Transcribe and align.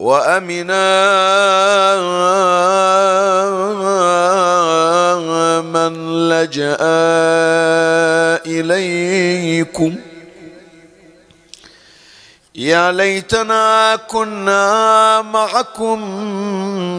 وأمنا 0.00 0.80
من 5.60 5.92
لجأ 6.28 6.76
إليكم. 8.46 9.96
يا 12.54 12.92
ليتنا 12.92 13.96
كنا 14.08 15.22
معكم 15.22 16.00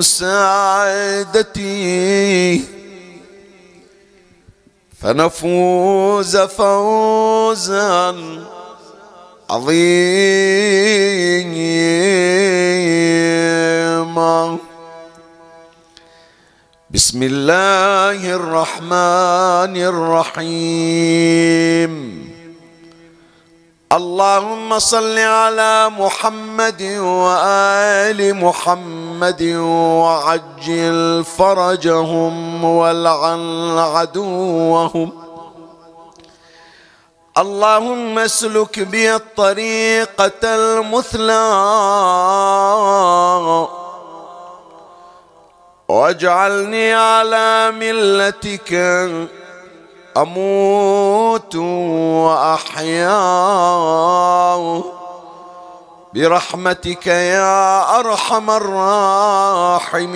سعادتي. 0.02 1.42
فنفوز 5.02 6.38
فوزا. 6.38 8.16
عظيما 9.52 9.84
بسم 16.92 17.24
الله 17.24 18.36
الرحمن 18.36 19.76
الرحيم. 19.92 21.92
اللهم 23.92 24.80
صل 24.80 25.20
على 25.20 25.92
محمد 26.00 26.82
وآل 27.04 28.36
محمد 28.36 29.44
وعجل 30.00 31.24
فرجهم 31.28 32.64
والعن 32.64 33.78
عدوهم. 33.78 35.12
اللهم 37.42 38.20
اسلك 38.20 38.80
بي 38.80 39.16
الطريقة 39.16 40.44
المثلى. 40.44 41.48
واجعلني 45.90 46.94
على 46.94 47.72
ملتك 47.72 48.74
أموت 50.18 51.56
وأحيا. 52.26 53.22
برحمتك 56.14 57.08
يا 57.08 58.00
أرحم 58.00 58.50
الراحمين. 58.50 60.12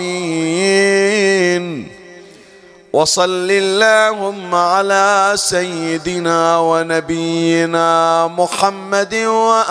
وصل 2.96 3.50
اللهم 3.50 4.54
على 4.54 5.32
سيدنا 5.36 6.58
ونبينا 6.58 7.88
محمد 8.26 9.14
وآله 9.14 9.68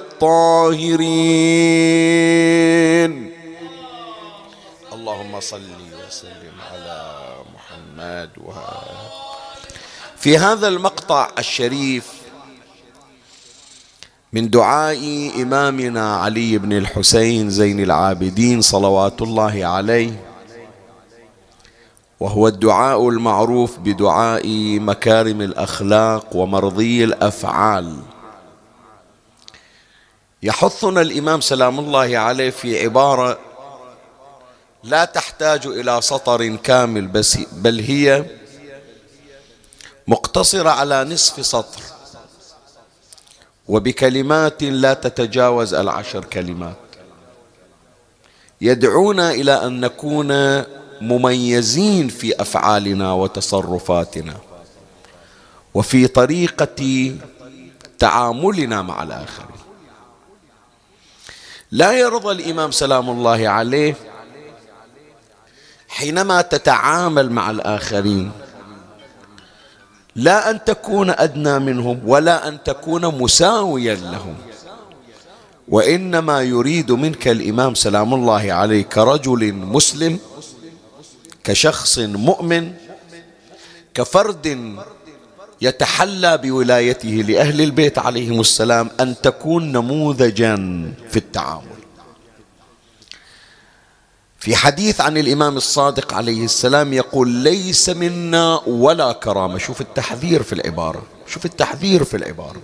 الطاهرين. 0.00 1.02
اللهم 4.92 5.40
صل 5.40 5.60
وسلم 5.92 6.56
على 6.72 7.00
محمد 7.54 8.30
وآله. 8.40 9.08
في 10.16 10.38
هذا 10.38 10.68
المقطع 10.68 11.28
الشريف 11.38 12.13
من 14.34 14.50
دعاء 14.50 15.30
إمامنا 15.42 16.16
علي 16.16 16.58
بن 16.58 16.72
الحسين 16.72 17.50
زين 17.50 17.80
العابدين 17.80 18.60
صلوات 18.60 19.22
الله 19.22 19.66
عليه. 19.66 20.24
وهو 22.20 22.48
الدعاء 22.48 23.08
المعروف 23.08 23.78
بدعاء 23.78 24.46
مكارم 24.78 25.40
الأخلاق 25.40 26.36
ومرضي 26.36 27.04
الأفعال. 27.04 27.96
يحثنا 30.42 31.00
الإمام 31.00 31.40
سلام 31.40 31.78
الله 31.78 32.18
عليه 32.18 32.50
في 32.50 32.82
عبارة 32.84 33.38
لا 34.82 35.04
تحتاج 35.04 35.66
إلى 35.66 36.02
سطر 36.02 36.56
كامل 36.56 37.06
بس 37.06 37.38
بل 37.52 37.80
هي 37.80 38.24
مقتصرة 40.08 40.70
على 40.70 41.04
نصف 41.04 41.46
سطر. 41.46 41.93
وبكلمات 43.68 44.62
لا 44.62 44.94
تتجاوز 44.94 45.74
العشر 45.74 46.24
كلمات. 46.24 46.76
يدعونا 48.60 49.30
إلى 49.30 49.66
أن 49.66 49.80
نكون 49.80 50.62
مميزين 51.00 52.08
في 52.08 52.42
أفعالنا 52.42 53.12
وتصرفاتنا 53.12 54.36
وفي 55.74 56.06
طريقة 56.06 57.12
تعاملنا 57.98 58.82
مع 58.82 59.02
الآخرين. 59.02 59.56
لا 61.70 61.92
يرضى 61.92 62.32
الإمام 62.32 62.70
سلام 62.70 63.10
الله 63.10 63.48
عليه 63.48 63.96
حينما 65.88 66.42
تتعامل 66.42 67.30
مع 67.30 67.50
الآخرين 67.50 68.32
لا 70.16 70.50
أن 70.50 70.64
تكون 70.64 71.10
أدنى 71.10 71.58
منهم 71.58 72.00
ولا 72.06 72.48
أن 72.48 72.62
تكون 72.62 73.18
مساويا 73.18 73.94
لهم. 73.94 74.34
وإنما 75.68 76.42
يريد 76.42 76.92
منك 76.92 77.28
الإمام 77.28 77.74
سلام 77.74 78.14
الله 78.14 78.52
عليه 78.52 78.82
كرجل 78.82 79.52
مسلم 79.52 80.18
كشخص 81.44 81.98
مؤمن 81.98 82.72
كفرد 83.94 84.76
يتحلى 85.60 86.38
بولايته 86.38 87.08
لأهل 87.08 87.60
البيت 87.60 87.98
عليهم 87.98 88.40
السلام 88.40 88.90
أن 89.00 89.14
تكون 89.22 89.72
نموذجا 89.72 90.56
في 91.10 91.16
التعامل. 91.16 91.83
في 94.44 94.56
حديث 94.56 95.00
عن 95.00 95.16
الإمام 95.16 95.56
الصادق 95.56 96.14
عليه 96.14 96.44
السلام 96.44 96.92
يقول 96.92 97.28
ليس 97.28 97.88
منا 97.88 98.60
ولا 98.66 99.12
كرامة. 99.12 99.58
شوف 99.58 99.80
التحذير 99.80 100.42
في 100.42 100.52
العبارة 100.52 101.02
شوف 101.26 101.44
التحذير 101.44 102.04
في 102.04 102.16
العبارة. 102.16 102.62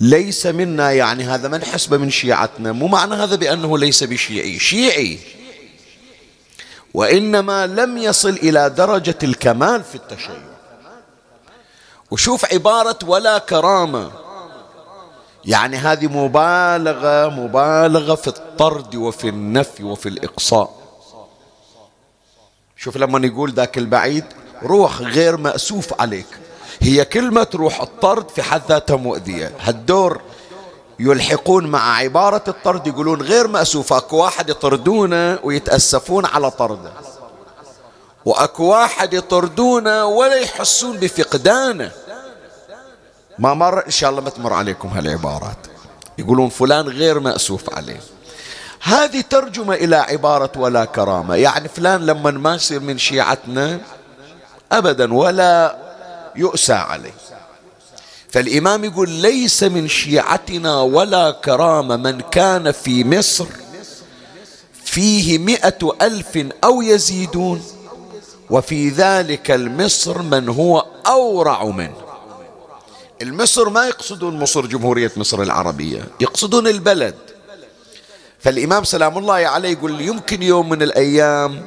ليس 0.00 0.46
منا 0.46 0.92
يعني 0.92 1.24
هذا 1.24 1.48
من 1.48 1.64
حسب 1.64 1.94
من 1.94 2.10
شيعتنا 2.10 2.72
مو 2.72 2.86
معنى 2.86 3.14
هذا 3.14 3.36
بأنه 3.36 3.78
ليس 3.78 4.04
بشيعي. 4.04 4.58
شيعي. 4.58 5.18
وإنما 6.94 7.66
لم 7.66 7.98
يصل 7.98 8.30
إلى 8.30 8.70
درجة 8.70 9.18
الكمال 9.22 9.84
في 9.84 9.94
التشيع. 9.94 10.42
وشوف 12.10 12.52
عبارة 12.54 12.98
ولا 13.06 13.38
كرامة 13.38 14.10
يعني 15.44 15.76
هذه 15.76 16.06
مبالغة 16.06 17.28
مبالغة 17.28 18.14
في 18.14 18.28
الطرد 18.28 18.94
وفي 18.94 19.28
النفي 19.28 19.84
وفي 19.84 20.08
الإقصاء. 20.08 20.82
شوف 22.76 22.96
لما 22.96 23.26
يقول 23.26 23.52
ذاك 23.52 23.78
البعيد 23.78 24.24
روح 24.62 25.00
غير 25.00 25.36
مأسوف 25.36 26.00
عليك. 26.00 26.26
هي 26.80 27.04
كلمة 27.04 27.46
روح 27.54 27.80
الطرد 27.80 28.28
في 28.28 28.42
حد 28.42 28.62
ذاتها 28.68 28.96
مؤذية. 28.96 29.52
هالدور 29.60 30.20
يلحقون 30.98 31.66
مع 31.66 31.96
عبارة 31.96 32.42
الطرد 32.48 32.86
يقولون 32.86 33.22
غير 33.22 33.46
مأسوف 33.46 33.92
أكو 33.92 34.16
واحد 34.16 34.48
يطردونه 34.48 35.38
ويتأسفون 35.42 36.26
على 36.26 36.50
طرده. 36.50 36.92
وأكو 38.24 38.64
واحد 38.64 39.14
يطردونه 39.14 40.04
ولا 40.06 40.34
يحسون 40.34 40.96
بفقدانه. 40.96 41.90
ما 43.42 43.54
مر 43.54 43.86
إن 43.86 43.90
شاء 43.90 44.10
الله 44.10 44.20
ما 44.20 44.30
تمر 44.30 44.52
عليكم 44.52 44.88
هالعبارات. 44.88 45.66
يقولون 46.18 46.48
فلان 46.48 46.88
غير 46.88 47.20
مأسوف 47.20 47.74
عليه. 47.74 48.00
هذه 48.82 49.20
ترجمة 49.20 49.74
إلى 49.74 49.96
عبارة 49.96 50.52
ولا 50.56 50.84
كرامة. 50.84 51.34
يعني 51.34 51.68
فلان 51.68 52.06
لما 52.06 52.30
ما 52.30 52.54
يصير 52.54 52.80
من 52.80 52.98
شيعتنا 52.98 53.80
أبدا 54.72 55.14
ولا 55.14 55.76
يؤسى 56.36 56.72
عليه. 56.72 57.14
فالإمام 58.30 58.84
يقول 58.84 59.10
ليس 59.10 59.62
من 59.62 59.88
شيعتنا 59.88 60.80
ولا 60.80 61.30
كرامة 61.30 61.96
من 61.96 62.20
كان 62.20 62.72
في 62.72 63.04
مصر 63.04 63.46
فيه 64.84 65.38
مئة 65.38 65.96
ألف 66.02 66.46
أو 66.64 66.82
يزيدون 66.82 67.62
وفي 68.50 68.88
ذلك 68.88 69.50
المصر 69.50 70.22
من 70.22 70.48
هو 70.48 70.86
أورع 71.06 71.64
منه. 71.64 72.11
المصر 73.22 73.68
ما 73.68 73.86
يقصدون 73.86 74.38
مصر 74.38 74.66
جمهورية 74.66 75.12
مصر 75.16 75.42
العربية 75.42 76.04
يقصدون 76.20 76.66
البلد. 76.66 77.14
فالإمام 78.38 78.84
سلام 78.84 79.18
الله 79.18 79.34
عليه 79.34 79.68
يقول 79.68 80.00
يمكن 80.00 80.42
يوم 80.42 80.68
من 80.68 80.82
الأيام 80.82 81.66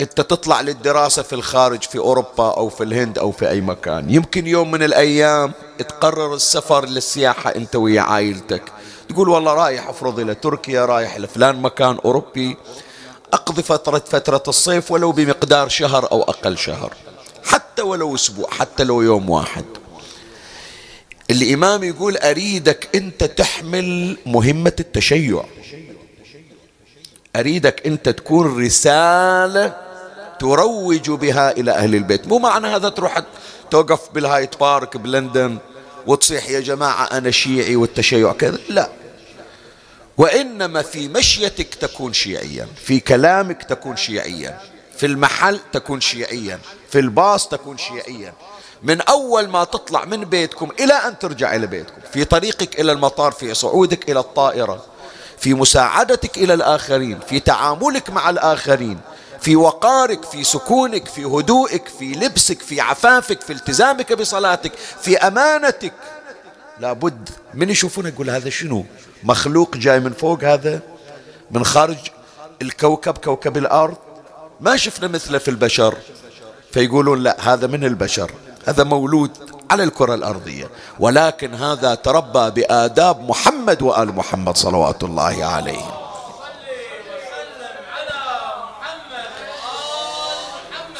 أنت 0.00 0.20
تطلع 0.20 0.60
للدراسة 0.60 1.22
في 1.22 1.32
الخارج 1.32 1.82
في 1.82 1.98
أوروبا 1.98 2.50
أو 2.50 2.68
في 2.68 2.84
الهند 2.84 3.18
أو 3.18 3.32
في 3.32 3.50
أي 3.50 3.60
مكان. 3.60 4.10
يمكن 4.10 4.46
يوم 4.46 4.70
من 4.70 4.82
الأيام 4.82 5.52
تقرر 5.78 6.34
السفر 6.34 6.84
للسياحة 6.84 7.50
أنت 7.56 7.76
ويا 7.76 8.00
عائلتك. 8.00 8.62
تقول 9.08 9.28
والله 9.28 9.54
رايح 9.54 9.88
أفرض 9.88 10.20
إلى 10.20 10.34
تركيا 10.34 10.84
رايح 10.84 11.18
لفلان 11.18 11.62
مكان 11.62 11.98
أوروبي. 12.04 12.56
أقضي 13.32 13.62
فترة 13.62 14.02
فترة 14.06 14.42
الصيف 14.48 14.90
ولو 14.90 15.12
بمقدار 15.12 15.68
شهر 15.68 16.12
أو 16.12 16.22
أقل 16.22 16.58
شهر. 16.58 16.92
حتى 17.44 17.82
ولو 17.82 18.14
أسبوع 18.14 18.50
حتى 18.50 18.84
لو 18.84 19.02
يوم 19.02 19.30
واحد. 19.30 19.64
الإمام 21.30 21.84
يقول 21.84 22.16
أريدك 22.16 22.88
أنت 22.94 23.24
تحمل 23.24 24.16
مهمة 24.26 24.72
التشيع. 24.80 25.44
أريدك 27.36 27.86
أنت 27.86 28.08
تكون 28.08 28.64
رسالة 28.66 29.76
تروج 30.40 31.10
بها 31.10 31.50
إلى 31.50 31.70
أهل 31.70 31.94
البيت. 31.94 32.28
مو 32.28 32.38
معنى 32.38 32.66
هذا 32.66 32.88
تروح 32.88 33.22
توقف 33.70 34.10
بال 34.14 34.29
Hyde 34.29 34.60
Park 34.60 34.96
بلندن 34.96 35.58
وتصيح 36.06 36.50
يا 36.50 36.60
جماعة 36.60 37.04
أنا 37.04 37.30
شيعي 37.30 37.76
والتشيع 37.76 38.32
كذا؟ 38.32 38.58
لا. 38.68 38.88
وإنما 40.18 40.82
في 40.82 41.08
مشيتك 41.08 41.74
تكون 41.74 42.12
شيعيا 42.12 42.68
في 42.84 43.00
كلامك 43.00 43.62
تكون 43.62 43.96
شيعيا 43.96 44.60
في 44.96 45.06
المحل 45.06 45.60
تكون 45.72 46.00
شيعيا 46.00 46.60
في 46.90 46.98
الباص 46.98 47.48
تكون 47.48 47.78
شيعيا. 47.78 48.32
من 48.82 49.00
أول 49.00 49.48
ما 49.48 49.64
تطلع 49.64 50.04
من 50.04 50.24
بيتكم 50.24 50.70
إلى 50.80 50.94
أن 50.94 51.18
ترجع 51.18 51.54
إلى 51.54 51.66
بيتكم 51.66 52.00
في 52.12 52.24
طريقك 52.24 52.80
إلى 52.80 52.92
المطار 52.92 53.32
في 53.32 53.54
صعودك 53.54 54.10
إلى 54.10 54.20
الطائرة 54.20 54.84
في 55.38 55.54
مساعدتك 55.54 56.38
إلى 56.38 56.54
الآخرين 56.54 57.20
في 57.20 57.40
تعاملك 57.40 58.10
مع 58.10 58.30
الآخرين 58.30 58.98
في 59.40 59.56
وقارك 59.56 60.24
في 60.24 60.44
سكونك 60.44 61.08
في 61.08 61.24
هدوءك 61.24 61.88
في 61.98 62.12
لبسك 62.12 62.62
في 62.62 62.80
عفافك 62.80 63.40
في 63.40 63.52
التزامك 63.52 64.12
بصلاتك 64.12 64.72
في 65.00 65.18
أمانتك. 65.18 65.92
لابد 66.80 67.28
من 67.54 67.70
يشوفون 67.70 68.06
يقول 68.06 68.30
هذا 68.30 68.50
شنو؟ 68.50 68.84
مخلوق 69.24 69.76
جاي 69.76 70.00
من 70.00 70.12
فوق 70.12 70.44
هذا؟ 70.44 70.80
من 71.50 71.64
خارج 71.64 71.96
الكوكب 72.62 73.18
كوكب 73.18 73.56
الأرض؟ 73.56 73.96
ما 74.60 74.76
شفنا 74.76 75.08
مثله 75.08 75.38
في 75.38 75.48
البشر. 75.48 75.94
فيقولون 76.72 77.22
لا 77.22 77.36
هذا 77.40 77.66
من 77.66 77.84
البشر. 77.84 78.30
هذا 78.68 78.84
مولود 78.84 79.30
على 79.70 79.84
الكرة 79.84 80.14
الأرضية. 80.14 80.70
ولكن 81.00 81.54
هذا 81.54 81.94
تربى 81.94 82.50
بآداب 82.50 83.28
محمد 83.28 83.82
وآل 83.82 84.14
محمد 84.16 84.56
صلوات 84.56 85.04
الله 85.04 85.44
عليه 85.44 85.84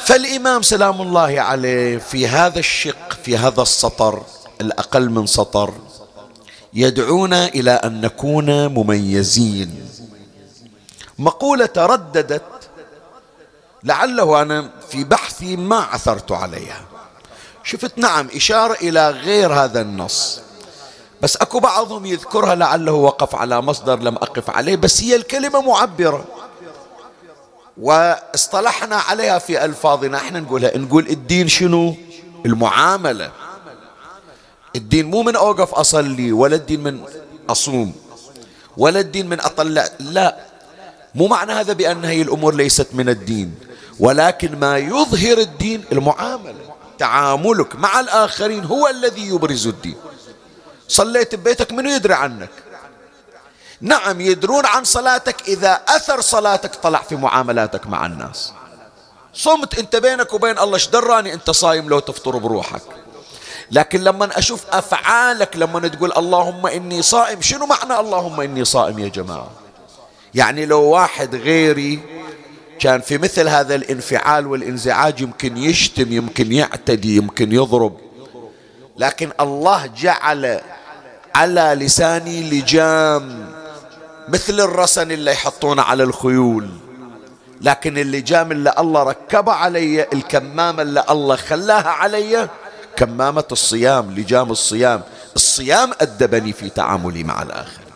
فالإمام 0.05 0.61
سلام 0.61 1.01
الله 1.01 1.41
عليه 1.41 1.97
في 1.97 2.27
هذا 2.27 2.59
الشق 2.59 3.13
في 3.23 3.37
هذا 3.37 3.61
السطر 3.61 4.23
الأقل 4.61 5.09
من 5.09 5.25
سطر 5.25 5.73
يدعونا 6.73 7.47
إلى 7.47 7.71
أن 7.71 8.01
نكون 8.01 8.67
مميزين. 8.67 9.89
مقولة 11.19 11.65
ترددت 11.65 12.69
لعله 13.83 14.41
أنا 14.41 14.69
في 14.89 15.03
بحثي 15.03 15.55
ما 15.55 15.77
عثرت 15.77 16.31
عليها. 16.31 16.81
شفت 17.69 17.97
نعم 17.97 18.27
إشارة 18.35 18.73
إلى 18.73 19.09
غير 19.09 19.53
هذا 19.53 19.81
النص. 19.81 20.41
بس 21.21 21.37
أكو 21.37 21.59
بعضهم 21.59 22.05
يذكرها 22.05 22.55
لعله 22.55 22.91
وقف 22.91 23.35
على 23.35 23.61
مصدر 23.61 23.99
لم 23.99 24.15
أقف 24.15 24.49
عليه 24.49 24.75
بس 24.75 25.01
هي 25.01 25.15
الكلمة 25.15 25.61
معبرة. 25.61 26.25
واصطلحنا 27.77 28.95
عليها 28.95 29.39
في 29.39 29.65
ألفاظنا. 29.65 30.17
إحنا 30.17 30.39
نقولها 30.39 30.77
نقول 30.77 31.07
الدين 31.07 31.47
شنو؟ 31.47 31.95
المعاملة. 32.45 33.31
الدين 34.75 35.05
مو 35.05 35.23
من 35.23 35.35
أوقف 35.35 35.73
أصلي 35.73 36.31
ولا 36.31 36.55
الدين 36.55 36.83
من 36.83 37.03
أصوم 37.49 37.93
ولا 38.77 38.99
الدين 38.99 39.29
من 39.29 39.39
أطلع. 39.41 39.89
لا 39.99 40.37
مو 41.15 41.27
معنى 41.27 41.51
هذا 41.51 41.73
بأن 41.73 42.05
هي 42.05 42.21
الأمور 42.21 42.55
ليست 42.55 42.87
من 42.93 43.09
الدين 43.09 43.55
ولكن 43.99 44.59
ما 44.59 44.77
يظهر 44.77 45.37
الدين 45.37 45.83
المعاملة. 45.91 46.78
تعاملك 46.99 47.75
مع 47.75 47.99
الآخرين 47.99 48.65
هو 48.65 48.87
الذي 48.87 49.27
يبرز 49.27 49.67
الدين. 49.67 49.95
صليت 50.87 51.35
ببيتك 51.35 51.71
من 51.71 51.87
يدري 51.87 52.13
عنك؟ 52.13 52.49
نعم 53.81 54.21
يدرون 54.21 54.65
عن 54.65 54.83
صلاتك 54.83 55.47
إذا 55.47 55.81
أثر 55.87 56.21
صلاتك 56.21 56.75
طلع 56.75 57.01
في 57.01 57.15
معاملاتك 57.15 57.87
مع 57.87 58.05
الناس. 58.05 58.53
صمت 59.33 59.79
أنت 59.79 59.95
بينك 59.95 60.33
وبين 60.33 60.59
الله 60.59 60.79
دراني 60.91 61.33
أنت 61.33 61.49
صايم 61.49 61.89
لو 61.89 61.99
تفطر 61.99 62.37
بروحك؟ 62.37 62.81
لكن 63.71 64.03
لما 64.03 64.37
أشوف 64.37 64.63
أفعالك 64.71 65.55
لما 65.55 65.87
تقول 65.87 66.11
اللهم 66.17 66.67
إني 66.67 67.01
صائم 67.01 67.41
شنو 67.41 67.65
معنى 67.65 67.99
اللهم 67.99 68.41
إني 68.41 68.65
صائم 68.65 68.99
يا 68.99 69.07
جماعة؟ 69.07 69.49
يعني 70.33 70.65
لو 70.65 70.81
واحد 70.81 71.35
غيري 71.35 72.18
كان 72.79 73.01
في 73.01 73.17
مثل 73.17 73.47
هذا 73.47 73.75
الانفعال 73.75 74.47
والانزعاج 74.47 75.21
يمكن 75.21 75.57
يشتم 75.57 76.11
يمكن 76.11 76.51
يعتدي 76.51 77.15
يمكن 77.15 77.51
يضرب. 77.51 77.97
لكن 78.97 79.31
الله 79.39 79.85
جعل 79.85 80.61
على 81.35 81.75
لساني 81.79 82.49
لجام 82.49 83.49
مثل 84.29 84.59
الرسن 84.59 85.11
اللي 85.11 85.31
يحطونه 85.31 85.81
على 85.81 86.03
الخيول. 86.03 86.69
لكن 87.61 87.97
اللجام 87.97 88.51
اللي 88.51 88.73
الله 88.79 89.03
ركب 89.03 89.49
علي 89.49 90.03
الكمامة 90.13 90.81
اللي 90.81 91.03
الله 91.09 91.35
خلاها 91.35 91.89
علي 91.89 92.49
كمامة 92.95 93.45
الصيام 93.51 94.11
لجام 94.11 94.51
الصيام. 94.51 95.01
الصيام 95.35 95.91
أدبني 96.01 96.53
في 96.53 96.69
تعاملي 96.69 97.23
مع 97.23 97.41
الآخر. 97.41 97.88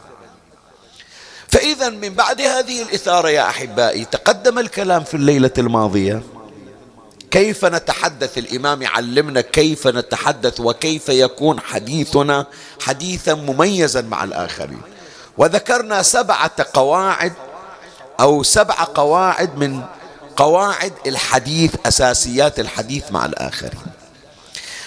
فإذا 1.54 1.90
من 1.90 2.10
بعد 2.10 2.42
هذه 2.42 2.82
الإثارة 2.82 3.30
يا 3.30 3.50
أحبائي 3.50 4.06
تقدم 4.06 4.60
الكلام 4.60 5.04
في 5.04 5.14
الليلة 5.14 5.52
الماضية. 5.58 6.24
كيف 7.32 7.66
نتحدث؟ 7.66 8.38
الإمام 8.38 8.82
يعلمنا 8.82 9.42
كيف 9.42 9.88
نتحدث 9.88 10.60
وكيف 10.60 11.10
يكون 11.10 11.60
حديثنا 11.60 12.46
حديثا 12.82 13.34
مميزا 13.34 14.02
مع 14.02 14.24
الآخرين. 14.24 14.82
وذكرنا 15.38 16.02
سبعة 16.02 16.66
قواعد 16.74 17.34
أو 18.20 18.44
سبع 18.44 18.76
قواعد 18.76 19.58
من 19.58 19.82
قواعد 20.36 20.94
الحديث 21.08 21.76
أساسيات 21.86 22.60
الحديث 22.60 23.12
مع 23.12 23.26
الآخرين. 23.26 23.82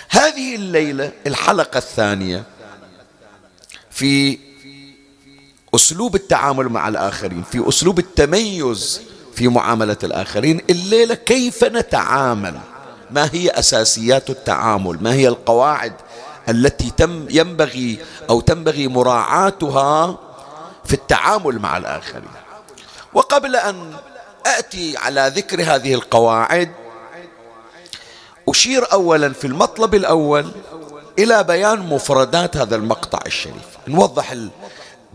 هذه 0.09 0.55
الليلة 0.55 1.13
الحلقة 1.27 1.79
الثانية 1.79 2.43
في 3.91 4.46
أسلوب 5.75 6.15
التعامل 6.15 6.69
مع 6.69 6.89
الآخرين 6.89 7.43
في 7.43 7.69
أسلوب 7.69 7.99
التميز 7.99 9.01
في 9.35 9.49
معاملة 9.49 9.97
الآخرين 10.05 10.61
الليلة 10.71 11.15
كيف 11.15 11.65
نتعامل؟ 11.65 12.59
ما 13.11 13.31
هي 13.33 13.51
أساسيات 13.51 14.31
التعامل؟ 14.31 15.03
ما 15.03 15.13
هي 15.13 15.29
القواعد 15.29 15.93
التي 16.49 16.93
تم 16.97 17.27
ينبغي 17.31 17.99
أو 18.31 18.41
تنبغي 18.41 18.89
مراعاتها 18.89 20.19
في 20.85 20.95
التعامل 20.95 21.59
مع 21.59 21.77
الآخرين؟ 21.77 22.31
وقبل 23.15 23.57
أن 23.57 23.95
أتي 24.47 24.97
على 24.97 25.33
ذكر 25.37 25.63
هذه 25.63 25.95
القواعد 25.95 26.71
أشير 28.49 28.93
أولا 28.93 29.33
في 29.33 29.47
المطلب 29.47 29.95
الأول 29.95 30.51
إلى 31.19 31.45
بيان 31.45 31.79
مفردات 31.79 32.57
هذا 32.57 32.77
المقطع 32.77 33.19
الشريف. 33.27 33.67
نوضح 33.89 34.35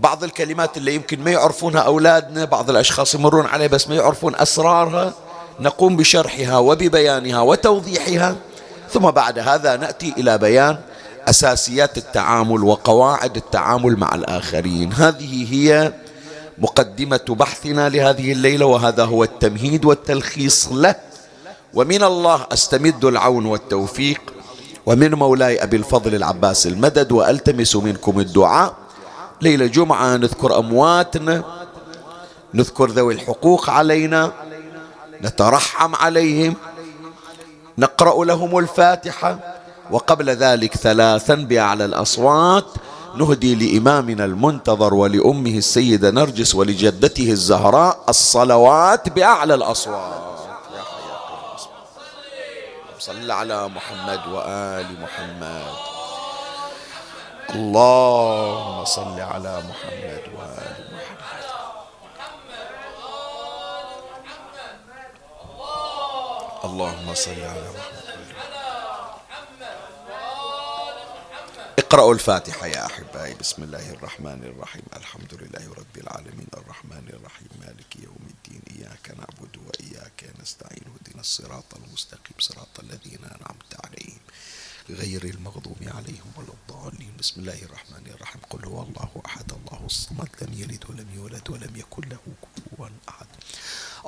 بعض 0.01 0.23
الكلمات 0.23 0.77
اللي 0.77 0.95
يمكن 0.95 1.23
ما 1.23 1.31
يعرفونها 1.31 1.81
أولادنا 1.81 2.45
بعض 2.45 2.69
الأشخاص 2.69 3.15
يمرون 3.15 3.45
عليه 3.45 3.67
بس 3.67 3.87
ما 3.87 3.95
يعرفون 3.95 4.35
أسرارها 4.35 5.13
نقوم 5.59 5.97
بشرحها 5.97 6.57
وببيانها 6.57 7.41
وتوضيحها. 7.41 8.35
ثم 8.89 9.11
بعد 9.11 9.39
هذا 9.39 9.75
نأتي 9.75 10.13
إلى 10.17 10.37
بيان 10.37 10.77
أساسيات 11.27 11.97
التعامل 11.97 12.63
وقواعد 12.63 13.35
التعامل 13.35 13.97
مع 13.97 14.15
الآخرين. 14.15 14.93
هذه 14.93 15.53
هي 15.53 15.93
مقدمة 16.57 17.25
بحثنا 17.29 17.89
لهذه 17.89 18.31
الليلة 18.31 18.65
وهذا 18.65 19.05
هو 19.05 19.23
التمهيد 19.23 19.85
والتلخيص 19.85 20.67
له. 20.71 20.95
ومن 21.73 22.03
الله 22.03 22.47
أستمد 22.51 23.05
العون 23.05 23.45
والتوفيق. 23.45 24.21
ومن 24.85 25.13
مولاي 25.13 25.63
أبي 25.63 25.77
الفضل 25.77 26.15
العباس 26.15 26.67
المدد 26.67 27.11
وألتمس 27.11 27.75
منكم 27.75 28.19
الدعاء. 28.19 28.80
ليلة 29.41 29.65
جمعة 29.65 30.17
نذكر 30.17 30.59
أمواتنا 30.59 31.43
نذكر 32.53 32.89
ذوي 32.89 33.13
الحقوق 33.13 33.69
علينا 33.69 34.31
نترحم 35.21 35.95
عليهم 35.95 36.55
نقرأ 37.77 38.25
لهم 38.25 38.57
الفاتحة 38.57 39.39
وقبل 39.91 40.29
ذلك 40.29 40.75
ثلاثا 40.75 41.35
بأعلى 41.35 41.85
الأصوات 41.85 42.65
نهدي 43.15 43.55
لإمامنا 43.55 44.25
المنتظر 44.25 44.93
ولأمه 44.93 45.57
السيدة 45.57 46.11
نرجس 46.11 46.55
ولجدته 46.55 47.31
الزهراء 47.31 47.99
الصلوات 48.09 49.09
بأعلى 49.09 49.53
الأصوات. 49.53 50.21
صل 52.99 53.31
على 53.31 53.67
محمد 53.67 54.19
وآل 54.33 54.85
محمد. 55.01 55.90
اللهم 57.55 58.85
صل 58.85 59.19
على 59.19 59.63
محمد 59.69 60.23
وآل 60.35 60.77
محمد. 60.93 61.43
اللهم 66.63 67.13
صل 67.13 67.41
على 67.43 67.69
محمد. 67.69 68.11
اقرأوا 71.79 72.13
الفاتحة 72.13 72.67
يا 72.67 72.85
أحبائي. 72.85 73.33
بسم 73.33 73.63
الله 73.63 73.91
الرحمن 73.91 74.43
الرحيم. 74.43 74.85
الحمد 74.95 75.33
لله 75.33 75.73
رب 75.73 75.97
العالمين. 75.97 76.47
الرحمن 76.53 77.05
الرحيم. 77.13 77.49
مالك 77.59 77.95
يوم 77.95 78.23
الدين. 78.29 78.61
إياك 78.77 79.11
نعبد 79.19 79.57
وإياك 79.67 80.23
نستعين. 80.41 80.83
اهدنا 80.87 81.21
الصراط 81.21 81.75
المستقيم. 81.75 82.37
صراط 82.39 82.79
الذين 82.79 83.23
أنعمت 83.25 83.85
عليهم. 83.85 84.19
غير 84.93 85.23
المغضوب 85.23 85.77
عليهم 85.81 86.29
ولا 86.37 86.53
الضالين. 86.61 87.11
بسم 87.19 87.41
الله 87.41 87.59
الرحمن 87.63 88.05
الرحيم. 88.15 88.41
قل 88.49 88.65
هو 88.65 88.81
الله 88.81 89.09
أحد 89.25 89.51
الله 89.51 89.85
الصمد 89.85 90.29
لم 90.41 90.53
يلد 90.53 90.83
ولم 90.89 91.07
يولد 91.15 91.49
ولم 91.49 91.75
يكن 91.75 92.09
له 92.09 92.17
كفوا 92.43 92.85
أحد. 93.09 93.25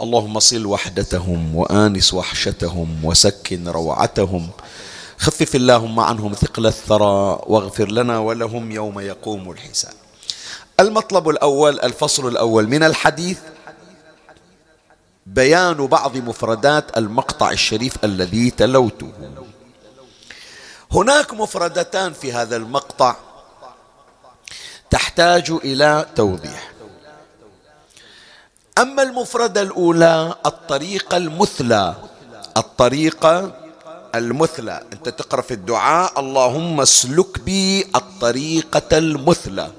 اللهم 0.02 0.40
صل 0.40 0.66
وحدتهم 0.66 1.56
وآنس 1.56 2.14
وحشتهم 2.14 3.06
وسكن 3.06 3.68
روعتهم. 3.68 4.50
خفف 5.18 5.56
اللهم 5.56 6.00
عنهم 6.00 6.34
ثقل 6.34 6.66
الثرى 6.66 7.40
واغفر 7.48 7.92
لنا 7.92 8.20
ولهم 8.20 8.72
يوم 8.72 9.00
يقوم 9.00 9.52
الحساب. 9.52 9.94
المطلب 10.80 11.30
الأول 11.30 11.80
الفصل 11.80 12.28
الأول 12.28 12.68
من 12.68 12.84
الحديث 12.84 13.40
بيان 15.26 15.88
بعض 15.88 16.18
مفردات 16.18 16.98
المقطع 16.98 17.52
الشريف 17.52 18.06
الذي 18.06 18.50
تلوته. 18.50 19.12
هناك 20.94 21.34
مفردتان 21.34 22.14
في 22.14 22.34
هذا 22.34 22.56
المقطع 22.56 23.16
تحتاج 24.90 25.52
إلى 25.52 26.06
توضيح. 26.16 26.72
أما 28.78 29.04
المفردة 29.04 29.62
الأولى 29.62 30.36
الطريقة 30.46 31.18
المثلى. 31.18 31.96
الطريقة 32.58 33.52
المثلى. 34.16 34.84
أنت 34.94 35.10
تقرأ 35.10 35.42
في 35.42 35.54
الدعاء 35.54 36.20
اللهم 36.20 36.82
اسلك 36.82 37.40
بي 37.40 37.88
الطريقة 37.96 38.98
المثلى. 38.98 39.72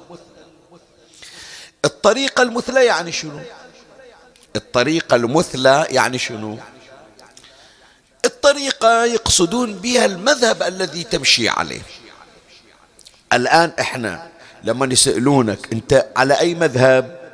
الطريقة 1.84 2.42
المثلى 2.42 2.84
يعني 2.84 3.12
شنو؟ 3.12 3.40
الطريقة 4.56 5.16
المثلى 5.16 5.86
يعني 5.90 6.18
شنو؟ 6.18 6.58
الطريقة 8.24 9.04
يقصدون 9.04 9.74
بها 9.74 10.04
المذهب 10.04 10.62
الذي 10.62 11.04
تمشي 11.04 11.48
عليه. 11.48 11.82
الآن 13.32 13.72
إحنا 13.80 14.28
لما 14.64 14.86
يسألونك 14.92 15.72
أنت 15.72 16.06
على 16.16 16.40
أي 16.40 16.54
مذهب 16.54 17.24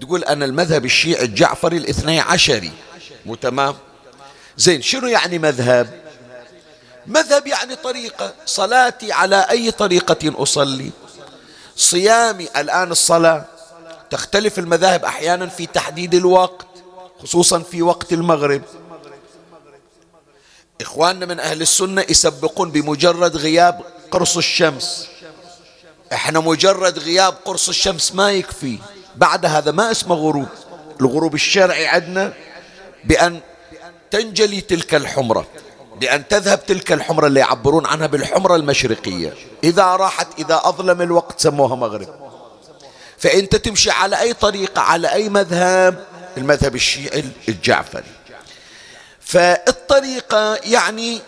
تقول 0.00 0.24
أنا 0.24 0.44
المذهب 0.44 0.84
الشيعي 0.84 1.24
الجعفري 1.24 1.76
الاثني 1.76 2.20
عشري 2.20 2.72
مو 3.26 3.34
تمام؟ 3.34 3.74
زين 4.56 4.82
شنو 4.82 5.08
يعني 5.08 5.38
مذهب؟ 5.38 6.02
مذهب 7.06 7.46
يعني 7.46 7.76
طريقة 7.76 8.34
صلاتي 8.46 9.12
على 9.12 9.46
أي 9.50 9.70
طريقة 9.70 10.42
أصلي. 10.42 10.90
صيامي 11.76 12.48
الآن 12.56 12.90
الصلاة 12.90 13.44
تختلف 14.10 14.58
المذاهب 14.58 15.04
أحيانا 15.04 15.46
في 15.46 15.66
تحديد 15.66 16.14
الوقت 16.14 16.66
خصوصا 17.22 17.58
في 17.58 17.82
وقت 17.82 18.12
المغرب. 18.12 18.62
إخواننا 20.80 21.26
من 21.26 21.40
أهل 21.40 21.62
السنة 21.62 22.04
يسبقون 22.08 22.70
بمجرد 22.70 23.36
غياب 23.36 23.80
قرص 24.10 24.36
الشمس. 24.36 25.08
إحنا 26.12 26.40
مجرد 26.40 26.98
غياب 26.98 27.34
قرص 27.44 27.68
الشمس 27.68 28.14
ما 28.14 28.32
يكفي. 28.32 28.78
بعد 29.16 29.46
هذا 29.46 29.70
ما 29.70 29.90
اسمه 29.90 30.14
غروب. 30.14 30.48
الغروب 31.00 31.34
الشرعي 31.34 31.86
عندنا 31.86 32.32
بأن 33.04 33.40
تنجلي 34.10 34.60
تلك 34.60 34.94
الحمرة 34.94 35.46
بأن 36.00 36.28
تذهب 36.28 36.66
تلك 36.66 36.92
الحمرة 36.92 37.26
اللي 37.26 37.40
يعبرون 37.40 37.86
عنها 37.86 38.06
بالحمرة 38.06 38.56
المشرقية. 38.56 39.34
إذا 39.64 39.84
راحت 39.84 40.28
إذا 40.38 40.60
أظلم 40.64 41.02
الوقت 41.02 41.40
سموها 41.40 41.76
مغرب. 41.76 42.08
فأنت 43.18 43.56
تمشي 43.56 43.90
على 43.90 44.20
أي 44.20 44.32
طريقة 44.32 44.80
على 44.80 45.12
أي 45.12 45.28
مذهب. 45.28 46.04
المذهب 46.36 46.74
الشيعي 46.74 47.24
الجعفري. 47.48 48.21
فالطريقة 49.32 50.54
يعني 50.54 51.20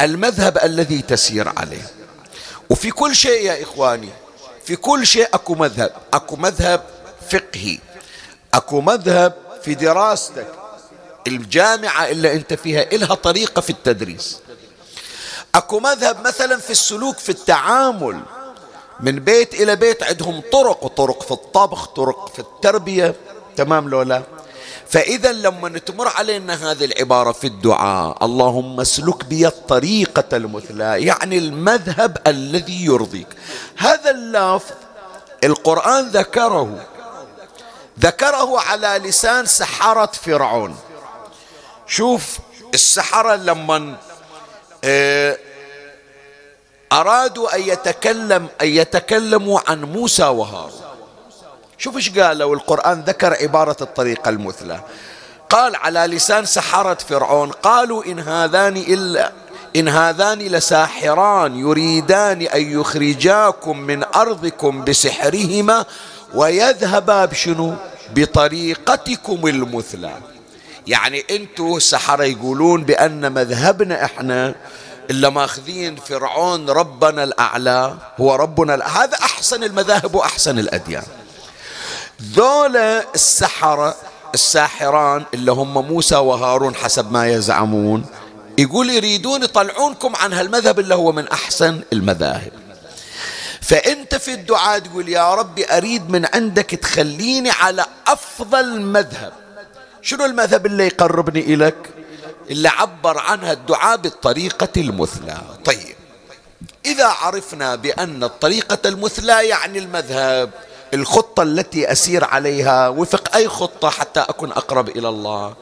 المذهب 0.00 0.58
الذي 0.58 1.02
تسير 1.02 1.48
عليه. 1.56 1.90
وفي 2.70 2.90
كل 2.90 3.16
شيء 3.16 3.44
يا 3.44 3.62
إخواني 3.62 4.08
في 4.64 4.76
كل 4.76 5.06
شيء 5.06 5.28
أكو 5.34 5.54
مذهب 5.54 5.90
أكو 6.12 6.36
مذهب 6.36 6.82
فقهي 7.30 7.78
أكو 8.54 8.80
مذهب 8.80 9.32
في 9.62 9.74
دراستك 9.74 10.46
الجامعة 11.26 12.08
اللي 12.08 12.32
أنت 12.32 12.54
فيها 12.54 12.82
إلها 12.82 13.14
طريقة 13.14 13.60
في 13.60 13.70
التدريس. 13.70 14.38
أكو 15.54 15.80
مذهب 15.80 16.26
مثلا 16.26 16.56
في 16.58 16.70
السلوك 16.70 17.18
في 17.18 17.28
التعامل 17.28 18.20
من 19.00 19.18
بيت 19.18 19.54
إلى 19.54 19.76
بيت 19.76 20.02
عندهم 20.02 20.42
طرق 20.52 20.84
وطرق 20.84 21.22
في 21.22 21.30
الطبخ 21.30 21.86
طرق 21.86 22.32
في 22.32 22.38
التربية 22.38 23.14
تمام 23.56 23.88
لولا 23.88 24.22
فإذا 24.90 25.32
لما 25.32 25.78
تمر 25.78 26.08
علينا 26.08 26.70
هذه 26.70 26.84
العبارة 26.84 27.32
في 27.32 27.46
الدعاء 27.46 28.24
اللهم 28.24 28.80
اسلك 28.80 29.24
بي 29.24 29.46
الطريقة 29.46 30.36
المثلى 30.36 31.04
يعني 31.06 31.38
المذهب 31.38 32.18
الذي 32.26 32.84
يرضيك. 32.84 33.26
هذا 33.76 34.10
اللفظ 34.10 34.74
القرآن 35.44 36.08
ذكره 36.08 36.86
ذكره 38.00 38.60
على 38.60 39.00
لسان 39.04 39.46
سحرة 39.46 40.10
فرعون. 40.12 40.76
شوف 41.86 42.38
السحرة 42.74 43.36
لما 43.36 43.96
آه، 44.84 45.38
أرادوا 46.92 47.56
أن 47.56 47.62
يتكلم 47.62 48.48
أن 48.60 48.68
يتكلموا 48.68 49.60
عن 49.68 49.84
موسى 49.84 50.24
وهارون. 50.24 50.87
شوف 51.78 51.96
إيش 51.96 52.18
قالوا 52.18 52.54
القرآن 52.54 53.00
ذكر 53.06 53.34
عبارة 53.42 53.76
الطريقة 53.80 54.28
المثلى. 54.28 54.80
قال 55.50 55.76
على 55.76 56.00
لسان 56.00 56.44
سحرة 56.44 56.98
فرعون 57.08 57.50
قالوا 57.50 58.04
إن 58.04 58.18
هذان 58.18 58.76
إلا 58.76 59.32
إن 59.76 59.88
هذان 59.88 60.38
لساحران 60.38 61.58
يريدان 61.58 62.42
أن 62.42 62.80
يخرجاكم 62.80 63.78
من 63.78 64.04
أرضكم 64.04 64.84
بسحرهما 64.84 65.84
ويذهبا 66.34 67.24
بشنو؟ 67.24 67.74
بطريقتكم 68.14 69.46
المثلى. 69.46 70.12
يعني 70.86 71.24
أنتوا 71.30 71.76
السحرة 71.76 72.24
يقولون 72.24 72.84
بأن 72.84 73.32
مذهبنا 73.32 74.04
إحنا 74.04 74.54
إلا 75.10 75.30
ماخذين 75.30 75.96
فرعون 75.96 76.70
ربنا 76.70 77.24
الأعلى 77.24 77.94
هو 78.20 78.34
ربنا 78.34 78.74
الأعلى. 78.74 78.98
هذا 78.98 79.16
أحسن 79.16 79.64
المذاهب 79.64 80.14
وأحسن 80.14 80.58
الأديان. 80.58 81.04
ذولا 82.22 83.14
السحرة 83.14 83.96
الساحران 84.34 85.24
اللي 85.34 85.52
هم 85.52 85.86
موسى 85.86 86.16
وهارون 86.16 86.74
حسب 86.74 87.12
ما 87.12 87.28
يزعمون 87.28 88.06
يقول 88.58 88.90
يريدون 88.90 89.42
يطلعونكم 89.42 90.16
عن 90.16 90.32
هالمذهب 90.32 90.78
اللي 90.78 90.94
هو 90.94 91.12
من 91.12 91.28
أحسن 91.28 91.80
المذاهب. 91.92 92.52
فأنت 93.60 94.14
في 94.14 94.34
الدعاء 94.34 94.78
تقول 94.78 95.08
يا 95.08 95.34
ربي 95.34 95.76
أريد 95.76 96.10
من 96.10 96.26
عندك 96.34 96.70
تخليني 96.70 97.50
على 97.50 97.84
أفضل 98.06 98.80
مذهب. 98.80 99.32
شنو 100.02 100.24
المذهب 100.24 100.66
اللي 100.66 100.86
يقربني 100.86 101.40
إليك؟ 101.40 101.90
اللي 102.50 102.68
عبر 102.68 103.18
عنها 103.18 103.52
الدعاء 103.52 103.96
بالطريقة 103.96 104.68
المثلى. 104.76 105.38
طيب 105.64 105.96
إذا 106.86 107.06
عرفنا 107.06 107.74
بأن 107.74 108.24
الطريقة 108.24 108.88
المثلى 108.88 109.48
يعني 109.48 109.78
المذهب 109.78 110.50
الخطة 110.94 111.42
التي 111.42 111.92
أسير 111.92 112.24
عليها 112.24 112.88
وفق 112.88 113.36
أي 113.36 113.48
خطة 113.48 113.90
حتى 113.90 114.20
أكون 114.20 114.52
أقرب 114.52 114.88
إلى 114.88 115.08
الله. 115.08 115.54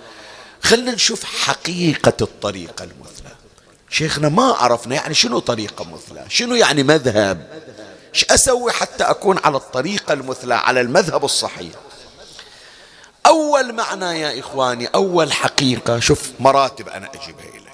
خلنا 0.63 0.93
نشوف 0.93 1.25
حقيقة 1.25 2.17
الطريقة 2.21 2.85
المثلى. 2.85 3.31
شيخنا 3.91 4.29
ما 4.29 4.43
عرفنا 4.43 4.95
يعني 4.95 5.15
شنو 5.15 5.39
طريقة 5.39 5.85
مثلى؟ 5.85 6.25
شنو 6.29 6.55
يعني 6.55 6.83
مذهب؟ 6.83 7.49
إيش 8.15 8.25
أسوي 8.25 8.73
حتى 8.73 9.05
أكون 9.05 9.39
على 9.45 9.57
الطريقة 9.57 10.13
المثلى 10.13 10.55
على 10.55 10.81
المذهب 10.81 11.25
الصحيح؟ 11.25 11.75
أول 13.27 13.73
معنى 13.73 14.21
يا 14.21 14.41
إخواني 14.41 14.87
أول 14.87 15.33
حقيقة 15.33 16.01
شوف 16.01 16.31
مراتب 16.41 16.89
أنا 16.89 17.07
أجيبها 17.15 17.49
إليك. 17.49 17.67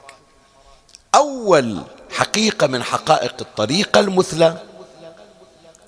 أول 1.15 1.83
حقيقة 2.11 2.67
من 2.67 2.83
حقائق 2.83 3.35
الطريقة 3.41 4.01
المثلى 4.01 4.59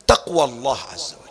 تقوى 0.06 0.44
الله 0.44 0.78
عز 0.92 1.14
وجل. 1.20 1.23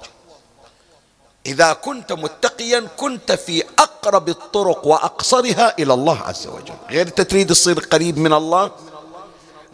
إذا 1.45 1.73
كنت 1.73 2.11
متقيا 2.13 2.87
كنت 2.97 3.31
في 3.31 3.63
أقرب 3.79 4.29
الطرق 4.29 4.87
وأقصرها 4.87 5.75
إلى 5.79 5.93
الله 5.93 6.19
عز 6.21 6.47
وجل. 6.47 6.73
غير 6.89 7.07
أنت 7.07 7.21
تريد 7.21 7.49
تصير 7.49 7.79
قريب 7.79 8.17
من 8.17 8.33
الله. 8.33 8.71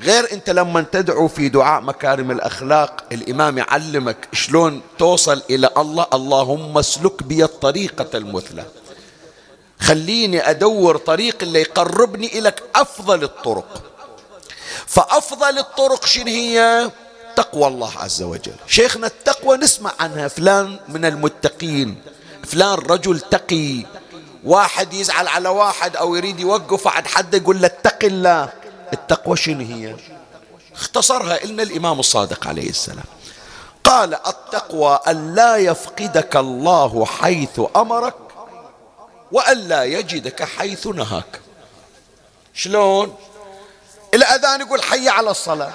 غير 0.02 0.34
أنت 0.34 0.50
لما 0.50 0.82
تدعو 0.92 1.28
في 1.28 1.50
دعاء 1.50 1.82
مكارم 1.82 2.32
الأخلاق 2.32 3.04
الإمام 3.12 3.58
يعلمك 3.58 4.28
شلون 4.34 4.82
توصل 4.98 5.42
إلى 5.50 5.70
الله 5.78 6.08
اللهم 6.14 6.78
اسلك 6.78 7.24
بي 7.24 7.44
الطريقة 7.44 8.18
المثلى. 8.18 8.66
خليني 9.80 10.50
أدور 10.50 10.98
طريق 10.98 11.36
اللي 11.42 11.62
يقربني 11.62 12.40
إليك 12.40 12.64
أفضل 12.76 13.24
الطرق. 13.24 13.84
فأفضل 14.88 15.58
الطرق 15.58 16.06
شنو 16.06 16.26
هي؟ 16.26 16.90
تقوى 17.40 17.68
الله 17.68 17.92
عز 17.98 18.22
وجل. 18.22 18.56
شيخنا 18.68 19.08
التقوى 19.08 19.58
نسمع 19.58 19.92
عنها. 20.00 20.28
فلان 20.28 20.80
من 20.88 21.06
المتقين 21.06 22.02
فلان 22.48 22.74
رجل 22.74 23.20
تقي. 23.20 23.86
واحد 24.44 24.94
يزعل 24.94 25.28
على 25.28 25.50
واحد 25.50 25.96
أو 25.96 26.16
يريد 26.16 26.40
يوقف 26.40 26.88
عند 26.88 27.08
حد 27.08 27.34
يقول 27.34 27.62
له 27.62 27.66
اتق 27.68 28.04
الله. 28.04 28.50
التقوى 28.94 29.38
شنو 29.38 29.60
هي؟ 29.60 29.96
اختصرها 30.76 31.44
إلنا 31.44 31.64
الإمام 31.64 32.00
الصادق 32.00 32.48
عليه 32.48 32.70
السلام. 32.70 33.10
قال 33.84 34.14
التقوى 34.14 35.00
أن 35.08 35.36
لا 35.36 35.58
يفقدك 35.58 36.36
الله 36.36 37.06
حيث 37.06 37.62
أمرك 37.76 38.16
وأن 39.32 39.58
لا 39.58 39.84
يجدك 39.84 40.44
حيث 40.44 40.88
نهاك. 40.88 41.40
شلون؟ 42.54 43.16
الأذان 44.14 44.62
يقول 44.62 44.84
حي 44.84 45.10
على 45.10 45.32
الصلاة. 45.32 45.74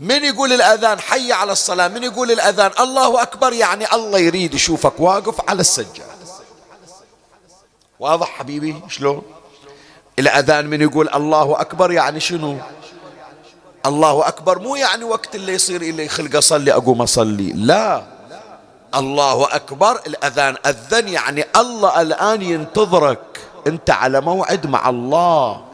من 0.00 0.24
يقول 0.24 0.52
الأذان 0.52 1.00
حي 1.00 1.32
على 1.32 1.52
الصلاة؟ 1.52 1.88
من 1.88 2.02
يقول 2.02 2.30
الأذان 2.30 2.70
الله 2.80 3.22
أكبر؟ 3.22 3.52
يعني 3.52 3.94
الله 3.94 4.18
يريد 4.18 4.54
يشوفك 4.54 5.00
واقف 5.00 5.50
على 5.50 5.60
السجادة. 5.60 6.14
واضح 8.00 8.28
حبيبي؟ 8.28 8.80
شلون؟ 8.88 9.22
الأذان 10.18 10.66
من 10.66 10.82
يقول 10.82 11.08
الله 11.08 11.60
أكبر 11.60 11.92
يعني 11.92 12.20
شنو؟ 12.20 12.56
الله 13.86 14.28
أكبر. 14.28 14.58
مو 14.58 14.76
يعني 14.76 15.04
وقت 15.04 15.34
اللي 15.34 15.52
يصير 15.54 15.82
اللي 15.82 16.08
خلق 16.08 16.36
أصلي 16.36 16.72
أقوم 16.72 17.02
أصلي. 17.02 17.52
لا. 17.52 18.02
الله 18.94 19.54
أكبر. 19.56 20.00
الأذان 20.06 20.56
أذن 20.66 21.08
يعني 21.08 21.44
الله 21.56 22.02
الآن 22.02 22.42
ينتظرك. 22.42 23.40
أنت 23.66 23.90
على 23.90 24.20
موعد 24.20 24.66
مع 24.66 24.88
الله. 24.88 25.73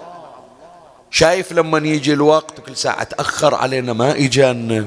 شايف 1.10 1.52
لما 1.52 1.78
يجي 1.78 2.12
الوقت 2.12 2.60
كل 2.60 2.76
ساعة 2.76 3.02
تأخر 3.04 3.54
علينا 3.54 3.92
ما 3.92 4.10
إجانا. 4.10 4.86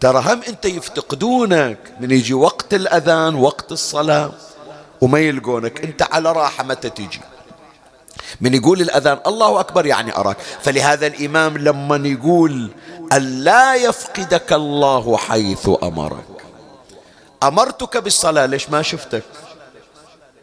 ترى 0.00 0.22
هم 0.26 0.40
أنت 0.48 0.64
يفتقدونك 0.64 1.78
من 2.00 2.10
يجي 2.10 2.34
وقت 2.34 2.74
الأذان 2.74 3.34
وقت 3.34 3.72
الصلاة 3.72 4.32
وما 5.00 5.18
يلقونك. 5.18 5.84
أنت 5.84 6.02
على 6.02 6.32
راحة 6.32 6.64
متى 6.64 6.90
تجي؟ 6.90 7.20
من 8.40 8.54
يقول 8.54 8.80
الأذان 8.80 9.18
الله 9.26 9.60
أكبر 9.60 9.86
يعني 9.86 10.16
أراك. 10.16 10.36
فلهذا 10.62 11.06
الإمام 11.06 11.58
لما 11.58 12.08
يقول 12.08 12.70
ألا 13.12 13.74
يفقدك 13.74 14.52
الله 14.52 15.16
حيث 15.16 15.70
أمرك. 15.82 16.24
أمرتك 17.42 17.96
بالصلاة 17.96 18.46
ليش 18.46 18.70
ما 18.70 18.82
شفتك؟ 18.82 19.24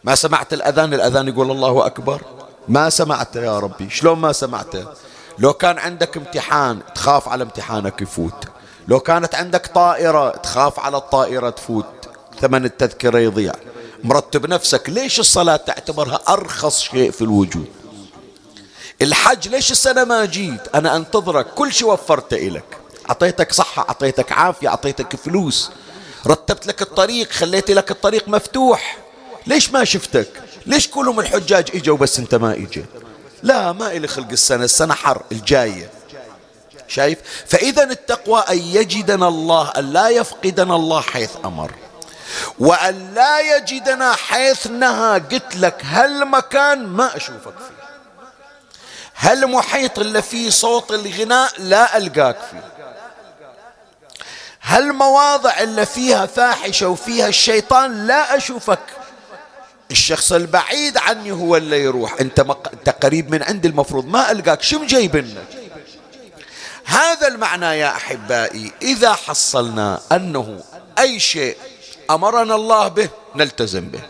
ما 0.03 0.15
سمعت 0.15 0.53
الأذان؟ 0.53 0.93
الأذان 0.93 1.27
يقول 1.27 1.51
الله 1.51 1.85
أكبر. 1.85 2.21
ما 2.67 2.89
سمعت 2.89 3.35
يا 3.35 3.59
ربي؟ 3.59 3.89
شلون 3.89 4.19
ما 4.19 4.31
سمعت؟ 4.31 4.75
لو 5.39 5.53
كان 5.53 5.77
عندك 5.77 6.17
امتحان 6.17 6.79
تخاف 6.95 7.29
على 7.29 7.43
امتحانك 7.43 8.01
يفوت. 8.01 8.45
لو 8.87 8.99
كانت 8.99 9.35
عندك 9.35 9.67
طائرة 9.67 10.29
تخاف 10.29 10.79
على 10.79 10.97
الطائرة 10.97 11.49
تفوت. 11.49 11.85
ثمن 12.41 12.65
التذكرة 12.65 13.19
يضيع. 13.19 13.53
مرتب 14.03 14.45
نفسك 14.45 14.89
ليش 14.89 15.19
الصلاة 15.19 15.55
تعتبرها 15.55 16.19
أرخص 16.29 16.81
شيء 16.81 17.11
في 17.11 17.21
الوجود؟ 17.21 17.65
الحج 19.01 19.47
ليش 19.47 19.71
السنة 19.71 20.03
ما 20.03 20.25
جيت؟ 20.25 20.75
أنا 20.75 20.95
أنتظرك. 20.95 21.47
كل 21.47 21.73
شيء 21.73 21.87
وفرته 21.87 22.37
إلك. 22.37 22.77
أعطيتك 23.09 23.53
صحة 23.53 23.85
أعطيتك 23.89 24.31
عافية 24.31 24.67
أعطيتك 24.67 25.15
فلوس. 25.15 25.71
رتبت 26.27 26.67
لك 26.67 26.81
الطريق 26.81 27.31
خليت 27.31 27.71
لك 27.71 27.91
الطريق 27.91 28.27
مفتوح. 28.27 28.97
ليش 29.47 29.71
ما 29.71 29.83
شفتك؟ 29.83 30.46
ليش 30.67 30.87
كلهم 30.87 31.19
الحجاج 31.19 31.69
إجوا 31.75 31.97
بس 31.97 32.19
أنت 32.19 32.35
ما 32.35 32.53
إجيت؟ 32.53 32.85
لا 33.43 33.71
ما 33.71 33.91
إلي 33.91 34.07
خلق 34.07 34.29
السنة 34.31 34.63
السنة 34.63 34.93
حر 34.93 35.21
الجاية. 35.31 35.89
شايف؟ 36.87 37.17
فإذا 37.47 37.83
التقوى 37.83 38.43
أن 38.49 38.57
يجدنا 38.57 39.27
الله 39.27 39.69
أن 39.77 39.93
لا 39.93 40.09
يفقدنا 40.09 40.75
الله 40.75 41.01
حيث 41.01 41.29
أمر. 41.45 41.71
وأن 42.59 43.13
لا 43.13 43.39
يجدنا 43.39 44.15
حيث 44.15 44.67
نهى. 44.67 45.19
قلت 45.19 45.55
لك 45.55 45.85
هالمكان 45.85 46.87
ما 46.87 47.15
أشوفك 47.17 47.53
فيه. 47.57 47.77
هالمحيط 49.17 49.99
اللي 49.99 50.21
فيه 50.21 50.49
صوت 50.49 50.91
الغناء 50.91 51.51
لا 51.57 51.97
ألقاك 51.97 52.37
فيه. 52.51 52.63
هالمواضع 54.61 55.59
اللي 55.59 55.85
فيها 55.85 56.25
فاحشة 56.25 56.87
وفيها 56.87 57.27
الشيطان 57.27 58.07
لا 58.07 58.37
أشوفك. 58.37 58.79
الشخص 59.91 60.31
البعيد 60.31 60.97
عني 60.97 61.31
هو 61.31 61.57
اللي 61.57 61.83
يروح. 61.83 62.15
انت, 62.21 62.41
مق... 62.41 62.71
انت 62.73 62.89
قريب 62.89 63.31
من 63.31 63.43
عندي 63.43 63.67
المفروض 63.67 64.05
ما 64.05 64.31
ألقاك. 64.31 64.61
شو 64.61 64.79
مجيب 64.79 65.15
لنا 65.15 65.43
هذا 66.85 67.27
المعنى 67.27 67.65
يا 67.65 67.87
أحبائي. 67.95 68.71
إذا 68.81 69.13
حصلنا 69.13 69.99
أنه 70.11 70.59
أي 70.99 71.19
شيء 71.19 71.57
أمرنا 72.11 72.55
الله 72.55 72.87
به 72.87 73.09
نلتزم 73.35 73.89
به. 73.89 74.01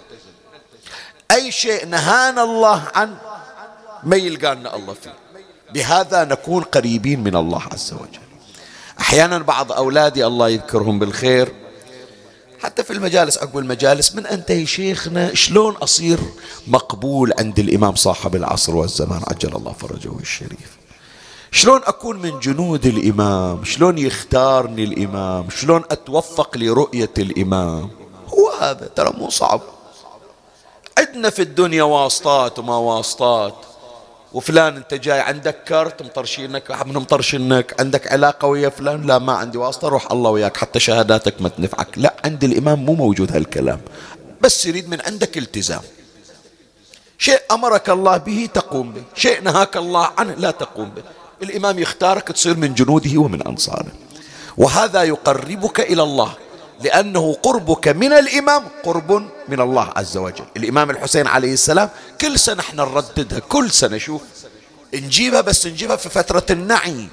أي 1.32 1.52
شيء 1.52 1.86
نهانا 1.86 2.44
الله 2.44 2.84
عنه 2.96 3.18
ما 4.04 4.16
يلقانا 4.16 4.76
الله 4.76 4.94
فيه. 4.94 5.14
بهذا 5.74 6.24
نكون 6.24 6.64
قريبين 6.64 7.24
من 7.24 7.36
الله 7.36 7.64
عز 7.74 7.94
وجل. 7.94 8.28
أحيانا 9.00 9.38
بعض 9.38 9.72
أولادي 9.72 10.26
الله 10.26 10.50
يذكرهم 10.50 11.00
بالخير. 11.00 11.54
حتى 12.60 12.84
في 12.84 12.94
المجالس 12.94 13.38
أقول 13.38 13.64
المجالس 13.64 14.16
من 14.16 14.26
أنت 14.26 14.50
يا 14.50 14.66
شيخنا 14.66 15.34
شلون 15.34 15.76
أصير 15.76 16.20
مقبول 16.68 17.34
عند 17.40 17.60
الإمام 17.60 17.96
صاحب 17.96 18.36
العصر 18.36 18.76
والزمان 18.76 19.22
عجل 19.28 19.56
الله 19.56 19.74
فرجه 19.74 20.20
الشريف. 20.20 20.78
شلون 21.52 21.82
أكون 21.84 22.22
من 22.22 22.40
جنود 22.40 22.86
الإمام؟ 22.86 23.64
شلون 23.64 23.98
يختارني 23.98 24.84
الإمام؟ 24.84 25.50
شلون 25.50 25.84
أتوفق 25.92 26.58
لرؤية 26.58 27.12
الإمام؟ 27.18 27.90
هو 28.28 28.50
هذا 28.62 28.90
ترى 28.96 29.14
مو 29.18 29.30
صعب. 29.30 29.62
عندنا 30.98 31.30
في 31.30 31.42
الدنيا 31.42 31.84
واسطات 31.84 32.60
وما 32.60 32.78
واسطات. 32.78 33.56
وفلان 34.38 34.76
انت 34.76 34.94
جاي 34.94 35.20
عندك 35.20 35.64
كرت 35.68 36.02
مطرشينك 36.02 36.72
من 36.86 36.94
مطرشينك 36.94 37.76
عندك 37.80 38.12
علاقة 38.14 38.48
ويا 38.48 38.70
فلان 38.70 39.08
لا 39.08 39.18
ما 39.20 39.34
عندي 39.34 39.58
واسطة 39.58 39.88
روح 39.88 40.12
الله 40.12 40.30
وياك 40.30 40.58
حتى 40.58 40.80
شهاداتك 40.80 41.42
ما 41.42 41.50
تنفعك. 41.50 41.98
لا 41.98 42.14
عند 42.26 42.44
الإمام 42.44 42.86
مو 42.86 42.94
موجود 42.94 43.36
هالكلام. 43.36 43.82
بس 44.42 44.66
يريد 44.66 44.90
من 44.90 45.02
عندك 45.02 45.38
التزام. 45.38 45.82
شيء 47.18 47.42
أمرك 47.52 47.90
الله 47.90 48.18
به 48.18 48.50
تقوم 48.54 48.92
به 48.92 49.04
شيء 49.16 49.42
نهاك 49.42 49.78
الله 49.78 50.10
عنه 50.18 50.34
لا 50.34 50.52
تقوم 50.52 50.90
به. 50.90 51.04
الإمام 51.44 51.80
يختارك 51.80 52.28
تصير 52.28 52.58
من 52.58 52.74
جنوده 52.74 53.18
ومن 53.18 53.42
أنصاره. 53.48 53.92
وهذا 54.58 55.04
يقربك 55.04 55.80
إلى 55.80 56.04
الله. 56.04 56.32
لأنه 56.82 57.34
قربك 57.44 57.88
من 57.88 58.14
الإمام 58.14 58.64
قرب 58.84 59.12
من 59.48 59.62
الله 59.62 59.94
عز 59.96 60.18
وجل. 60.18 60.46
الإمام 60.58 60.90
الحسين 60.90 61.28
عليه 61.28 61.54
السلام 61.54 61.90
كل 62.22 62.40
سنة 62.40 62.60
إحنا 62.60 62.84
نرددها 62.84 63.40
كل 63.40 63.72
سنة 63.72 63.98
شوف 63.98 64.22
نجيبها 64.94 65.42
بس 65.42 65.68
نجيبها 65.68 65.96
في 65.96 66.10
فترة 66.10 66.46
النعي. 66.50 67.08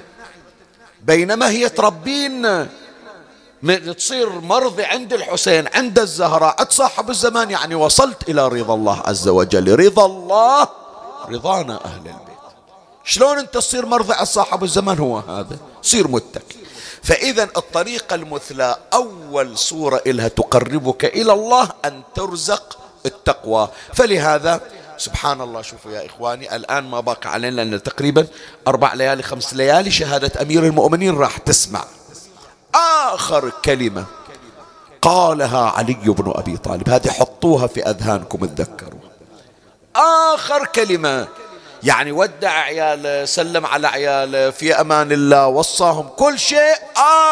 بينما 1.03 1.51
هي 1.51 1.69
تربين 1.69 2.69
تصير 3.97 4.31
مرضي 4.31 4.85
عند 4.85 5.13
الحسين 5.13 5.69
عند 5.75 5.99
الزهراء. 5.99 6.71
صاحب 6.71 7.11
الزمان 7.11 7.51
يعني 7.51 7.75
وصلت 7.75 8.29
إلى 8.29 8.49
رضا 8.49 8.75
الله 8.75 9.03
عز 9.05 9.29
وجل. 9.29 9.79
رضا 9.81 10.07
الله 10.07 10.69
رضانا 11.29 11.85
أهل 11.85 11.99
البيت. 11.99 12.25
شلون 13.05 13.39
أنت 13.39 13.55
تصير 13.55 13.87
مرضي؟ 13.87 14.13
على 14.13 14.27
صاحب 14.27 14.65
الزمان 14.65 14.99
هو 14.99 15.19
هذا. 15.19 15.57
صير 15.83 16.09
متكي 16.09 16.64
فإذا 17.05 17.43
الطريقة 17.43 18.15
المثلى 18.15 18.77
أول 18.93 19.59
صورة 19.59 20.03
إلها 20.07 20.29
تقربك 20.29 21.05
إلى 21.05 21.33
الله 21.33 21.69
أن 21.85 22.03
ترزق 22.15 22.79
التقوى. 23.07 23.69
فلهذا 23.95 24.61
سبحان 24.97 25.41
الله 25.41 25.63
شوفوا 25.63 25.91
يا 25.93 26.07
إخواني 26.07 26.57
الآن 26.57 26.85
ما 26.85 27.01
باقي 27.01 27.31
علينا 27.31 27.61
لأن 27.61 27.83
تقريبا 27.83 28.27
أربع 28.69 28.95
ليالي 28.95 29.23
خمس 29.23 29.55
ليالي 29.55 29.91
شهادة 29.91 30.43
أمير 30.43 30.65
المؤمنين 30.65 31.17
راح 31.17 31.39
تسمع. 31.39 31.85
آخر 32.75 33.53
كلمة 33.65 34.05
قالها 35.03 35.71
علي 35.71 35.95
بن 35.95 36.33
أبي 36.37 36.57
طالب 36.57 36.89
هذه 36.89 37.09
حطوها 37.09 37.67
في 37.67 37.83
أذهانكم 37.83 38.47
تذكروا 38.47 39.01
آخر 39.97 40.67
كلمة 40.67 41.29
يعني 41.85 42.13
ودع 42.13 42.51
عياله 42.51 43.25
سلم 43.25 43.67
على 43.67 43.89
عياله 43.89 44.51
في 44.51 44.81
أمان 44.81 45.13
الله 45.13 45.47
وصاهم 45.47 46.09
كل 46.09 46.39
شيء. 46.39 46.75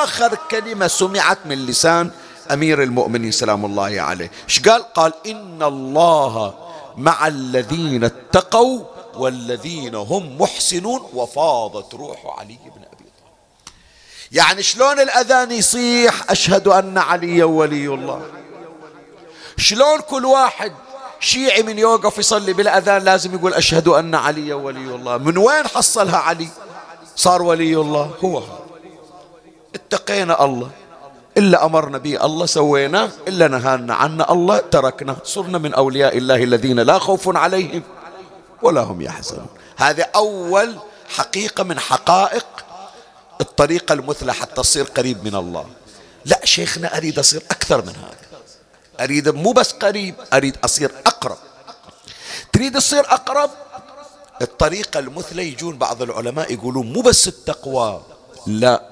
آخر 0.03 0.39
كلمة 0.51 0.87
سمعت 0.87 1.39
من 1.45 1.67
لسان 1.67 2.11
أمير 2.51 2.83
المؤمنين 2.83 3.31
سلام 3.31 3.65
الله 3.65 4.01
عليه. 4.01 4.31
إيش 4.49 4.61
قال؟ 4.61 4.93
قال 4.93 5.13
إن 5.27 5.63
الله 5.63 6.55
مع 6.97 7.27
الذين 7.27 8.05
اتقوا 8.05 8.85
والذين 9.15 9.95
هم 9.95 10.39
محسنون. 10.39 11.11
وفاضت 11.15 11.95
روح 11.95 12.39
علي 12.39 12.59
بن 12.65 12.83
أبي 12.93 13.05
طالب. 13.05 13.75
يعني 14.33 14.63
شلون 14.63 15.01
الأذان 15.01 15.53
يصيح؟ 15.53 16.31
أشهد 16.31 16.69
أن 16.69 16.99
علي 16.99 17.43
ولي 17.43 17.87
الله. 17.87 18.23
شلون 19.57 20.01
كل 20.01 20.25
واحد 20.25 20.73
شيعي 21.23 21.63
من 21.63 21.79
يوقف 21.79 22.19
يصلي 22.19 22.53
بالأذان 22.53 23.03
لازم 23.03 23.35
يقول 23.35 23.55
أشهد 23.55 23.89
أن 23.89 24.15
علي 24.15 24.53
ولي 24.53 24.95
الله. 24.95 25.19
من 25.19 25.39
وين 25.39 25.67
حصلها 25.67 26.17
علي؟ 26.17 26.49
صار 27.17 27.43
ولي 27.43 27.77
الله. 27.77 28.11
هو 28.25 28.43
اتقينا 29.75 30.45
الله. 30.45 30.71
إلا 31.39 31.65
أمرنا 31.65 31.99
به. 31.99 32.25
الله 32.25 32.47
سويناه 32.47 33.11
إلا 33.29 33.49
نهانا 33.49 33.95
عنه 33.95 34.27
الله 34.31 34.59
تركنا. 34.59 35.17
صرنا 35.25 35.59
من 35.59 35.75
أولياء 35.75 36.19
الله 36.19 36.43
الذين 36.43 36.81
لا 36.81 36.99
خوف 36.99 37.37
عليهم 37.37 37.83
ولا 38.63 38.81
هم 38.81 39.01
يحزنون. 39.01 39.47
هذا 39.77 40.07
أول 40.17 40.77
حقيقة 41.09 41.65
من 41.65 41.79
حقائق 41.79 42.47
الطريقة 43.41 43.93
المثلى 43.93 44.35
حتى 44.35 44.55
تصير 44.55 44.85
قريب 44.85 45.25
من 45.25 45.35
الله. 45.35 45.67
لا 46.25 46.41
شيخنا 46.45 46.97
أريد 46.97 47.19
أصير 47.19 47.43
أكثر 47.51 47.83
من 47.83 47.95
هذا. 47.97 48.22
أريد 49.01 49.29
مو 49.29 49.53
بس 49.53 49.73
قريب 49.73 50.15
أريد 50.33 50.57
أصير 50.65 50.93
أقرب. 51.07 51.39
تريد 52.53 52.75
تصير 52.75 53.01
أقرب؟ 53.01 53.51
الطريقة 54.43 54.99
المثلى 54.99 55.49
يجون 55.49 55.79
بعض 55.79 56.03
العلماء 56.03 56.53
يقولون 56.53 56.93
مو 56.93 57.01
بس 57.01 57.29
التقوى. 57.29 58.03
لا. 58.47 58.83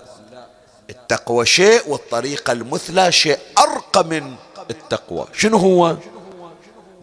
التقوى 0.90 1.46
شيء 1.46 1.88
والطريقة 1.88 2.52
المثلى 2.52 3.12
شيء 3.12 3.38
أرقى 3.58 4.04
من 4.04 4.34
التقوى. 4.70 5.26
شنو 5.32 5.58
هو؟ 5.58 5.96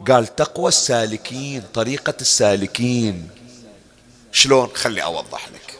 قال 0.08 0.36
تقوى 0.36 0.68
السالكين 0.68 1.64
طريقة 1.74 2.14
السالكين. 2.22 3.30
شلون؟ 4.32 4.70
خلي 4.74 5.04
أوضح 5.04 5.50
لك. 5.50 5.80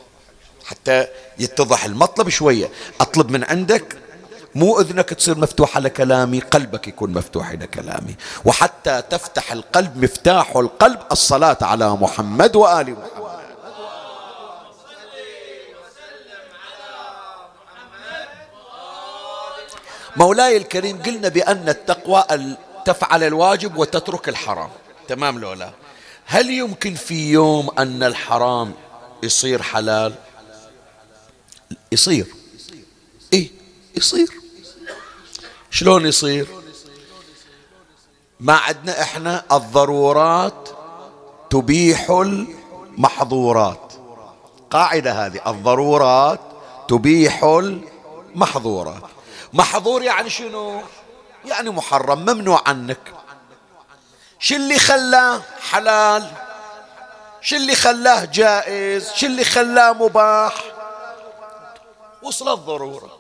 حتى 0.66 1.08
يتضح 1.40 1.86
المطلب 1.86 2.30
شوية. 2.30 2.70
أطلب 3.02 3.32
من 3.32 3.44
عندك 3.44 3.98
مو 4.56 4.80
إذنك 4.80 5.10
تصير 5.10 5.38
مفتوحة 5.38 5.80
لكلامي 5.80 6.40
قلبك 6.40 6.88
يكون 6.88 7.14
مفتوح 7.14 7.52
لكلامي 7.52 8.16
وحتى 8.46 9.02
تفتح 9.10 9.52
القلب 9.52 10.04
مفتاح 10.04 10.56
القلب 10.56 11.00
الصلاة 11.12 11.58
على 11.62 11.90
محمد 11.90 12.56
وآل 12.56 12.92
محمد. 12.92 13.38
مولاي 20.18 20.58
الكريم 20.58 21.02
قلنا 21.04 21.28
بأن 21.28 21.70
التقوى 21.70 22.24
تفعل 22.86 23.24
الواجب 23.24 23.78
وتترك 23.78 24.30
الحرام. 24.30 24.70
تمام 25.08 25.40
لولا؟ 25.40 25.72
هل 26.26 26.50
يمكن 26.50 26.96
في 26.96 27.32
يوم 27.32 27.70
أن 27.80 28.04
الحرام 28.04 28.74
يصير 29.24 29.62
حلال؟ 29.62 30.14
يصير. 31.92 32.26
يصير. 33.98 34.30
شلون 35.72 36.06
يصير؟ 36.06 36.48
ما 38.40 38.54
عندنا 38.54 39.02
إحنا 39.02 39.44
الضرورات 39.52 40.70
تبيح 41.50 42.10
المحظورات. 42.10 43.94
قاعدة 44.72 45.26
هذه 45.26 45.42
الضرورات 45.48 46.40
تبيح 46.88 47.44
المحظورات. 47.44 49.04
محظور 49.54 50.04
يعني 50.04 50.30
شنو؟ 50.30 50.82
يعني 51.46 51.70
محرم 51.70 52.20
ممنوع 52.20 52.62
عنك. 52.66 53.14
شو 54.40 54.56
اللي 54.56 54.80
خلاه 54.80 55.42
حلال؟ 55.70 56.32
شو 57.42 57.56
اللي 57.56 57.76
خلاه 57.76 58.26
جائز؟ 58.26 59.12
شو 59.14 59.26
اللي 59.26 59.44
خلاه 59.44 59.94
مباح؟ 59.94 60.64
وصل 62.24 62.54
الضرورة. 62.54 63.17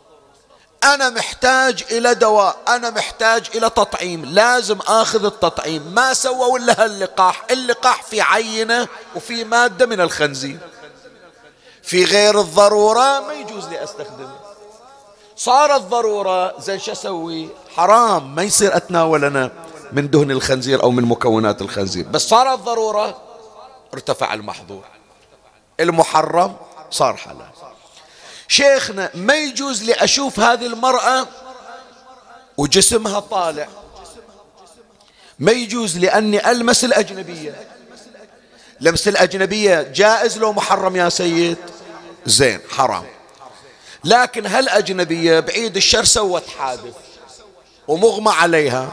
أنا 0.83 1.09
محتاج 1.09 1.83
إلى 1.91 2.15
دواء 2.15 2.57
أنا 2.67 2.89
محتاج 2.89 3.49
إلى 3.55 3.69
تطعيم 3.69 4.25
لازم 4.25 4.79
آخذ 4.87 5.25
التطعيم. 5.25 5.83
ما 5.93 6.13
سووا 6.13 6.57
إلا 6.57 6.85
اللقاح 6.85 7.45
اللقاح 7.51 8.03
في 8.03 8.21
عينة 8.21 8.87
وفي 9.15 9.43
مادة 9.43 9.85
من 9.85 10.01
الخنزير. 10.01 10.59
في 11.83 12.05
غير 12.05 12.39
الضرورة 12.39 13.19
ما 13.19 13.33
يجوز 13.33 13.67
لي 13.67 13.83
أستخدمه. 13.83 14.35
صارت 15.35 15.81
ضرورة 15.81 16.59
زين 16.59 16.79
شو 16.79 16.91
أسوي؟ 16.91 17.49
حرام 17.75 18.35
ما 18.35 18.43
يصير 18.43 18.77
أتناول 18.77 19.25
أنا 19.25 19.51
من 19.91 20.09
دهن 20.09 20.31
الخنزير 20.31 20.83
أو 20.83 20.91
من 20.91 21.03
مكونات 21.03 21.61
الخنزير. 21.61 22.05
بس 22.07 22.27
صارت 22.27 22.59
ضرورة 22.59 23.21
ارتفع 23.93 24.33
المحظور. 24.33 24.83
المحرم 25.79 26.55
صار 26.91 27.17
حلال. 27.17 27.46
شيخنا 28.47 29.09
ما 29.13 29.35
يجوز 29.35 29.83
لي 29.83 29.93
أشوف 29.93 30.39
هذه 30.39 30.65
المرأة 30.65 31.27
وجسمها 32.57 33.19
طالع. 33.19 33.67
ما 35.39 35.51
يجوز 35.51 35.97
لأني 35.97 36.51
ألمس 36.51 36.85
الأجنبية. 36.85 37.67
لمس 38.81 39.07
الأجنبية 39.07 39.81
جائز 39.81 40.37
لو 40.37 40.53
محرم 40.53 40.95
يا 40.95 41.09
سيد. 41.09 41.57
زين 42.25 42.59
حرام. 42.69 43.05
لكن 44.03 44.47
هل 44.47 44.69
أجنبية 44.69 45.39
بعيد 45.39 45.75
الشر 45.75 46.03
سوت 46.03 46.47
حادث 46.59 46.95
ومغمى 47.87 48.31
عليها. 48.31 48.91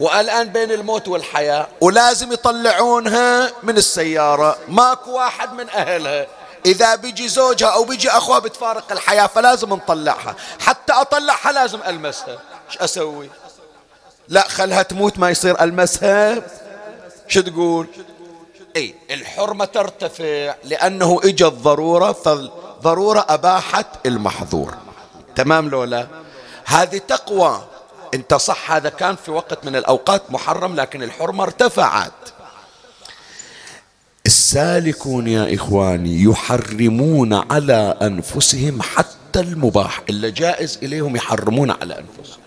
والآن 0.00 0.48
بين 0.48 0.72
الموت 0.72 1.08
والحياة 1.08 1.68
ولازم 1.80 2.32
يطلعونها 2.32 3.52
من 3.62 3.76
السيارة. 3.76 4.58
ماكو 4.68 5.10
واحد 5.10 5.52
من 5.52 5.68
أهلها. 5.68 6.26
إذا 6.66 6.94
بيجي 6.94 7.28
زوجها 7.28 7.68
أو 7.68 7.84
بيجي 7.84 8.10
أخوها 8.10 8.38
بتفارق 8.38 8.92
الحياة 8.92 9.26
فلازم 9.26 9.68
نطلعها. 9.74 10.36
حتى 10.60 10.92
أطلعها 10.92 11.52
لازم 11.52 11.78
ألمسها. 11.86 12.38
إيش 12.68 12.78
أسوي؟ 12.78 13.30
لا 14.28 14.48
خلها 14.48 14.82
تموت 14.82 15.18
ما 15.18 15.30
يصير 15.30 15.60
ألمسها. 15.60 16.42
شو 17.28 17.40
تقول؟ 17.40 17.86
اي 18.76 18.94
الحرمة 19.10 19.64
ترتفع 19.64 20.54
لأنه 20.64 21.20
إجا 21.24 21.46
الضرورة 21.46 22.12
فالضرورة 22.12 23.26
أباحت 23.28 23.86
المحظور. 24.06 24.74
تمام 25.36 25.68
لولا 25.68 26.06
هذه 26.64 26.98
تقوى. 26.98 27.62
انت 28.14 28.34
صح 28.34 28.72
هذا 28.72 28.88
كان 28.88 29.16
في 29.16 29.30
وقت 29.30 29.64
من 29.64 29.76
الأوقات 29.76 30.22
محرم 30.30 30.76
لكن 30.76 31.02
الحرمة 31.02 31.44
ارتفعت. 31.44 32.12
السالكون 34.26 35.26
يا 35.26 35.54
إخواني 35.54 36.22
يحرمون 36.22 37.32
على 37.34 37.96
أنفسهم 38.02 38.82
حتى 38.82 39.40
المباح 39.40 40.02
إلا 40.10 40.28
جائز 40.28 40.78
إليهم 40.82 41.16
يحرمون 41.16 41.70
على 41.70 41.94
أنفسهم. 41.98 42.42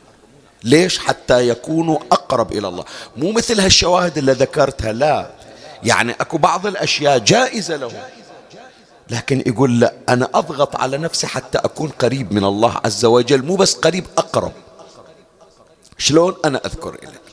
ليش؟ 0.63 0.99
حتى 0.99 1.49
يكونوا 1.49 1.97
أقرب 2.11 2.51
إلى 2.51 2.67
الله. 2.67 2.83
مو 3.17 3.31
مثل 3.31 3.59
هالشواهد 3.59 4.17
اللي 4.17 4.31
ذكرتها 4.31 4.91
لا. 4.91 5.31
يعني 5.83 6.11
أكو 6.11 6.37
بعض 6.37 6.67
الأشياء 6.67 7.17
جائزة 7.19 7.75
لهم. 7.75 7.91
لكن 9.09 9.43
يقول 9.45 9.79
لا 9.79 9.93
أنا 10.09 10.29
أضغط 10.33 10.75
على 10.75 10.97
نفسي 10.97 11.27
حتى 11.27 11.57
أكون 11.57 11.89
قريب 11.89 12.33
من 12.33 12.43
الله 12.43 12.81
عز 12.85 13.05
وجل 13.05 13.45
مو 13.45 13.55
بس 13.55 13.73
قريب 13.75 14.05
أقرب. 14.17 14.51
شلون 15.97 16.35
أنا 16.45 16.65
أذكر 16.65 16.89
إليك؟ 17.03 17.26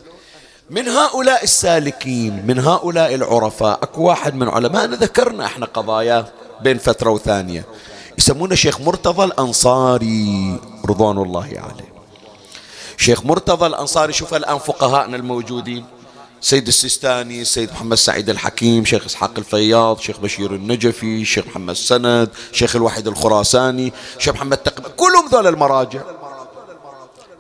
من 0.70 0.88
هؤلاء 0.88 1.44
السالكين 1.44 2.46
من 2.46 2.59
هؤلاء 2.59 3.14
العرفاء 3.14 3.79
أكو 3.83 4.03
واحد 4.03 4.35
من 4.35 4.48
علماءنا 4.48 4.96
ذكرنا 4.96 5.46
إحنا 5.46 5.66
قضايا 5.66 6.27
بين 6.62 6.79
فترة 6.79 7.11
وثانية 7.11 7.64
يسمونه 8.18 8.55
شيخ 8.55 8.81
مرتضى 8.81 9.24
الأنصاري 9.24 10.61
رضوان 10.85 11.18
الله 11.18 11.44
عليه. 11.44 11.94
شيخ 12.96 13.24
مرتضى 13.24 13.66
الأنصاري 13.66 14.12
شوف 14.12 14.35
الآن 14.35 14.59
فقهاءنا 14.59 15.16
الموجودين 15.16 15.85
سيد 16.40 16.66
السيستاني 16.66 17.44
سيد 17.44 17.72
محمد 17.72 17.96
سعيد 17.96 18.31
الحكيم 18.31 18.85
شيخ 18.85 19.05
إسحاق 19.05 19.33
الفياض 19.38 19.98
شيخ 19.98 20.20
بشير 20.20 20.55
النجفي 20.55 21.24
شيخ 21.24 21.46
محمد 21.46 21.74
سند 21.74 22.29
شيخ 22.53 22.77
الوحيد 22.77 23.09
الخراساني 23.09 23.92
شيخ 24.18 24.35
محمد 24.35 24.57
تقبل 24.57 24.90
كلهم 24.96 25.29
ذول 25.33 25.46
المراجع. 25.46 26.00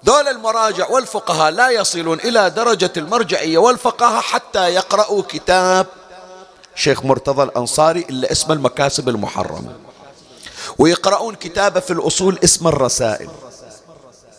دول 0.04 0.28
المراجع 0.28 0.88
والفقهاء 0.88 1.50
لا 1.50 1.70
يصلون 1.70 2.20
إلى 2.20 2.50
درجة 2.50 2.92
المرجعية 2.96 3.58
والفقهاء 3.58 4.20
حتى 4.20 4.68
يقرأوا 4.68 5.22
كتاب 5.28 5.86
شيخ 6.74 7.04
مرتضى 7.04 7.42
الأنصاري 7.42 8.00
إلا 8.10 8.32
اسم 8.32 8.52
المكاسب 8.52 9.08
المحرمة. 9.08 9.72
ويقرؤون 10.78 11.34
كتابه 11.34 11.80
في 11.80 11.92
الأصول 11.92 12.38
اسم 12.44 12.68
الرسائل. 12.68 13.28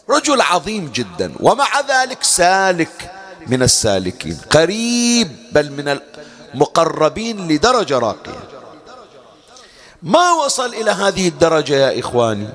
رجل 0.10 0.42
عظيم 0.42 0.92
جدا 0.94 1.34
ومع 1.40 1.80
ذلك 1.90 2.24
سالك 2.24 3.12
من 3.48 3.64
السالكين. 3.64 4.38
قريب 4.52 5.38
بل 5.52 5.72
من 5.72 6.00
المقربين 6.54 7.48
لدرجة 7.48 8.00
راقية. 8.00 8.44
ما 10.04 10.32
وصل 10.34 10.74
إلى 10.74 10.92
هذه 10.92 11.28
الدرجة 11.28 11.74
يا 11.74 12.00
إخواني؟ 12.00 12.48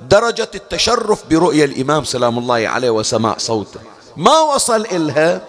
درجة 0.00 0.50
التشرف 0.54 1.26
برؤية 1.30 1.64
الإمام 1.64 2.04
سلام 2.04 2.38
الله 2.38 2.68
عليه 2.68 2.90
وسماع 2.90 3.38
صوته. 3.38 3.80
ما 4.16 4.38
وصل 4.40 4.80
إلها؟ 4.80 5.40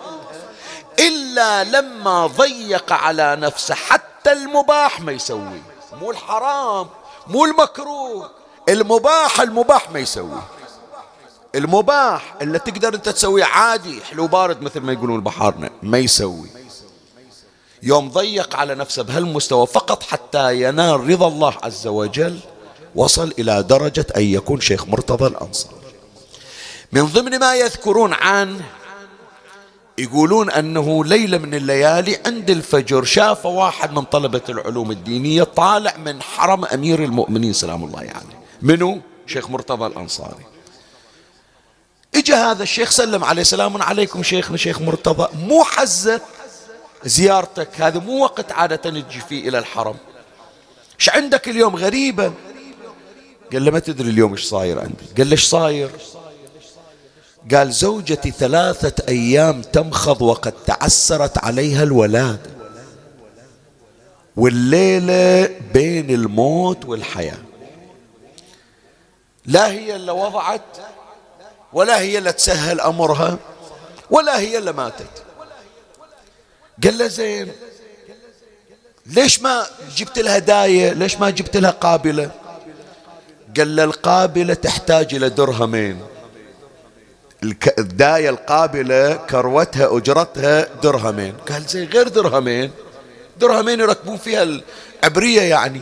إلا 1.00 1.64
لما 1.64 2.28
ضيق 2.28 2.94
على 2.94 3.36
نفسه 3.36 3.76
حتى 3.76 4.32
المباح 4.32 5.02
ما 5.02 5.12
يسوي. 5.12 5.62
مو 6.02 6.12
الحرام 6.12 6.88
مو 7.28 7.46
المكروه. 7.46 8.32
المباح 8.70 9.42
المباح 9.42 9.92
ما 9.92 10.00
يسوي. 10.00 10.42
المباح 11.56 12.36
اللي 12.42 12.60
تقدر 12.60 12.94
انت 12.94 13.10
تسويه 13.10 13.44
عادي 13.44 14.02
حلو 14.02 14.28
بارد 14.28 14.62
مثل 14.62 14.80
ما 14.80 14.94
يقولون 14.94 15.22
بحارنا 15.22 15.70
ما 15.84 15.98
يسوي. 15.98 16.50
يوم 17.84 18.10
ضيق 18.10 18.56
على 18.56 18.76
نفسه 18.76 19.04
بهالمستوى 19.04 19.68
فقط 19.68 20.04
حتى 20.04 20.62
ينال 20.62 21.10
رضا 21.10 21.28
الله 21.28 21.54
عز 21.64 21.88
وجل 21.88 22.40
وصل 22.95 23.34
إلى 23.39 23.63
درجة 23.63 24.06
أن 24.17 24.23
يكون 24.23 24.62
شيخ 24.62 24.88
مرتضى 24.88 25.28
الأنصار. 25.28 25.73
من 26.91 27.06
ضمن 27.06 27.39
ما 27.39 27.56
يذكرون 27.56 28.13
عنه 28.13 28.65
يقولون 29.97 30.52
أنه 30.52 31.06
ليلة 31.06 31.38
من 31.38 31.54
الليالي 31.54 32.19
عند 32.25 32.49
الفجر 32.49 33.04
شاف 33.04 33.45
واحد 33.45 33.93
من 33.93 34.02
طلبة 34.02 34.41
العلوم 34.49 34.91
الدينية 34.91 35.43
طالع 35.43 35.97
من 35.97 36.21
حرم 36.21 36.65
أمير 36.65 37.04
المؤمنين 37.04 37.54
سلام 37.54 37.84
الله 37.84 37.99
عليه. 37.99 38.39
منو؟ 38.62 39.02
شيخ 39.28 39.49
مرتضى 39.49 39.86
الأنصاري. 39.86 40.45
اجى 42.15 42.34
هذا 42.34 42.63
الشيخ 42.63 42.89
سلم 42.89 43.23
عليه 43.23 43.43
سلام 43.43 43.82
عليكم 43.82 44.23
شيخنا 44.23 44.58
شيخ 44.58 44.82
مرتضى. 44.82 45.28
مو 45.38 45.63
حزة 45.63 46.21
زيارتك؟ 47.06 47.82
هذا 47.82 47.99
مو 47.99 48.23
وقت 48.23 48.52
عادة 48.52 48.89
نجي 48.89 49.19
فيه 49.30 49.49
إلى 49.49 49.60
الحرم. 49.60 49.95
إيش 50.99 51.10
عندك 51.10 51.49
اليوم 51.49 51.75
غريبة 51.75 52.34
قال 53.54 53.66
له 53.66 53.72
ما 53.72 53.80
تدري 53.80 54.10
اليوم 54.10 54.32
إيش 54.32 54.46
صاير 54.46 54.80
عندي 54.80 55.06
قال 55.18 55.28
له 55.28 55.32
إيش 55.32 55.46
صاير؟ 55.46 55.90
قال 57.52 57.72
زوجتي 57.72 58.32
ثلاثة 58.32 59.08
أيام 59.08 59.62
تمخض 59.62 60.22
وقد 60.22 60.52
تعسرت 60.52 61.38
عليها 61.38 61.84
الولادة 61.84 62.50
والليلة 64.36 65.50
بين 65.74 66.10
الموت 66.10 66.86
والحياة. 66.86 67.38
لا 69.46 69.72
هي 69.72 69.96
اللي 69.96 70.12
وضعت 70.12 70.78
ولا 71.74 72.00
هي 72.00 72.18
اللي 72.18 72.32
تسهل 72.32 72.82
أمرها 72.82 73.38
ولا 74.10 74.40
هي 74.40 74.58
اللي 74.58 74.72
ماتت. 74.72 75.24
قال 76.84 76.98
له 76.98 77.08
زين 77.08 77.52
ليش 79.06 79.42
ما 79.42 79.66
جبت 79.96 80.20
لها 80.20 80.38
داية؟ 80.38 80.94
ليش 80.94 81.16
ما 81.16 81.30
جبت 81.30 81.58
لها 81.58 81.72
قابلة؟ 81.72 82.32
قال 83.58 83.76
له 83.76 83.84
القابلة 83.84 84.54
تحتاج 84.54 85.16
إلى 85.16 85.30
درهمين. 85.30 86.02
الداية 87.78 88.30
القابلة 88.30 89.14
كروتها 89.16 89.98
أجرتها 89.98 90.68
درهمين. 90.84 91.34
قال 91.50 91.66
زي 91.66 91.86
غير 91.86 92.08
درهمين. 92.08 92.72
درهمين 93.40 93.80
يركبون 93.80 94.18
فيها 94.18 94.44
العبرية 95.04 95.42
يعني. 95.42 95.82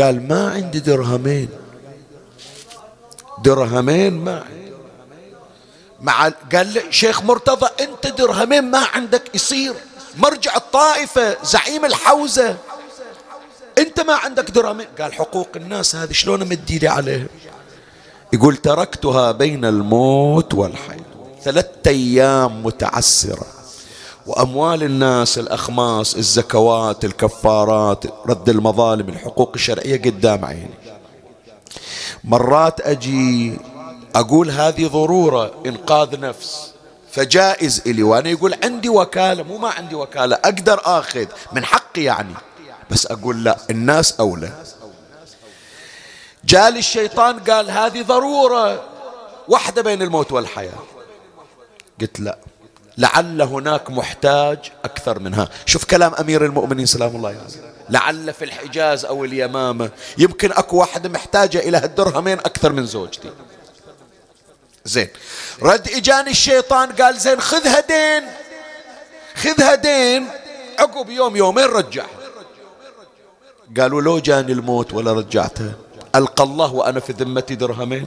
قال 0.00 0.28
ما 0.28 0.50
عندي 0.50 0.80
درهمين. 0.80 1.48
درهمين 3.44 4.24
ما 4.24 4.32
عندي. 4.32 4.72
مع 6.00 6.28
قال 6.28 6.66
لي 6.66 6.82
شيخ 6.90 7.22
مرتضى 7.22 7.66
أنت 7.80 8.06
درهمين 8.06 8.70
ما 8.70 8.86
عندك 8.94 9.34
يصير. 9.34 9.74
مرجع 10.16 10.56
الطائفة 10.56 11.36
زعيم 11.44 11.84
الحوزة. 11.84 12.56
انت 13.80 14.00
ما 14.00 14.14
عندك 14.14 14.50
درهمين 14.50 14.86
قال 15.00 15.14
حقوق 15.14 15.48
الناس 15.56 15.96
هذه 15.96 16.12
شلون 16.12 16.42
امد 16.42 16.84
عليها 16.84 17.26
يقول 18.32 18.56
تركتها 18.56 19.32
بين 19.32 19.64
الموت 19.64 20.54
والحياة. 20.54 21.00
ثلاثة 21.42 21.90
أيام 21.90 22.62
متعسرة. 22.62 23.46
وأموال 24.26 24.82
الناس 24.82 25.38
الأخماس 25.38 26.16
الزكوات 26.16 27.04
الكفارات 27.04 28.04
رد 28.26 28.48
المظالم 28.48 29.08
الحقوق 29.08 29.52
الشرعية 29.54 30.02
قدام 30.02 30.44
عيني. 30.44 30.70
مرات 32.24 32.80
أجي 32.80 33.58
أقول 34.14 34.50
هذه 34.50 34.86
ضرورة 34.86 35.52
إنقاذ 35.66 36.20
نفس. 36.20 36.70
فجائز 37.12 37.82
إلي 37.86 38.02
وأنا 38.02 38.28
يقول 38.28 38.54
عندي 38.64 38.88
وكالة 38.88 39.42
مو 39.42 39.58
ما 39.58 39.68
عندي 39.68 39.94
وكالة 39.94 40.36
أقدر 40.36 40.80
آخذ 40.84 41.26
من 41.52 41.64
حقي 41.64 42.02
يعني. 42.02 42.34
بس 42.90 43.06
أقول 43.06 43.44
لا 43.44 43.56
الناس 43.70 44.14
أولى. 44.20 44.52
جالي 46.44 46.78
الشيطان 46.78 47.38
قال 47.38 47.70
هذه 47.70 48.02
ضرورة 48.02 48.84
واحدة 49.48 49.82
بين 49.82 50.02
الموت 50.02 50.32
والحياة. 50.32 50.78
قلت 52.00 52.20
لا 52.20 52.38
لعل 52.98 53.42
هناك 53.42 53.90
محتاج 53.90 54.58
أكثر 54.84 55.18
منها. 55.18 55.48
شوف 55.66 55.84
كلام 55.84 56.14
أمير 56.14 56.44
المؤمنين 56.44 56.86
سلام 56.86 57.16
الله 57.16 57.28
عليه. 57.28 57.38
يعني. 57.38 57.74
لعل 57.88 58.34
في 58.34 58.44
الحجاز 58.44 59.04
أو 59.04 59.24
اليمامة 59.24 59.90
يمكن 60.18 60.52
أكو 60.52 60.76
واحدة 60.76 61.08
محتاجة 61.08 61.58
إلى 61.58 61.76
هالدرهمين 61.78 62.38
أكثر 62.38 62.72
من 62.72 62.86
زوجتي. 62.86 63.30
زين. 64.84 65.08
رد 65.62 65.88
إجاني 65.88 66.30
الشيطان 66.30 66.92
قال 66.92 67.18
زين 67.18 67.40
خذها 67.40 67.80
دين. 67.80 68.28
خذها 69.34 69.74
دين. 69.74 70.28
عقب 70.78 71.10
يوم 71.10 71.36
يومين 71.36 71.64
رجعها. 71.64 72.19
قالوا 73.78 74.00
لو 74.02 74.18
جاني 74.18 74.52
الموت 74.52 74.94
ولا 74.94 75.12
رجعتها 75.12 75.72
ألقى 76.14 76.44
الله 76.44 76.74
وأنا 76.74 77.00
في 77.00 77.12
ذمتي 77.12 77.54
درهمين. 77.54 78.06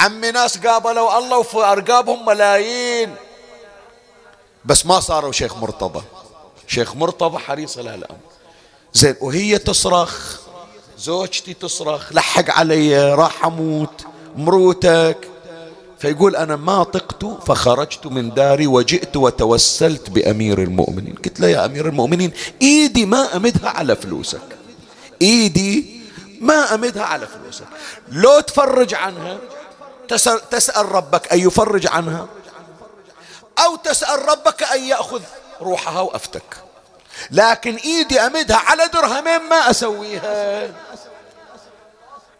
عمي 0.00 0.30
ناس 0.30 0.58
قابلوا 0.58 1.18
الله 1.18 1.38
وفي 1.38 1.56
أرقابهم 1.58 2.26
ملايين. 2.26 3.14
بس 4.64 4.86
ما 4.86 5.00
صاروا 5.00 5.32
شيخ 5.32 5.56
مرتضى. 5.56 6.02
شيخ 6.66 6.96
مرتضى 6.96 7.38
حريص 7.38 7.78
على 7.78 7.94
الأمر. 7.94 8.18
زين 8.92 9.16
وهي 9.20 9.58
تصرخ. 9.58 10.40
زوجتي 10.98 11.54
تصرخ. 11.54 12.12
لحق 12.12 12.50
علي 12.50 13.14
راح 13.14 13.44
أموت. 13.44 14.04
مروتك. 14.36 15.28
فيقول 15.98 16.36
أنا 16.36 16.56
ما 16.56 16.82
طقت 16.82 17.24
فخرجت 17.46 18.06
من 18.06 18.34
داري 18.34 18.66
وجئت 18.66 19.16
وتوسلت 19.16 20.10
بأمير 20.10 20.62
المؤمنين. 20.62 21.14
قلت 21.14 21.40
له 21.40 21.48
يا 21.48 21.64
أمير 21.64 21.88
المؤمنين 21.88 22.32
إيدي 22.62 23.06
ما 23.06 23.36
أمدها 23.36 23.68
على 23.68 23.96
فلوسك. 23.96 24.53
إيدي 25.24 26.00
ما 26.40 26.74
أمدها 26.74 27.02
على 27.02 27.26
فلوسك. 27.26 27.66
لو 28.12 28.40
تفرج 28.40 28.94
عنها 28.94 29.38
تسأل, 30.50 30.92
ربك 30.92 31.32
أن 31.32 31.38
يفرج 31.38 31.86
عنها 31.86 32.26
أو 33.58 33.76
تسأل 33.76 34.28
ربك 34.28 34.62
أن 34.62 34.84
يأخذ 34.84 35.20
روحها 35.60 36.00
وأفتك. 36.00 36.56
لكن 37.30 37.76
إيدي 37.76 38.20
أمدها 38.20 38.56
على 38.56 38.88
درهمين 38.94 39.48
ما 39.50 39.70
أسويها. 39.70 40.68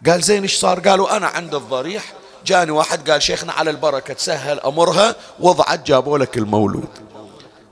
قال 0.07 0.23
زين 0.23 0.42
إيش 0.42 0.59
صار؟ 0.59 0.81
قالوا 0.88 1.16
أنا 1.16 1.27
عند 1.27 1.55
الضريح 1.55 2.12
جاني 2.47 2.70
واحد 2.70 3.11
قال 3.11 3.23
شيخنا 3.23 3.53
على 3.53 3.70
البركة 3.70 4.14
تسهل 4.14 4.61
أمرها 4.61 5.14
وضعت 5.40 5.87
جابوا 5.87 6.18
لك 6.18 6.37
المولود. 6.37 6.88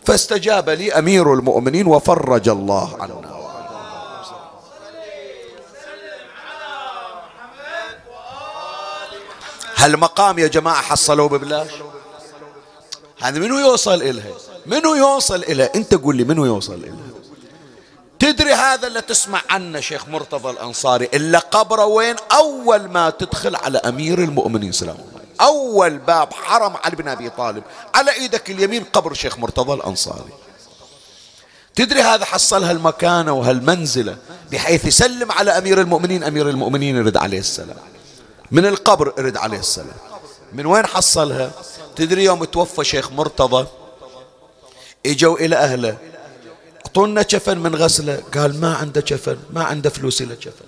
فاستجاب 0.07 0.70
لي 0.70 0.92
أمير 0.92 1.35
المؤمنين 1.35 1.87
وفرج 1.87 2.48
الله 2.48 2.96
عنا. 3.01 3.32
هالمقام 9.83 10.38
يا 10.38 10.47
جماعة 10.47 10.83
حصلوه 10.83 11.29
ببلاش؟ 11.29 11.71
هذا 13.21 13.38
منو 13.38 13.59
يوصل 13.59 14.03
إلها 14.03 14.33
منو 14.66 14.95
يوصل 14.95 15.42
إلها 15.42 15.71
أنت 15.75 15.95
قول 15.95 16.16
لي 16.16 16.25
منو 16.25 16.45
يوصل 16.45 16.75
إلها 16.75 16.97
تدري 18.18 18.53
هذا 18.53 18.87
اللي 18.87 19.01
تسمع 19.01 19.42
عنه 19.51 19.81
شيخ 19.81 20.09
مرتضى 20.09 20.51
الأنصاري 20.51 21.05
إلا 21.14 21.38
قبره 21.38 21.85
وين؟ 21.85 22.16
أول 22.33 22.88
ما 22.88 23.11
تدخل 23.11 23.57
على 23.57 23.79
أمير 23.79 24.18
المؤمنين 24.18 24.73
سلام 24.73 24.97
الله 24.97 25.23
أول 25.40 25.99
باب 25.99 26.33
حرم 26.33 26.77
علي 26.85 26.97
بن 26.97 27.09
أبي 27.09 27.31
طالب. 27.31 27.62
على 27.95 28.12
إيدك 28.12 28.51
اليمين 28.51 28.85
قبر 28.85 29.14
شيخ 29.14 29.38
مرتضى 29.38 29.73
الأنصاري. 29.73 30.33
تدري 31.75 32.03
هذا 32.03 32.25
حصل 32.25 32.64
هالمكانة 32.64 33.33
وهالمنزلة 33.33 34.16
بحيث 34.53 34.85
يسلم 34.85 35.33
على 35.33 35.51
أمير 35.59 35.81
المؤمنين 35.81 36.25
أمير 36.25 36.49
المؤمنين 36.49 36.97
يرد 36.97 37.16
عليه 37.16 37.38
السلام. 37.38 37.91
من 38.53 38.67
القبر 38.67 39.15
يرد 39.19 39.37
عليه 39.37 39.59
السلام. 39.59 39.97
من 40.53 40.67
وين 40.67 40.87
حصلها؟ 40.87 41.51
تدري 41.97 42.25
يوم 42.25 42.45
توفى 42.45 42.85
شيخ 42.85 43.12
مرتضى؟ 43.12 43.67
اجوا 45.07 45.37
إلى 45.37 45.57
أهله. 45.57 45.97
اعطونا 46.87 47.23
كفن 47.23 47.59
من 47.59 47.75
غسله. 47.77 48.23
قال 48.35 48.61
ما 48.61 48.75
عنده 48.75 49.01
كفن 49.01 49.38
ما 49.51 49.65
عنده 49.65 49.91
فلوس 49.91 50.23
إلى 50.23 50.37
كفن 50.37 50.65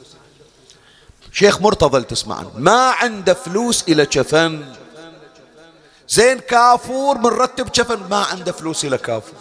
شيخ 1.32 1.60
مرتضى 1.60 2.02
تسمعن 2.02 2.46
ما 2.56 2.90
عنده 2.90 3.34
فلوس 3.34 3.84
إلى 3.88 4.06
كفن 4.06 4.74
زين 6.08 6.38
كافور 6.38 7.16
بنرتب 7.16 7.68
كفن 7.68 8.00
ما 8.10 8.24
عنده 8.24 8.52
فلوس 8.52 8.84
إلى 8.84 8.98
كافور. 8.98 9.38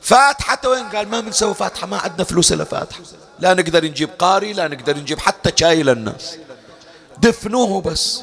فاتحة 0.00 0.60
وين؟ 0.64 0.84
قال 0.88 1.08
ما 1.08 1.20
بنسوي 1.20 1.54
فاتحة 1.54 1.86
ما 1.86 1.98
عندنا 1.98 2.24
فلوس 2.24 2.52
إلى 2.52 2.64
فاتحة. 2.66 3.00
لا 3.38 3.54
نقدر 3.54 3.84
نجيب 3.84 4.10
قاري 4.18 4.52
لا 4.52 4.68
نقدر 4.68 4.96
نجيب 4.96 5.18
حتى 5.18 5.52
شاي 5.56 5.82
للناس. 5.82 6.36
دفنوه 7.22 7.80
بس. 7.80 8.22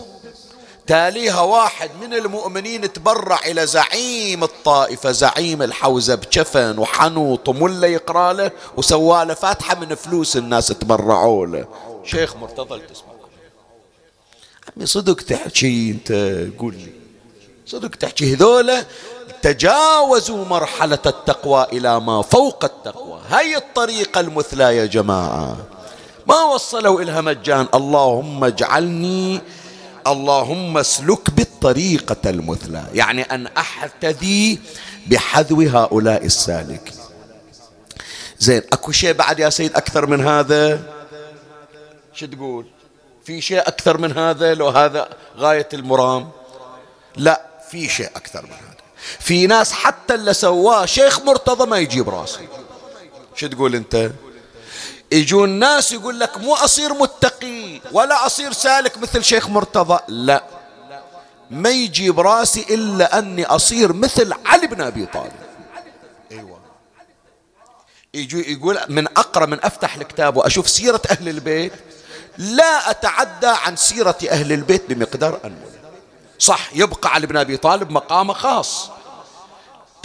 تاليها 0.87 1.41
واحد 1.41 1.89
من 2.01 2.13
المؤمنين 2.13 2.93
تبرع 2.93 3.39
إلى 3.45 3.67
زعيم 3.67 4.43
الطائفة 4.43 5.11
زعيم 5.11 5.61
الحوزة 5.61 6.15
بجفن 6.15 6.79
وحنوط 6.79 7.49
وملة 7.49 7.87
يقرأ 7.87 8.33
له 8.33 8.51
وسواله 8.77 9.33
فاتحة 9.33 9.75
من 9.75 9.95
فلوس 9.95 10.37
الناس 10.37 10.67
تبرعوا 10.67 11.45
له. 11.45 11.67
شيخ 12.03 12.35
مرتضى 12.35 12.79
تسمع. 12.79 13.07
عمي 14.77 14.85
صدق 14.85 15.21
تحكي 15.21 15.91
أنت 15.91 16.11
قول 16.59 16.73
لي. 16.73 16.93
صدق 17.65 17.89
تحكي 17.89 18.33
هذولا 18.33 18.85
تجاوزوا 19.41 20.45
مرحلة 20.45 20.99
التقوى 21.05 21.67
إلى 21.73 21.99
ما 21.99 22.21
فوق 22.21 22.65
التقوى. 22.65 23.21
هاي 23.29 23.57
الطريقة 23.57 24.19
المثلى 24.19 24.77
يا 24.77 24.85
جماعة. 24.85 25.57
ما 26.27 26.43
وصلوا 26.43 27.01
إلها 27.01 27.21
مجان. 27.21 27.67
اللهم 27.73 28.43
اجعلني 28.43 29.41
اللهم 30.07 30.77
اسلك 30.77 31.29
بالطريقة 31.29 32.29
المثلى. 32.29 32.83
يعني 32.93 33.21
أن 33.21 33.47
أحتذي 33.47 34.59
بحذو 35.07 35.61
هؤلاء 35.61 36.25
السالك. 36.25 36.91
زين 38.39 38.61
أكو 38.73 38.91
شيء 38.91 39.13
بعد 39.13 39.39
يا 39.39 39.49
سيد 39.49 39.75
أكثر 39.75 40.05
من 40.05 40.27
هذا؟ 40.27 40.79
شو 42.13 42.25
تقول؟ 42.25 42.65
في 43.25 43.41
شيء 43.41 43.59
أكثر 43.59 43.97
من 43.97 44.17
هذا 44.17 44.53
لو 44.53 44.69
هذا 44.69 45.09
غاية 45.37 45.69
المرام؟ 45.73 46.29
لا 47.15 47.41
في 47.71 47.89
شيء 47.89 48.09
أكثر 48.15 48.41
من 48.41 48.51
هذا. 48.51 48.75
في 49.19 49.47
ناس 49.47 49.71
حتى 49.71 50.15
اللي 50.15 50.33
سواه 50.33 50.85
شيخ 50.85 51.21
مرتضى 51.21 51.65
ما 51.65 51.77
يجيب 51.77 52.09
راسه. 52.09 52.39
شو 53.35 53.47
تقول 53.47 53.75
أنت؟ 53.75 54.11
يجون 55.15 55.49
الناس 55.49 55.91
يقول 55.91 56.19
لك 56.19 56.37
مو 56.37 56.53
أصير 56.55 56.93
متقي 56.93 57.81
ولا 57.91 58.25
أصير 58.25 58.51
سالك 58.51 58.97
مثل 58.97 59.23
شيخ 59.23 59.49
مرتضى 59.49 59.99
لا. 60.07 60.43
ما 61.51 61.69
يجي 61.69 62.09
براسي 62.11 62.65
إلا 62.69 63.19
أني 63.19 63.45
أصير 63.45 63.93
مثل 63.93 64.33
علي 64.45 64.67
بن 64.67 64.81
أبي 64.81 65.05
طالب. 65.05 65.31
أيوة. 66.31 66.59
يجي 68.13 68.51
يقول 68.53 68.79
من 68.89 69.07
أقرأ 69.07 69.45
من 69.45 69.65
أفتح 69.65 69.95
الكتاب 69.95 70.37
وأشوف 70.37 70.69
سيرة 70.69 71.01
أهل 71.11 71.29
البيت 71.29 71.73
لا 72.37 72.89
أتعدى 72.89 73.47
عن 73.47 73.75
سيرة 73.75 74.17
أهل 74.29 74.51
البيت 74.51 74.83
بمقدار 74.89 75.39
أنمل 75.45 75.69
صح 76.39 76.69
يبقى 76.73 77.09
علي 77.13 77.27
بن 77.27 77.37
أبي 77.37 77.57
طالب 77.57 77.91
مقامه 77.91 78.33
خاص. 78.33 78.89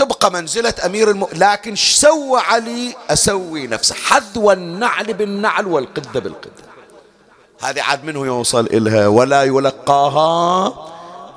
تبقى 0.01 0.33
منزلة 0.33 0.75
أمير 0.87 1.11
الم... 1.11 1.27
لكن 1.33 1.77
سوى 1.77 2.41
علي 2.41 2.95
أسوي 3.11 3.67
نفسه 3.67 3.95
حذو 3.95 4.53
النعل 4.53 5.15
بالنعل 5.15 5.67
والقدة 5.67 6.21
بالقدة 6.21 6.65
هذه 7.61 7.83
عاد 7.83 8.05
منه 8.05 8.27
يوصل 8.27 8.67
إلها 8.67 9.09
ولا 9.09 9.45
يلقاها 9.45 10.75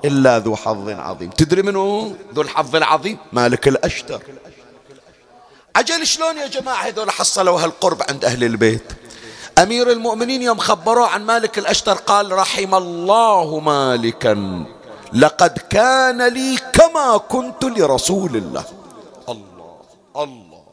إلا 0.06 0.39
ذو 0.39 0.56
حظ 0.56 0.89
عظيم. 0.89 1.30
تدري 1.30 1.62
منه 1.62 2.15
ذو 2.34 2.41
الحظ 2.41 2.76
العظيم. 2.76 3.17
مالك 3.34 3.67
الأشتر. 3.67 4.21
عجل 5.76 6.08
شلون 6.08 6.38
يا 6.38 6.47
جماعة 6.47 6.88
هذول 6.88 7.12
حصلوا 7.12 7.62
هالقرب 7.62 8.02
عند 8.10 8.26
أهل 8.26 8.43
البيت؟ 8.43 8.93
أمير 9.60 9.91
المؤمنين 9.91 10.41
يوم 10.41 10.58
خبروه 10.58 11.08
عن 11.08 11.26
مالك 11.26 11.58
الأشتر 11.58 11.93
قال 11.93 12.32
رحم 12.32 12.76
الله 12.76 13.60
مالكا. 13.60 14.65
لقد 15.13 15.60
كان 15.69 16.28
لي 16.28 16.58
كما 16.73 17.17
كنت 17.17 17.63
لرسول 17.63 18.36
الله. 18.36 18.65
الله 19.30 19.80
الله 20.17 20.63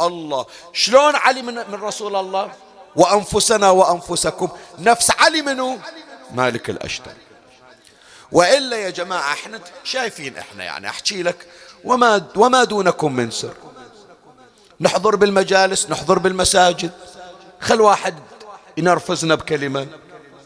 الله. 0.00 0.46
شلون 0.72 1.16
علي 1.16 1.42
من, 1.42 1.54
من 1.54 1.74
رسول 1.82 2.16
الله؟ 2.16 2.52
وأنفسنا 2.96 3.70
وأنفسكم. 3.70 4.48
نفس 4.78 5.10
علي 5.18 5.42
منه 5.42 5.78
مالك 6.34 6.70
الأشتر. 6.70 7.12
وإلا 8.32 8.76
يا 8.76 8.90
جماعة 8.90 9.32
إحنا 9.32 9.60
شايفين 9.84 10.36
إحنا 10.36 10.64
يعني 10.64 10.88
أحكي 10.88 11.22
لك 11.22 11.46
وما 11.84 12.26
وما 12.36 12.64
دونكم 12.64 13.12
من 13.12 13.30
سر. 13.30 13.54
نحضر 14.80 15.16
بالمجالس 15.16 15.90
نحضر 15.90 16.18
بالمساجد. 16.18 16.90
خل 17.60 17.80
واحد 17.80 18.14
ينرفزنا 18.76 19.34
بكلمة. 19.34 19.86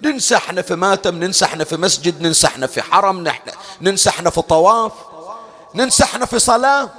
ننسى 0.03 0.37
إحنا 0.37 0.63
في 0.63 0.75
ماتم 0.75 1.25
ننسى 1.25 1.45
إحنا 1.45 1.65
في 1.65 1.77
مسجد 1.77 2.23
ننسى 2.23 2.47
إحنا 2.47 2.67
في 2.67 2.83
حرم 2.83 3.33
ننسى 3.81 4.11
إحنا 4.11 4.31
في 4.31 4.43
طواف 4.43 4.93
ننسى 5.75 6.05
إحنا 6.05 6.27
في 6.27 6.39
صلاة. 6.39 6.91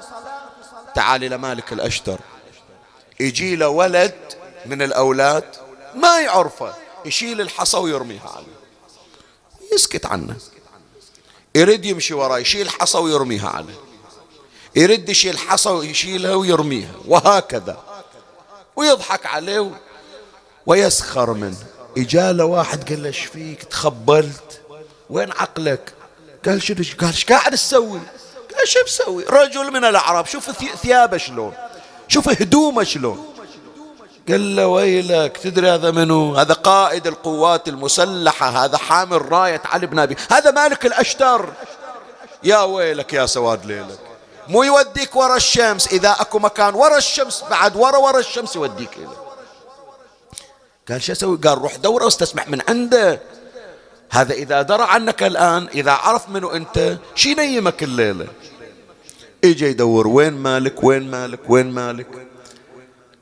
تعال 0.95 1.23
إلى 1.23 1.37
مالك 1.37 1.73
الأشتر. 1.73 2.19
يجي 3.19 3.55
له 3.55 3.67
ولد 3.67 4.15
من 4.65 4.81
الأولاد 4.81 5.43
ما 5.95 6.19
يعرفه 6.19 6.73
يشيل 7.05 7.41
الحصى 7.41 7.77
ويرميها 7.77 8.29
عليه. 8.35 8.57
يسكت 9.73 10.05
عنه. 10.05 10.35
يريد 11.55 11.85
يمشي 11.85 12.13
وراه 12.13 12.39
يشيل 12.39 12.69
حصى 12.69 12.97
ويرميها 12.97 13.49
عليه. 13.49 13.79
يرد 14.75 15.09
يشيل 15.09 15.37
حصى 15.37 15.69
ويشيلها 15.69 16.35
ويرميها 16.35 16.95
وهكذا. 17.07 17.83
ويضحك 18.75 19.25
عليه 19.25 19.71
ويسخر 20.65 21.33
منه. 21.33 21.72
إجالة 21.97 22.45
واحد 22.45 22.89
قال 22.89 23.03
له 23.03 23.07
إيش 23.07 23.19
فيك؟ 23.19 23.63
تخبلت. 23.63 24.61
وين 25.09 25.31
عقلك؟ 25.31 25.93
قال 26.45 26.63
شنو 26.63 26.77
قال 27.01 27.09
إيش 27.09 27.25
قاعد 27.25 27.51
تسوي؟ 27.51 27.99
قال 28.57 28.67
شو 28.67 28.83
بسوي 28.85 29.23
رجل 29.23 29.71
من 29.71 29.85
الأعراب 29.85 30.25
شوف 30.25 30.51
ثيابه 30.81 31.17
شلون 31.17 31.53
شوف 32.07 32.29
هدومه 32.29 32.83
شلون. 32.83 33.33
قال 34.29 34.55
له 34.55 34.67
ويلك 34.67 35.37
تدري 35.37 35.69
هذا 35.69 35.91
منو؟ 35.91 36.35
هذا 36.35 36.53
قائد 36.53 37.07
القوات 37.07 37.67
المسلحة 37.67 38.49
هذا 38.49 38.77
حامل 38.77 39.31
راية 39.31 39.61
علي 39.65 39.87
بن 39.87 39.99
أبي 39.99 40.15
هذا 40.31 40.51
مالك 40.51 40.85
الأشتر. 40.85 41.49
يا 42.43 42.61
ويلك 42.61 43.13
يا 43.13 43.25
سواد 43.25 43.65
ليلك 43.65 43.99
مو 44.47 44.63
يوديك 44.63 45.15
ورا 45.15 45.35
الشمس 45.35 45.87
إذا 45.87 46.11
أكو 46.19 46.39
مكان 46.39 46.75
ورا 46.75 46.97
الشمس 46.97 47.43
بعد 47.49 47.75
ورا 47.75 47.97
ورا 47.97 48.19
الشمس 48.19 48.55
يوديك 48.55 48.97
إليه 48.97 49.22
قال 50.89 51.01
شو 51.01 51.11
أسوي؟ 51.11 51.37
قال 51.37 51.57
روح 51.57 51.75
دورة 51.75 52.05
واستسمح 52.05 52.47
من 52.47 52.61
عنده. 52.69 53.19
هذا 54.11 54.33
إذا 54.33 54.61
درى 54.61 54.83
عنك 54.83 55.23
الآن 55.23 55.67
إذا 55.67 55.91
عرف 55.91 56.29
منو 56.29 56.49
أنت 56.49 56.97
شي 57.15 57.31
ينيمك 57.31 57.83
الليلة. 57.83 58.27
اجى 59.43 59.65
يدور 59.65 60.07
وين 60.07 60.33
مالك؟ 60.33 60.83
وين 60.83 61.11
مالك؟ 61.11 61.39
وين 61.49 61.71
مالك؟ 61.71 62.27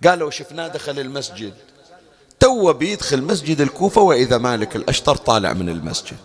قالوا 0.07 0.31
شفناه 0.31 0.67
دخل 0.67 0.99
المسجد. 0.99 1.53
تو 2.39 2.73
بيدخل 2.73 3.21
مسجد 3.21 3.61
الكوفة 3.61 4.01
وإذا 4.01 4.37
مالك 4.37 4.75
الأشتر 4.75 5.15
طالع 5.15 5.53
من 5.53 5.69
المسجد. 5.69 6.17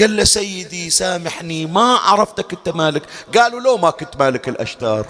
قال 0.00 0.16
له 0.16 0.24
سيدي 0.24 0.90
سامحني 0.90 1.66
ما 1.66 1.94
عرفتك 1.94 2.52
أنت 2.52 2.68
مالك. 2.68 3.02
قالوا 3.36 3.60
لو 3.60 3.76
ما 3.76 3.90
كنت 3.90 4.16
مالك 4.16 4.48
الأشتار 4.48 5.06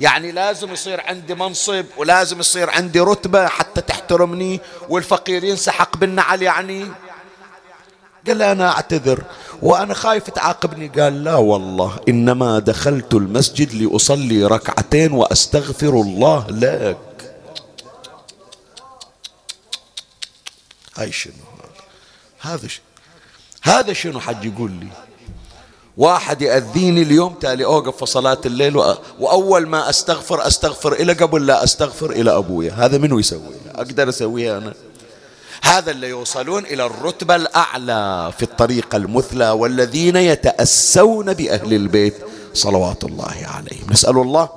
يعني 0.00 0.32
لازم 0.32 0.72
يصير 0.72 1.00
عندي 1.00 1.34
منصب 1.34 1.84
ولازم 1.96 2.40
يصير 2.40 2.70
عندي 2.70 3.00
رتبة 3.00 3.46
حتى 3.46 3.80
تحترمني 3.80 4.60
والفقير 4.88 5.44
ينسحق 5.44 5.96
بالنعل 5.96 6.42
يعني. 6.42 6.86
قال 8.26 8.42
أنا 8.42 8.70
أعتذر 8.70 9.22
وأنا 9.62 9.94
خايف 9.94 10.30
تعاقبني. 10.30 10.88
قال 10.88 11.24
لا 11.24 11.34
والله 11.34 12.00
إنما 12.08 12.58
دخلت 12.58 13.14
المسجد 13.14 13.74
لأصلي 13.74 14.44
ركعتين 14.44 15.12
وأستغفر 15.12 15.88
الله 15.88 16.46
لك. 16.50 16.98
هاي 20.96 21.12
شنو؟ 21.12 21.32
هذا 22.40 22.68
شنو؟ 22.68 22.84
هذا 23.62 23.92
شنو 23.92 24.20
حج 24.20 24.44
يقول 24.44 24.70
لي؟ 24.70 25.07
واحد 25.98 26.42
يأذيني 26.42 27.02
اليوم 27.02 27.34
تالي 27.34 27.64
أوقف 27.64 27.96
في 27.96 28.06
صلاة 28.06 28.38
الليل 28.46 28.76
وأول 29.20 29.66
ما 29.66 29.90
أستغفر 29.90 30.46
أستغفر 30.46 30.92
إلى 30.92 31.12
قبل 31.12 31.46
لا 31.46 31.64
أستغفر 31.64 32.10
إلى 32.10 32.36
أبويا. 32.36 32.72
هذا 32.72 32.98
منو 32.98 33.18
يسويها 33.18 33.72
أقدر 33.74 34.08
أسويها 34.08 34.58
أنا؟ 34.58 34.74
هذا 35.62 35.90
اللي 35.90 36.08
يوصلون 36.08 36.64
إلى 36.64 36.86
الرتبة 36.86 37.36
الأعلى 37.36 38.32
في 38.36 38.42
الطريقة 38.42 38.96
المثلى 38.96 39.50
والذين 39.50 40.16
يتأسون 40.16 41.32
بأهل 41.34 41.74
البيت 41.74 42.14
صلوات 42.54 43.04
الله 43.04 43.36
عليهم. 43.54 43.86
نسأل 43.90 44.16
الله 44.18 44.48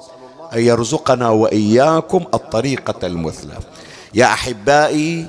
أن 0.54 0.60
يرزقنا 0.60 1.30
وإياكم 1.30 2.26
الطريقة 2.34 3.08
المثلى. 3.08 3.58
يا 4.14 4.26
أحبائي 4.26 5.28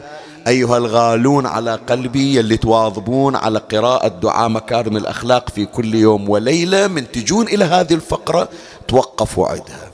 أيها 0.49 0.76
الغالون 0.76 1.47
على 1.47 1.74
قلبي 1.74 2.36
يلي 2.36 2.57
تواظبون 2.57 3.36
على 3.36 3.59
قراءة 3.59 4.09
دعاء 4.09 4.49
مكارم 4.49 4.97
الأخلاق 4.97 5.51
في 5.51 5.66
كل 5.66 5.95
يوم 5.95 6.28
وليلة 6.30 6.86
من 6.86 7.12
تجون 7.12 7.49
إلى 7.49 7.64
هذه 7.64 7.95
الفقرة 7.95 8.49
توقفوا 8.88 9.49
عدها 9.49 9.90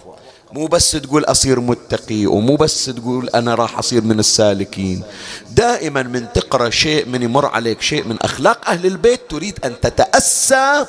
مو 0.52 0.66
بس 0.66 0.90
تقول 0.90 1.24
أصير 1.24 1.60
متقي 1.60 2.26
ومو 2.26 2.56
بس 2.56 2.84
تقول 2.84 3.28
أنا 3.28 3.54
راح 3.54 3.78
أصير 3.78 4.04
من 4.04 4.18
السالكين. 4.18 5.02
دائما 5.50 6.02
من 6.02 6.32
تقرأ 6.32 6.70
شيء 6.70 7.08
من 7.08 7.22
يمر 7.22 7.46
عليك 7.46 7.82
شيء 7.82 8.04
من 8.04 8.16
أخلاق 8.22 8.68
أهل 8.70 8.86
البيت 8.86 9.20
تريد 9.30 9.58
أن 9.64 9.80
تتأسى 9.80 10.86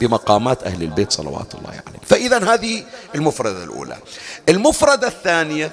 بمقامات 0.00 0.62
أهل 0.62 0.82
البيت 0.82 1.12
صلوات 1.12 1.54
الله 1.54 1.68
عليهم. 1.68 1.82
يعني. 1.86 1.98
فإذا 2.06 2.54
هذه 2.54 2.84
المفردة 3.14 3.64
الأولى. 3.64 3.96
المفردة 4.48 5.08
الثانية 5.08 5.70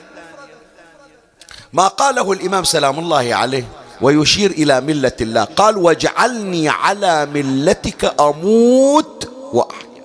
ما 1.76 1.88
قاله 1.88 2.32
الإمام 2.32 2.63
سلام 2.63 2.99
الله 2.99 3.36
عليه 3.36 3.67
ويشير 4.01 4.51
إلى 4.51 4.82
ملة 4.82 5.11
الله. 5.21 5.43
قال 5.43 5.78
واجعلني 5.78 6.69
على 6.69 7.26
ملتك 7.26 8.21
أموت 8.21 9.32
وأحيا. 9.53 10.03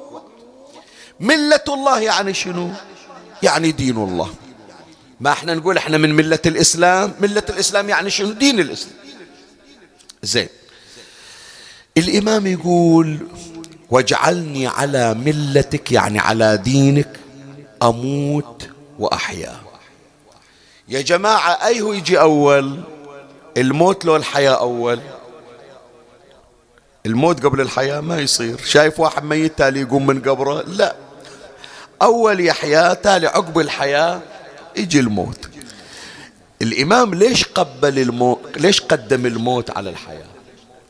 ملة 1.20 1.64
الله 1.68 2.00
يعني 2.00 2.34
شنو؟ 2.34 2.70
يعني 3.42 3.72
دين 3.72 3.96
الله. 3.96 4.30
ما 5.20 5.32
إحنا 5.32 5.54
نقول 5.54 5.76
إحنا 5.76 5.98
من 5.98 6.14
ملة 6.16 6.38
الإسلام؟ 6.46 7.14
ملة 7.20 7.42
الإسلام 7.48 7.88
يعني 7.88 8.10
شنو؟ 8.10 8.32
دين 8.32 8.60
الإسلام. 8.60 8.94
زين. 10.22 10.48
الإمام 11.98 12.46
يقول 12.46 13.18
واجعلني 13.90 14.66
على 14.66 15.14
ملتك 15.14 15.92
يعني 15.92 16.18
على 16.18 16.56
دينك 16.56 17.20
أموت 17.82 18.68
وأحيا. 18.98 19.69
يا 20.90 21.00
جماعة 21.00 21.66
أي 21.66 21.80
هو 21.80 21.92
يجي 21.92 22.20
أول؟ 22.20 22.80
الموت 23.56 24.04
لو 24.04 24.16
الحياة 24.16 24.60
أول. 24.60 25.00
الموت 27.06 27.46
قبل 27.46 27.60
الحياة 27.60 28.00
ما 28.00 28.18
يصير. 28.18 28.60
شايف 28.64 29.00
واحد 29.00 29.24
ميت 29.24 29.58
تالي 29.58 29.80
يقوم 29.80 30.06
من 30.06 30.22
قبره؟ 30.22 30.62
لا. 30.62 30.96
أول 32.02 32.40
يحيا 32.40 32.94
تالي 32.94 33.26
عقب 33.26 33.58
الحياة 33.58 34.20
يجي 34.76 35.00
الموت. 35.00 35.48
الإمام 36.62 37.14
ليش 37.14 37.44
قبل 37.44 37.98
الموت 37.98 38.40
ليش 38.56 38.80
قدم 38.80 39.26
الموت 39.26 39.70
على 39.76 39.90
الحياة؟ 39.90 40.26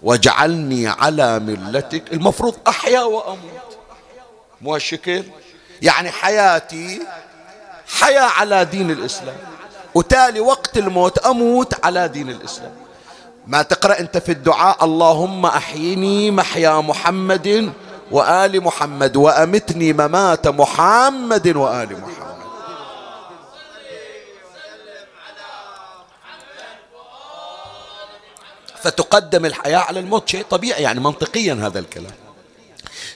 وجعلني 0.02 0.88
على 0.88 1.38
ملتك. 1.38 2.12
المفروض 2.12 2.56
أحيا 2.68 3.00
وأموت. 3.00 3.78
مو 4.60 4.74
هالشكل؟ 4.74 5.22
يعني 5.82 6.10
حياتي 6.10 7.02
حياة 7.86 8.22
على 8.22 8.64
دين 8.64 8.90
الإسلام. 8.90 9.36
وتالي 9.94 10.40
وقت 10.40 10.78
الموت 10.78 11.18
أموت 11.18 11.84
على 11.84 12.08
دين 12.08 12.30
الإسلام. 12.30 12.72
ما 13.46 13.62
تقرأ 13.62 14.00
أنت 14.00 14.18
في 14.18 14.32
الدعاء 14.32 14.84
اللهم 14.84 15.46
أحيني 15.46 16.30
محيا 16.30 16.80
محمد 16.80 17.72
وآل 18.10 18.64
محمد 18.64 19.16
وأمتني 19.16 19.92
ممات 19.92 20.48
محمد 20.48 21.56
وآل 21.56 22.00
محمد. 22.00 22.30
فتقدم 28.82 29.46
الحياة 29.46 29.78
على 29.78 30.00
الموت 30.00 30.28
شيء 30.28 30.44
طبيعي 30.50 30.82
يعني 30.82 31.00
منطقيا 31.00 31.54
هذا 31.54 31.78
الكلام. 31.78 32.29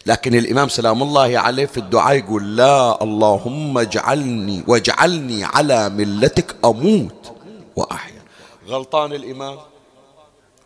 لكن 0.07 0.35
الإمام 0.35 0.69
سلام 0.69 1.03
الله 1.03 1.39
عليه 1.39 1.67
في 1.67 1.77
الدعاء 1.77 2.17
يقول 2.17 2.57
لا 2.57 3.03
اللهم 3.03 3.79
اجعلني 3.79 4.65
واجعلني 4.67 5.45
على 5.45 5.89
ملتك 5.89 6.57
أموت 6.65 7.33
وأحيا. 7.77 8.23
غلطان 8.69 9.13
الإمام؟ 9.13 9.59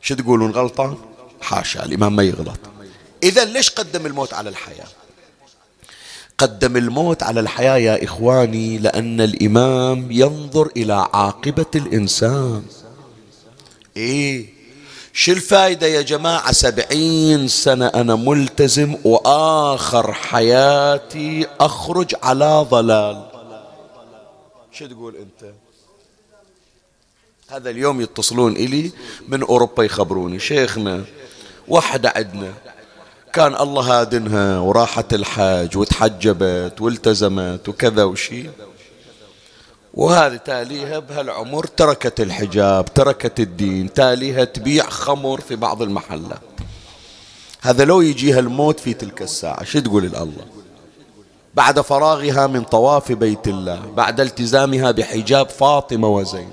شو 0.01 0.14
تقولون 0.14 0.51
غلطان؟ 0.51 0.97
حاشا 1.41 1.84
الإمام 1.84 2.16
ما 2.16 2.22
يغلط. 2.22 2.59
إذا 3.22 3.45
ليش 3.45 3.70
قدم 3.70 4.07
الموت 4.07 4.34
على 4.34 4.51
الحياة؟ 4.51 4.86
قدم 6.39 6.76
الموت 6.76 7.22
على 7.22 7.41
الحياة 7.41 7.76
يا 7.76 8.05
إخواني 8.05 8.78
لأن 8.78 9.20
الإمام 9.20 10.12
ينظر 10.12 10.70
إلى 10.76 11.09
عاقبة 11.14 11.66
الإنسان. 11.74 12.62
إيه؟ 13.97 14.57
شو 15.18 15.32
الفائدة 15.32 15.86
يا 15.86 16.02
جماعة؟ 16.02 16.52
سبعين 16.52 17.48
سنة 17.48 17.86
أنا 17.86 18.14
ملتزم 18.14 18.96
وآخر 19.04 20.12
حياتي 20.12 21.46
أخرج 21.60 22.14
على 22.22 22.66
ضلال. 22.70 23.26
شو 24.72 24.86
تقول 24.86 25.16
أنت؟ 25.16 25.52
هذا 27.50 27.70
اليوم 27.70 28.00
يتصلون 28.00 28.52
إلي 28.56 28.90
من 29.28 29.42
أوروبا 29.42 29.84
يخبروني. 29.84 30.38
شيخنا 30.38 31.04
واحدة 31.68 32.12
عندنا 32.16 32.52
كان 33.32 33.54
الله 33.54 34.00
هادنها 34.00 34.58
وراحت 34.58 35.14
الحج 35.14 35.76
وتحجبت 35.76 36.80
والتزمت 36.80 37.68
وكذا 37.68 38.04
وشي. 38.04 38.46
وهذه 39.99 40.36
تاليها 40.36 40.99
بهالعمر 40.99 41.66
تركت 41.66 42.20
الحجاب 42.20 42.94
تركت 42.94 43.40
الدين 43.40 43.92
تاليها 43.92 44.44
تبيع 44.44 44.88
خمر 44.88 45.40
في 45.40 45.57
بعض 45.57 45.82
المحلات. 45.82 46.40
هذا 47.61 47.84
لو 47.84 48.01
يجيها 48.01 48.38
الموت 48.38 48.80
في 48.80 48.94
تلك 48.94 49.22
الساعة 49.22 49.64
شو 49.64 49.78
تقول 49.78 50.05
الله 50.05 50.46
بعد 51.55 51.80
فراغها 51.80 52.46
من 52.46 52.64
طواف 52.64 53.12
بيت 53.12 53.49
الله 53.49 53.80
بعد 53.96 54.20
التزامها 54.20 54.90
بحجاب 54.90 55.49
فاطمة 55.49 56.09
وزينب. 56.09 56.53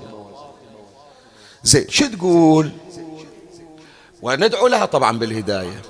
زين 1.64 1.86
شو 1.88 2.06
تقول؟ 2.06 2.70
وندعو 4.22 4.66
لها 4.66 4.84
طبعا 4.84 5.18
بالهداية. 5.18 5.82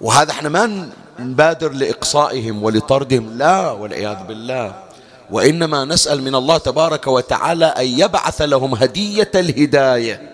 وهذا 0.00 0.30
إحنا 0.30 0.48
ما 0.48 0.90
نبادر 1.18 1.72
لإقصائهم 1.72 2.62
ولطردهم 2.62 3.38
لا 3.38 3.70
والعياذ 3.70 4.26
بالله. 4.26 4.87
وإنما 5.30 5.84
نسأل 5.84 6.22
من 6.22 6.34
الله 6.34 6.58
تبارك 6.58 7.06
وتعالى 7.06 7.66
أن 7.66 7.86
يبعث 7.86 8.42
لهم 8.42 8.74
هدية 8.74 9.30
الهداية 9.34 10.32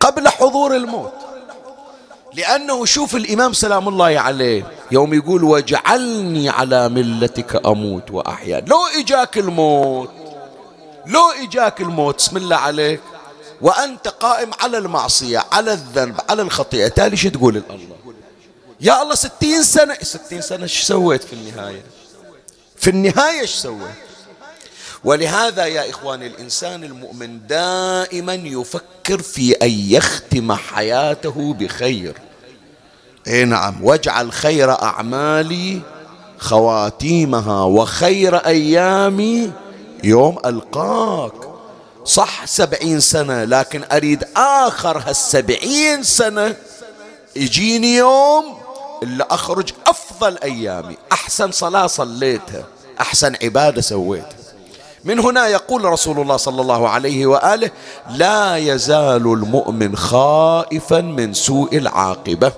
قبل 0.00 0.28
حضور 0.28 0.76
الموت. 0.76 1.12
لأنه 2.34 2.84
شوف 2.84 3.16
الإمام 3.16 3.52
سلام 3.52 3.88
الله 3.88 4.20
عليه 4.20 4.72
يوم 4.90 5.14
يقول 5.14 5.44
واجعلني 5.44 6.48
على 6.48 6.88
ملتك 6.88 7.66
أموت 7.66 8.10
وأحيا. 8.10 8.64
لو 8.66 8.78
إجاك 8.98 9.38
الموت 9.38 10.10
لو 11.06 11.30
إجاك 11.42 11.80
الموت 11.80 12.16
بسم 12.16 12.36
الله 12.36 12.56
عليك. 12.56 13.00
وأنت 13.60 14.08
قائم 14.08 14.50
على 14.60 14.78
المعصية 14.78 15.44
على 15.52 15.72
الذنب 15.72 16.20
على 16.28 16.42
الخطيئة. 16.42 16.88
تالي 16.88 17.16
شو 17.16 17.28
تقول 17.28 17.56
الله 17.56 17.96
يا 18.80 19.02
الله 19.02 19.14
ستين 19.14 19.62
سنة 19.62 19.94
ستين 20.02 20.40
سنة 20.40 20.66
شو 20.66 20.84
سويت 20.84 21.24
في 21.24 21.32
النهاية؟ 21.32 21.82
في 22.82 22.90
النهاية 22.90 23.40
إيش 23.40 23.50
سوى؟ 23.50 23.90
ولهذا 25.04 25.66
يا 25.66 25.90
إخواني 25.90 26.26
الإنسان 26.26 26.84
المؤمن 26.84 27.46
دائما 27.46 28.34
يفكر 28.34 29.22
في 29.22 29.52
أن 29.52 29.70
يختم 29.70 30.52
حياته 30.52 31.54
بخير. 31.54 32.14
اي 33.26 33.44
نعم 33.44 33.84
واجعل 33.84 34.32
خير 34.32 34.82
أعمالي 34.82 35.80
خواتيمها 36.38 37.64
وخير 37.64 38.36
أيامي 38.36 39.52
يوم 40.04 40.38
ألقاك. 40.46 41.32
صح 42.04 42.44
سبعين 42.44 43.00
سنة 43.00 43.44
لكن 43.44 43.84
أريد 43.92 44.24
آخر 44.36 44.98
هالسبعين 44.98 46.02
سنة 46.02 46.56
يجيني 47.36 47.96
يوم 47.96 48.61
إلا 49.02 49.34
أخرج 49.34 49.72
أفضل 49.86 50.38
أيامي. 50.42 50.96
أحسن 51.12 51.50
صلاة 51.50 51.86
صليتها. 51.86 52.64
أحسن 53.00 53.36
عبادة 53.42 53.80
سويتها. 53.80 54.36
من 55.04 55.18
هنا 55.18 55.46
يقول 55.46 55.84
رسول 55.84 56.20
الله 56.20 56.36
صلى 56.36 56.60
الله 56.60 56.88
عليه 56.88 57.26
وآله 57.26 57.70
لا 58.10 58.56
يزال 58.56 59.26
المؤمن 59.26 59.96
خائفا 59.96 61.00
من 61.00 61.34
سوء 61.34 61.76
العاقبة. 61.76 62.52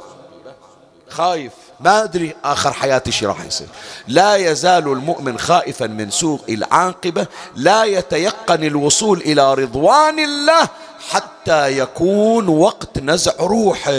خايف. 1.08 1.52
ما 1.80 2.02
أدري 2.02 2.34
آخر 2.44 2.72
حياتي 2.72 3.12
شي 3.12 3.26
راح 3.26 3.44
يصير. 3.44 3.66
لا 4.08 4.36
يزال 4.36 4.88
المؤمن 4.88 5.38
خائفا 5.38 5.86
من 5.86 6.10
سوء 6.10 6.40
العاقبة. 6.48 7.26
لا 7.56 7.84
يتيقن 7.84 8.64
الوصول 8.64 9.18
إلى 9.18 9.54
رضوان 9.54 10.18
الله 10.18 10.68
حتى 11.10 11.78
يكون 11.78 12.48
وقت 12.48 12.98
نزع 12.98 13.32
روحه. 13.40 13.92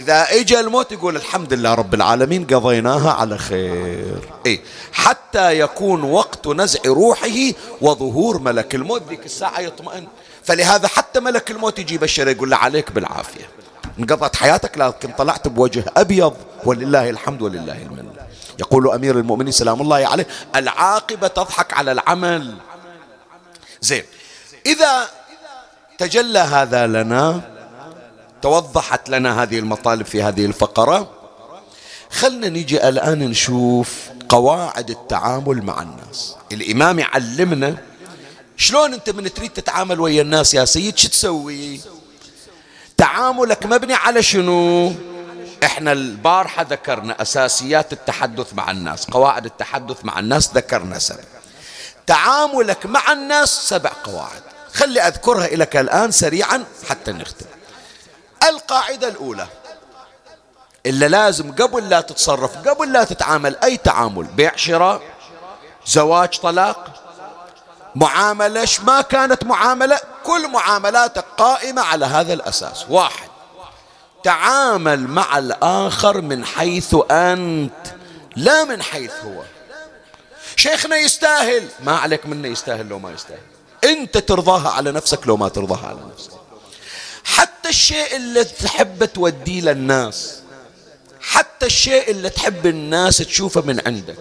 إذا 0.00 0.22
إجا 0.40 0.60
الموت 0.60 0.92
يقول 0.92 1.16
الحمد 1.16 1.52
لله 1.52 1.74
رب 1.74 1.94
العالمين 1.94 2.46
قضيناها 2.46 3.12
على 3.12 3.38
خير. 3.38 4.18
إيه 4.46 4.60
حتى 4.92 5.58
يكون 5.58 6.02
وقت 6.02 6.46
نزع 6.46 6.80
روحه 6.86 7.52
وظهور 7.80 8.38
ملك 8.38 8.74
الموت. 8.74 9.02
ذيك 9.08 9.26
الساعة 9.26 9.60
يطمئن. 9.60 10.06
فلهذا 10.44 10.88
حتى 10.88 11.20
ملك 11.20 11.50
الموت 11.50 11.78
يجي 11.78 11.98
بشر 11.98 12.28
يقول 12.28 12.50
له 12.50 12.56
عليك 12.56 12.92
بالعافية. 12.92 13.48
انقضت 13.98 14.36
حياتك 14.36 14.78
لكن 14.78 15.12
طلعت 15.12 15.48
بوجه 15.48 15.84
أبيض. 15.96 16.34
ولله 16.64 17.10
الحمد 17.10 17.42
ولله 17.42 17.82
المن 17.82 18.12
يقول 18.60 18.90
أمير 18.90 19.18
المؤمنين 19.18 19.52
سلام 19.52 19.80
الله 19.82 20.06
عليه 20.06 20.26
العاقبة 20.56 21.28
تضحك 21.28 21.72
على 21.72 21.92
العمل. 21.92 22.54
زين 23.80 24.02
إذا 24.66 25.08
تجلى 25.98 26.38
هذا 26.38 26.86
لنا 26.86 27.51
توضحت 28.42 29.08
لنا 29.08 29.42
هذه 29.42 29.58
المطالب 29.58 30.06
في 30.06 30.22
هذه 30.22 30.44
الفقرة. 30.46 31.10
خلنا 32.10 32.48
نيجي 32.48 32.88
الآن 32.88 33.18
نشوف 33.18 34.10
قواعد 34.28 34.90
التعامل 34.90 35.62
مع 35.62 35.82
الناس. 35.82 36.36
الإمام 36.52 36.98
يعلمنا 36.98 37.76
شلون 38.56 38.94
أنت 38.94 39.10
من 39.10 39.34
تريد 39.34 39.50
تتعامل 39.50 40.00
ويا 40.00 40.22
الناس 40.22 40.54
يا 40.54 40.64
سيد 40.64 40.98
شو 40.98 41.08
تسوي؟ 41.08 41.80
تعاملك 42.96 43.66
مبني 43.66 43.94
على 43.94 44.22
شنو؟ 44.22 44.92
إحنا 45.64 45.92
البارحة 45.92 46.62
ذكرنا 46.62 47.22
أساسيات 47.22 47.92
التحدث 47.92 48.54
مع 48.54 48.70
الناس 48.70 49.04
قواعد 49.04 49.44
التحدث 49.44 50.04
مع 50.04 50.18
الناس 50.18 50.50
ذكرنا 50.54 50.98
سبع. 50.98 51.24
تعاملك 52.06 52.86
مع 52.86 53.12
الناس 53.12 53.68
سبع 53.68 53.90
قواعد. 54.04 54.42
خلي 54.72 55.00
أذكرها 55.00 55.46
لك 55.46 55.76
الآن 55.76 56.10
سريعا 56.10 56.64
حتى 56.88 57.12
نختم. 57.12 57.46
القاعدة 58.48 59.08
الأولى. 59.08 59.46
إلا 60.86 61.06
لازم 61.06 61.52
قبل 61.52 61.88
لا 61.88 62.00
تتصرف 62.00 62.68
قبل 62.68 62.92
لا 62.92 63.04
تتعامل 63.04 63.56
أي 63.56 63.76
تعامل؟ 63.76 64.24
بيع 64.24 64.56
شراء 64.56 65.02
زواج 65.86 66.38
طلاق 66.38 66.86
معاملة 67.94 68.68
ما 68.84 69.00
كانت 69.00 69.44
معاملة 69.44 70.00
كل 70.24 70.48
معاملاتك 70.48 71.24
قائمة 71.38 71.82
على 71.82 72.06
هذا 72.06 72.32
الأساس. 72.32 72.86
واحد 72.88 73.28
تعامل 74.24 75.08
مع 75.08 75.38
الآخر 75.38 76.20
من 76.20 76.44
حيث 76.44 76.96
أنت 77.10 77.94
لا 78.36 78.64
من 78.64 78.82
حيث 78.82 79.12
هو. 79.24 79.42
شيخنا 80.56 80.96
يستاهل. 80.96 81.68
ما 81.80 81.96
عليك 81.98 82.26
منه 82.26 82.48
يستاهل 82.48 82.86
لو 82.86 82.98
ما 82.98 83.10
يستاهل. 83.10 83.40
أنت 83.84 84.18
ترضاها 84.18 84.70
على 84.70 84.92
نفسك 84.92 85.26
لو 85.26 85.36
ما 85.36 85.48
ترضاها 85.48 85.86
على 85.86 85.98
نفسك. 86.14 86.41
حتى 87.24 87.68
الشيء 87.68 88.16
اللي 88.16 88.44
تحب 88.44 89.04
توديه 89.04 89.60
للناس. 89.60 90.38
حتى 91.20 91.66
الشيء 91.66 92.10
اللي 92.10 92.30
تحب 92.30 92.66
الناس 92.66 93.18
تشوفه 93.18 93.60
من 93.60 93.80
عندك. 93.86 94.16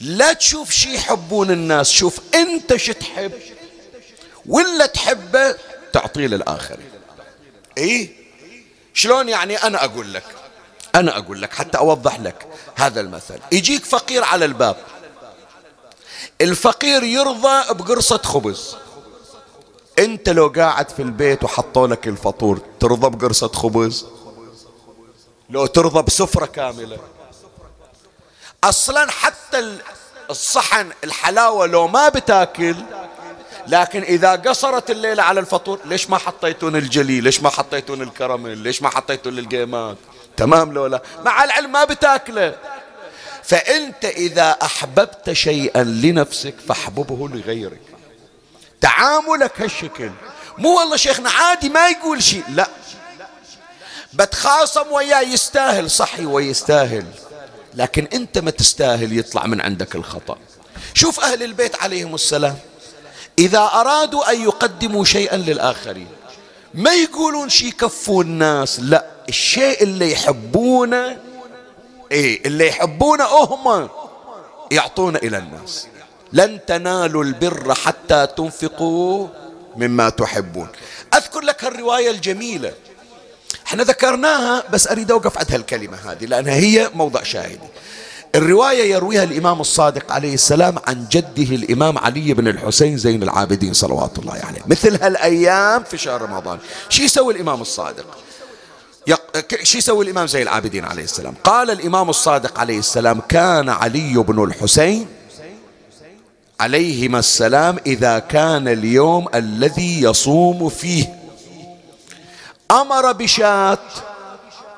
لا 0.00 0.32
تشوف 0.32 0.70
شيء 0.70 0.94
يحبون 0.94 1.50
الناس 1.50 1.90
شوف 1.90 2.20
انت 2.34 2.76
شو 2.76 2.92
تحب. 2.92 3.32
ولا 4.46 4.86
تحبه 4.86 5.54
تعطيه 5.92 6.26
للآخرين 6.26 6.90
إيه؟ 7.78 8.10
شلون 8.94 9.28
يعني 9.28 9.56
أنا 9.56 9.84
أقول 9.84 10.14
لك؟ 10.14 10.24
أنا 10.94 11.18
أقول 11.18 11.42
لك 11.42 11.54
حتى 11.54 11.78
أوضح 11.78 12.20
لك 12.20 12.46
هذا 12.76 13.00
المثل. 13.00 13.38
يجيك 13.52 13.84
فقير 13.84 14.24
على 14.24 14.44
الباب. 14.44 14.76
الفقير 16.40 17.04
يرضى 17.04 17.74
بقرصة 17.74 18.18
خبز. 18.18 18.76
انت 19.98 20.28
لو 20.28 20.52
قاعد 20.56 20.90
في 20.90 21.02
البيت 21.02 21.44
وحطوا 21.44 21.86
لك 21.86 22.08
الفطور 22.08 22.60
ترضى 22.80 23.16
بقرصة 23.16 23.48
خبز؟ 23.48 24.06
لو 25.50 25.66
ترضى 25.66 26.02
بسفرة 26.02 26.46
كاملة؟ 26.46 26.98
أصلا 28.64 29.10
حتى 29.10 29.78
الصحن 30.30 30.90
الحلاوة 31.04 31.66
لو 31.66 31.88
ما 31.88 32.08
بتاكل 32.08 32.76
لكن 33.66 34.02
إذا 34.02 34.32
قصرت 34.32 34.90
الليلة 34.90 35.22
على 35.22 35.40
الفطور 35.40 35.78
ليش 35.84 36.10
ما 36.10 36.18
حطيتون 36.18 36.76
الجلي؟ 36.76 37.20
ليش 37.20 37.42
ما 37.42 37.50
حطيتون 37.50 38.02
الكراميل؟ 38.02 38.58
ليش 38.58 38.82
ما 38.82 38.88
حطيتون 38.88 39.38
القيمات 39.38 39.96
تمام 40.36 40.72
لولا 40.72 41.02
مع 41.24 41.44
العلم 41.44 41.72
ما 41.72 41.84
بتاكله. 41.84 42.56
فأنت 43.42 44.04
إذا 44.04 44.50
أحببت 44.50 45.32
شيئا 45.32 45.82
لنفسك 45.84 46.54
فاحببه 46.68 47.28
لغيرك. 47.28 47.80
تعاملك 48.80 49.60
هالشكل. 49.60 50.10
مو 50.58 50.78
والله 50.78 50.96
شيخنا 50.96 51.30
عادي 51.30 51.68
ما 51.68 51.88
يقول 51.88 52.22
شيء. 52.22 52.44
لا. 52.48 52.68
بتخاصم 54.12 54.92
وياه 54.92 55.20
يستاهل 55.20 55.90
صحي 55.90 56.24
ويستاهل. 56.24 57.06
لكن 57.74 58.08
انت 58.12 58.38
ما 58.38 58.50
تستاهل 58.50 59.18
يطلع 59.18 59.46
من 59.46 59.60
عندك 59.60 59.94
الخطأ. 59.94 60.38
شوف 60.94 61.20
أهل 61.20 61.42
البيت 61.42 61.82
عليهم 61.82 62.14
السلام. 62.14 62.58
إذا 63.38 63.58
أرادوا 63.58 64.30
أن 64.30 64.42
يقدموا 64.42 65.04
شيئا 65.04 65.36
للآخرين 65.36 66.08
ما 66.74 66.94
يقولون 66.94 67.48
شيء 67.48 67.68
يكفوا 67.68 68.22
الناس. 68.22 68.80
لا. 68.80 69.06
الشيء 69.28 69.82
اللي 69.82 70.12
يحبونه 70.12 71.18
إيه 72.12 72.46
اللي 72.46 72.68
يحبونه 72.68 73.24
هم 73.24 73.88
يعطونه 74.70 75.18
إلى 75.18 75.38
الناس. 75.38 75.88
لن 76.32 76.58
تنالوا 76.66 77.24
البر 77.24 77.74
حتى 77.74 78.26
تنفقوا 78.36 79.28
مما 79.76 80.08
تحبون. 80.08 80.68
أذكر 81.14 81.40
لك 81.40 81.64
الرواية 81.64 82.10
الجميلة. 82.10 82.72
إحنا 83.66 83.82
ذكرناها 83.82 84.64
بس 84.72 84.88
أريد 84.88 85.10
أوقف 85.10 85.38
عند 85.38 85.52
هالكلمة 85.52 85.96
هذه 85.96 86.24
لأنها 86.24 86.54
هي 86.54 86.90
موضع 86.94 87.22
شاهدي. 87.22 87.68
الرواية 88.34 88.94
يرويها 88.94 89.24
الإمام 89.24 89.60
الصادق 89.60 90.12
عليه 90.12 90.34
السلام 90.34 90.78
عن 90.86 91.06
جده 91.10 91.54
الإمام 91.54 91.98
علي 91.98 92.34
بن 92.34 92.48
الحسين 92.48 92.96
زين 92.96 93.22
العابدين 93.22 93.72
صلوات 93.72 94.18
الله 94.18 94.40
عليه. 94.44 94.60
مثل 94.66 95.02
هالأيام 95.02 95.82
في 95.82 95.98
شهر 95.98 96.22
رمضان. 96.22 96.58
شو 96.88 97.02
يسوي 97.02 97.34
الإمام 97.34 97.60
الصادق. 97.60 98.06
شو 99.62 99.78
يسوي 99.78 100.04
الإمام 100.04 100.26
زين 100.26 100.42
العابدين 100.42 100.84
عليه 100.84 101.04
السلام؟ 101.04 101.34
قال 101.44 101.70
الإمام 101.70 102.10
الصادق 102.10 102.60
عليه 102.60 102.78
السلام 102.78 103.20
كان 103.20 103.68
علي 103.68 104.14
بن 104.16 104.44
الحسين 104.44 105.06
عليهما 106.60 107.18
السلام 107.18 107.78
إذا 107.86 108.18
كان 108.18 108.68
اليوم 108.68 109.28
الذي 109.34 110.02
يصوم 110.02 110.68
فيه. 110.68 111.18
أمر 112.70 113.12
بشاة 113.12 113.78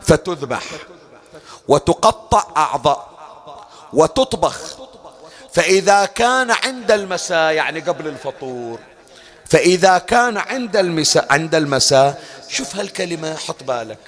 فتذبح 0.01 0.63
وتقطع 1.69 2.47
أعضاء 2.57 3.11
وتطبخ. 3.93 4.77
فإذا 5.53 6.05
كان 6.05 6.51
عند 6.51 6.91
المساء 6.91 7.53
يعني 7.53 7.81
قبل 7.81 8.07
الفطور 8.07 8.79
فإذا 9.47 9.99
كان 9.99 10.37
عند 10.37 10.77
المساء 10.77 11.27
عند 11.31 11.55
المساء 11.55 12.23
شوف 12.49 12.77
هالكلمة 12.77 13.35
حط 13.35 13.65
بالك. 13.65 13.99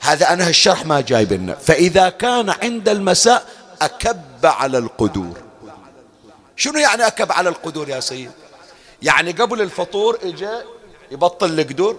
هذا 0.00 0.32
أنا 0.32 0.48
هالشرح 0.48 0.86
ما 0.86 1.00
جايب 1.00 1.32
لنا 1.32 1.54
فإذا 1.54 2.08
كان 2.08 2.50
عند 2.50 2.88
المساء 2.88 3.44
أكب 3.82 4.20
على 4.44 4.78
القدور. 4.78 5.49
شنو 6.60 6.78
يعني 6.78 7.06
أكب 7.06 7.32
على 7.32 7.48
القدور 7.48 7.88
يا 7.88 8.00
سيد؟ 8.00 8.30
يعني 9.02 9.30
قبل 9.32 9.60
الفطور 9.60 10.18
إجا 10.22 10.64
يبطل 11.10 11.60
القدور 11.60 11.98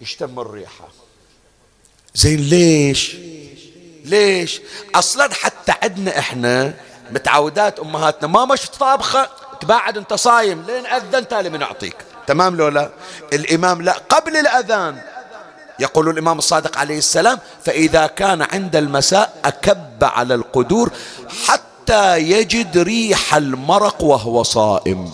يشتم 0.00 0.40
الريحة. 0.40 0.88
زين 2.14 2.40
ليش؟ 2.40 3.16
ليش؟ 4.04 4.60
أصلا 4.94 5.34
حتى 5.34 5.74
عندنا 5.82 6.18
إحنا 6.18 6.74
متعودات 7.10 7.80
أمهاتنا 7.80 8.28
ما 8.28 8.44
مش 8.44 8.66
طابخة 8.66 9.30
تباعد 9.60 9.96
أنت 9.98 10.14
صايم 10.14 10.62
لين 10.68 10.86
أذن 10.86 11.28
تالي 11.28 11.50
من 11.50 11.62
اعطيك 11.62 11.96
تمام 12.26 12.56
لو 12.56 12.68
لا؟ 12.68 12.90
الإمام 13.32 13.82
لا 13.82 13.92
قبل 13.92 14.36
الأذان. 14.36 15.02
يقول 15.80 16.08
الإمام 16.08 16.38
الصادق 16.38 16.78
عليه 16.78 16.98
السلام 16.98 17.38
فإذا 17.64 18.06
كان 18.06 18.42
عند 18.42 18.76
المساء 18.76 19.40
أكب 19.44 20.04
على 20.04 20.34
القدور 20.34 20.90
حتى 21.46 21.62
يجد 22.16 22.78
ريح 22.78 23.34
المرق 23.34 24.02
وهو 24.02 24.42
صائم. 24.42 25.12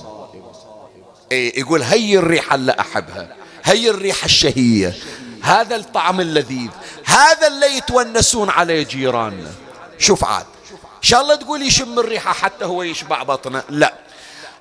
إيه 1.32 1.60
يقول 1.60 1.82
هي 1.82 2.18
الريحه 2.18 2.54
اللي 2.54 2.76
أحبها 2.80 3.28
هي 3.64 3.90
الريحه 3.90 4.24
الشهية 4.24 4.94
هذا 5.42 5.76
الطعم 5.76 6.20
اللذيذ 6.20 6.70
هذا 7.04 7.46
اللي 7.46 7.76
يتونسون 7.76 8.50
عليه 8.50 8.82
جيراننا. 8.82 9.50
شوف 9.98 10.24
عاد 10.24 10.46
إن 10.82 11.02
شاء 11.02 11.20
الله 11.20 11.34
تقول 11.34 11.62
يشم 11.62 11.98
الريحه 11.98 12.32
حتى 12.32 12.64
هو 12.64 12.82
يشبع 12.82 13.22
بطنه. 13.22 13.62
لا 13.68 13.94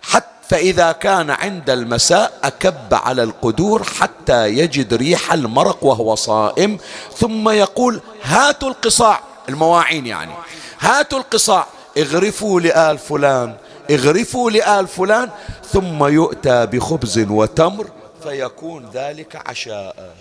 حتى 0.01 0.33
فإذا 0.49 0.91
كان 0.91 1.29
عند 1.29 1.69
المساء 1.69 2.39
أكب 2.43 2.93
على 2.93 3.23
القدور 3.23 3.83
حتى 3.83 4.47
يجد 4.47 4.93
ريح 4.93 5.33
المرق 5.33 5.83
وهو 5.83 6.15
صائم 6.15 6.77
ثم 7.17 7.49
يقول 7.49 8.01
هاتوا 8.23 8.69
القصاع 8.69 9.19
المواعين 9.49 10.07
يعني 10.07 10.31
هاتوا 10.79 11.19
القصاع. 11.19 11.67
اغرفوا 11.97 12.59
لآل 12.59 12.97
فلان 12.97 13.55
اغرفوا 13.91 14.51
لآل 14.51 14.87
فلان 14.87 15.29
ثم 15.71 16.05
يؤتى 16.05 16.65
بخبز 16.65 17.19
وتمر 17.19 17.87
فيكون 18.23 18.89
ذلك 18.93 19.47
عشاء. 19.47 20.15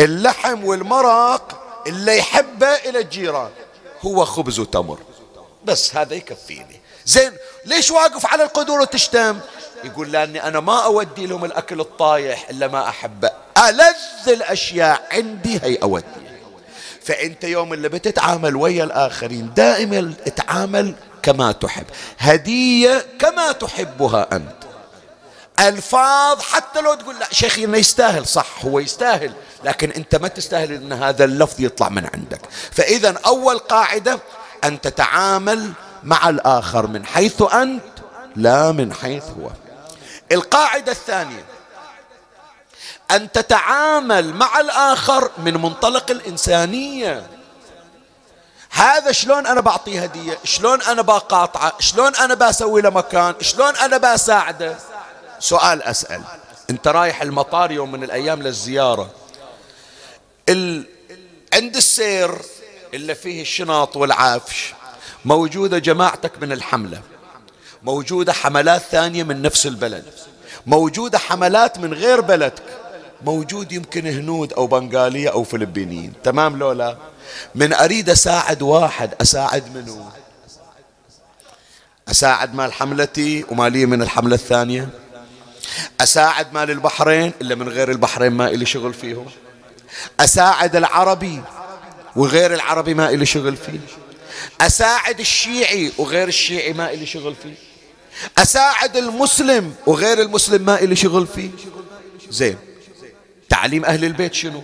اللحم 0.00 0.64
والمرق 0.64 1.62
اللي 1.86 2.18
يحبه 2.18 2.74
إلى 2.74 2.98
الجيران 2.98 3.50
هو 4.02 4.24
خبز 4.24 4.58
وتمر. 4.58 4.98
بس 5.64 5.96
هذا 5.96 6.14
يكفيني. 6.14 6.80
زين 7.06 7.32
ليش 7.64 7.90
واقف 7.90 8.26
على 8.26 8.42
القدور 8.42 8.80
وتشتم؟ 8.80 9.38
يقول 9.84 10.12
لأني 10.12 10.42
أنا 10.48 10.60
ما 10.60 10.84
أودي 10.84 11.26
لهم 11.26 11.44
الأكل 11.44 11.80
الطايح 11.80 12.48
إلا 12.50 12.68
ما 12.68 12.88
أحبه. 12.88 13.30
ألذ 13.68 14.28
الأشياء 14.28 15.08
عندي 15.12 15.60
هي 15.62 15.76
أودي. 15.82 16.25
فأنت 17.06 17.44
يوم 17.44 17.72
اللي 17.72 17.88
بتتعامل 17.88 18.56
ويا 18.56 18.84
الآخرين 18.84 19.54
دائما 19.56 20.12
اتعامل 20.26 20.94
كما 21.22 21.52
تحب. 21.52 21.84
هدية 22.18 23.06
كما 23.18 23.52
تحبها 23.52 24.28
أنت. 24.32 24.56
ألفاظ 25.60 26.40
حتى 26.40 26.80
لو 26.80 26.94
تقول 26.94 27.18
لا 27.18 27.26
شيخي 27.32 27.64
إنه 27.64 27.78
يستاهل 27.78 28.26
صح 28.26 28.64
هو 28.64 28.78
يستاهل 28.78 29.32
لكن 29.64 29.90
أنت 29.90 30.16
ما 30.16 30.28
تستاهل 30.28 30.72
أن 30.72 30.92
هذا 30.92 31.24
اللفظ 31.24 31.60
يطلع 31.60 31.88
من 31.88 32.08
عندك. 32.14 32.40
فإذا 32.72 33.14
أول 33.26 33.58
قاعدة 33.58 34.18
أن 34.64 34.80
تتعامل 34.80 35.72
مع 36.04 36.28
الآخر 36.28 36.86
من 36.86 37.06
حيث 37.06 37.42
أنت 37.52 37.82
لا 38.36 38.72
من 38.72 38.92
حيث 38.92 39.24
هو. 39.24 39.50
القاعدة 40.32 40.92
الثانية 40.92 41.44
أن 43.10 43.32
تتعامل 43.32 44.34
مع 44.34 44.60
الآخر 44.60 45.30
من 45.38 45.54
منطلق 45.54 46.10
الإنسانية. 46.10 47.26
هذا 48.70 49.12
شلون 49.12 49.46
أنا 49.46 49.60
بعطيه 49.60 50.02
هدية؟ 50.02 50.38
شلون 50.44 50.82
أنا 50.82 51.02
بقاطعة؟ 51.02 51.72
شلون 51.80 52.16
أنا 52.16 52.34
بسوي 52.34 52.80
له 52.80 52.90
مكان؟ 52.90 53.34
شلون 53.40 53.76
أنا 53.76 53.96
بساعده؟ 53.96 54.76
سؤال 55.38 55.82
أسأل. 55.82 56.22
أنت 56.70 56.88
رايح 56.88 57.22
المطار 57.22 57.70
يوم 57.70 57.92
من 57.92 58.04
الأيام 58.04 58.42
للزيارة. 58.42 59.10
ال... 60.48 60.86
عند 61.54 61.76
السير 61.76 62.38
اللي 62.94 63.14
فيه 63.14 63.42
الشنط 63.42 63.96
والعفش 63.96 64.74
موجودة 65.24 65.78
جماعتك 65.78 66.42
من 66.42 66.52
الحملة. 66.52 67.02
موجودة 67.82 68.32
حملات 68.32 68.82
ثانية 68.82 69.22
من 69.22 69.42
نفس 69.42 69.66
البلد. 69.66 70.04
موجودة 70.66 71.18
حملات 71.18 71.78
من 71.78 71.94
غير 71.94 72.20
بلدك. 72.20 72.62
موجود 73.24 73.72
يمكن 73.72 74.06
هنود 74.06 74.52
أو 74.52 74.66
بنغالية 74.66 75.28
أو 75.28 75.44
فلبينيين. 75.44 76.12
تمام 76.24 76.56
لولا؟ 76.56 76.96
من 77.54 77.72
أريد 77.72 78.10
أساعد 78.10 78.62
واحد 78.62 79.10
أساعد 79.20 79.76
منه 79.76 80.10
أساعد 82.08 82.54
مال 82.54 82.72
حملتي 82.72 83.44
ومالية 83.50 83.86
من 83.86 84.02
الحملة 84.02 84.34
الثانية؟ 84.34 84.88
أساعد 86.00 86.52
مال 86.54 86.70
البحرين 86.70 87.32
إلا 87.40 87.54
من 87.54 87.68
غير 87.68 87.90
البحرين 87.90 88.32
ما 88.32 88.48
إلي 88.48 88.66
شغل 88.66 88.94
فيهم 88.94 89.26
أساعد 90.20 90.76
العربي 90.76 91.42
وغير 92.16 92.54
العربي 92.54 92.94
ما 92.94 93.10
إلي 93.10 93.26
شغل 93.26 93.56
فيه. 93.56 93.80
أساعد 94.60 95.20
الشيعي 95.20 95.92
وغير 95.98 96.28
الشيعي 96.28 96.72
ما 96.72 96.92
إلي 96.92 97.06
شغل 97.06 97.34
فيه. 97.42 97.54
أساعد 98.38 98.96
المسلم 98.96 99.74
وغير 99.86 100.20
المسلم 100.22 100.62
ما 100.62 100.80
إلي 100.80 100.96
شغل 100.96 101.26
فيه. 101.26 101.50
زين. 102.30 102.56
تعليم 103.48 103.84
أهل 103.84 104.04
البيت 104.04 104.34
شنو؟ 104.34 104.62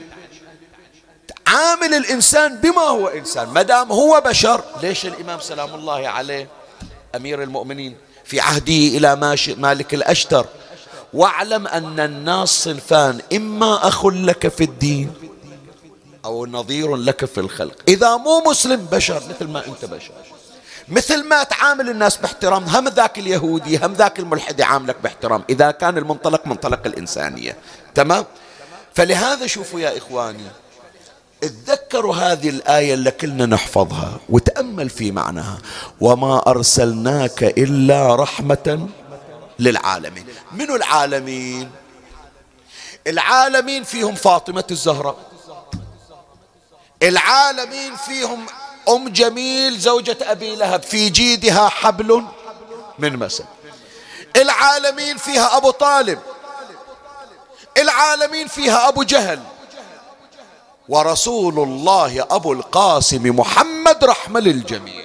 عامل 1.46 1.94
الإنسان 1.94 2.56
بما 2.56 2.82
هو 2.82 3.08
إنسان 3.08 3.48
ما 3.48 3.62
دام 3.62 3.92
هو 3.92 4.22
بشر. 4.26 4.64
ليش 4.82 5.06
الإمام 5.06 5.40
سلام 5.40 5.74
الله 5.74 6.08
عليه 6.08 6.48
أمير 7.16 7.42
المؤمنين 7.42 7.96
في 8.24 8.40
عهده 8.40 8.72
إلى 8.72 9.16
مالك 9.56 9.94
الأشتر؟ 9.94 10.46
واعلم 11.12 11.66
أن 11.66 12.00
الناس 12.00 12.48
صنفان 12.48 13.20
إما 13.32 13.88
أخ 13.88 14.06
لك 14.06 14.48
في 14.48 14.64
الدين 14.64 15.12
أو 16.24 16.46
نظير 16.46 16.96
لك 16.96 17.24
في 17.24 17.38
الخلق. 17.40 17.74
إذا 17.88 18.16
مو 18.16 18.42
مسلم 18.46 18.86
بشر 18.92 19.22
مثل 19.30 19.48
ما 19.48 19.66
أنت 19.66 19.84
بشر. 19.84 20.12
مثل 20.88 21.28
ما 21.28 21.42
تعامل 21.42 21.90
الناس 21.90 22.16
باحترام 22.16 22.64
هم 22.64 22.88
ذاك 22.88 23.18
اليهودي 23.18 23.78
هم 23.78 23.92
ذاك 23.92 24.18
الملحد 24.18 24.60
يعاملك 24.60 24.96
باحترام. 25.02 25.44
إذا 25.50 25.70
كان 25.70 25.98
المنطلق 25.98 26.46
منطلق 26.46 26.80
الإنسانية. 26.86 27.56
تمام؟ 27.94 28.24
فلهذا 28.94 29.46
شوفوا 29.46 29.80
يا 29.80 29.98
إخواني 29.98 30.46
اتذكروا 31.44 32.14
هذه 32.14 32.48
الآية 32.48 32.94
اللي 32.94 33.10
كلنا 33.10 33.46
نحفظها 33.46 34.20
وتأمل 34.28 34.90
في 34.90 35.10
معناها. 35.10 35.58
وما 36.00 36.42
أرسلناك 36.46 37.42
إلا 37.42 38.14
رحمة 38.14 38.88
للعالمين. 39.58 40.26
من 40.52 40.70
العالمين؟ 40.70 41.70
العالمين 43.06 43.84
فيهم 43.84 44.14
فاطمة 44.14 44.64
الزهراء. 44.70 45.16
العالمين 47.02 47.96
فيهم 47.96 48.46
أم 48.88 49.08
جميل 49.08 49.78
زوجة 49.78 50.16
أبي 50.22 50.56
لهب 50.56 50.82
في 50.82 51.08
جيدها 51.10 51.68
حبل 51.68 52.24
من 52.98 53.16
مسد. 53.16 53.44
العالمين 54.36 55.16
فيها 55.16 55.56
أبو 55.56 55.70
طالب. 55.70 56.18
العالمين 57.78 58.46
فيها 58.48 58.88
أبو 58.88 59.02
جهل. 59.02 59.40
ورسول 60.88 61.58
الله 61.58 62.26
أبو 62.30 62.52
القاسم 62.52 63.36
محمد 63.38 64.04
رحمة 64.04 64.40
للجميع. 64.40 65.02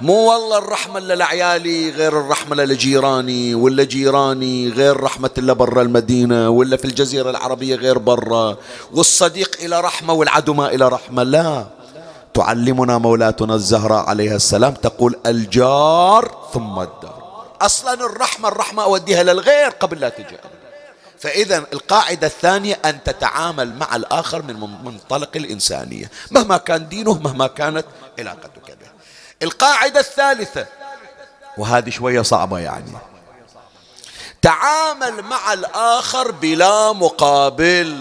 مو 0.00 0.30
والله 0.32 0.58
الرحمة 0.58 1.00
لعيالي 1.00 1.90
غير 1.90 2.20
الرحمة 2.20 2.56
لجيراني 2.56 3.54
ولا 3.54 3.84
جيراني 3.84 4.68
غير 4.68 5.00
رحمة 5.00 5.30
إلا 5.38 5.52
برا 5.52 5.82
المدينة 5.82 6.50
ولا 6.50 6.76
في 6.76 6.84
الجزيرة 6.84 7.30
العربية 7.30 7.76
غير 7.76 7.98
برا. 7.98 8.56
والصديق 8.92 9.56
إلى 9.60 9.80
رحمة 9.80 10.12
والعدو 10.12 10.54
ما 10.54 10.66
إلى 10.66 10.88
رحمة 10.88 11.22
لا. 11.22 11.79
تعلمنا 12.40 12.98
مولاتنا 12.98 13.54
الزهراء 13.54 14.08
عليها 14.08 14.36
السلام 14.36 14.74
تقول 14.74 15.20
الجار 15.26 16.48
ثم 16.54 16.78
الدار. 16.78 17.46
أصلا 17.60 17.92
الرحمة 17.92 18.48
الرحمة 18.48 18.82
أوديها 18.82 19.22
للغير 19.22 19.70
قبل 19.70 20.00
لا 20.00 20.08
تجي. 20.08 20.36
فإذا 21.18 21.64
القاعدة 21.72 22.26
الثانية 22.26 22.78
أن 22.84 23.02
تتعامل 23.02 23.76
مع 23.76 23.96
الآخر 23.96 24.42
من 24.42 24.60
منطلق 24.84 25.30
الإنسانية. 25.36 26.10
مهما 26.30 26.56
كان 26.56 26.88
دينه 26.88 27.14
مهما 27.14 27.46
كانت 27.46 27.86
علاقتك 28.18 28.66
به. 28.66 28.88
القاعدة 29.42 30.00
الثالثة 30.00 30.66
وهذه 31.58 31.90
شوية 31.90 32.22
صعبة 32.22 32.58
يعني. 32.58 32.92
تعامل 34.42 35.22
مع 35.22 35.52
الآخر 35.52 36.30
بلا 36.30 36.92
مقابل. 36.92 38.00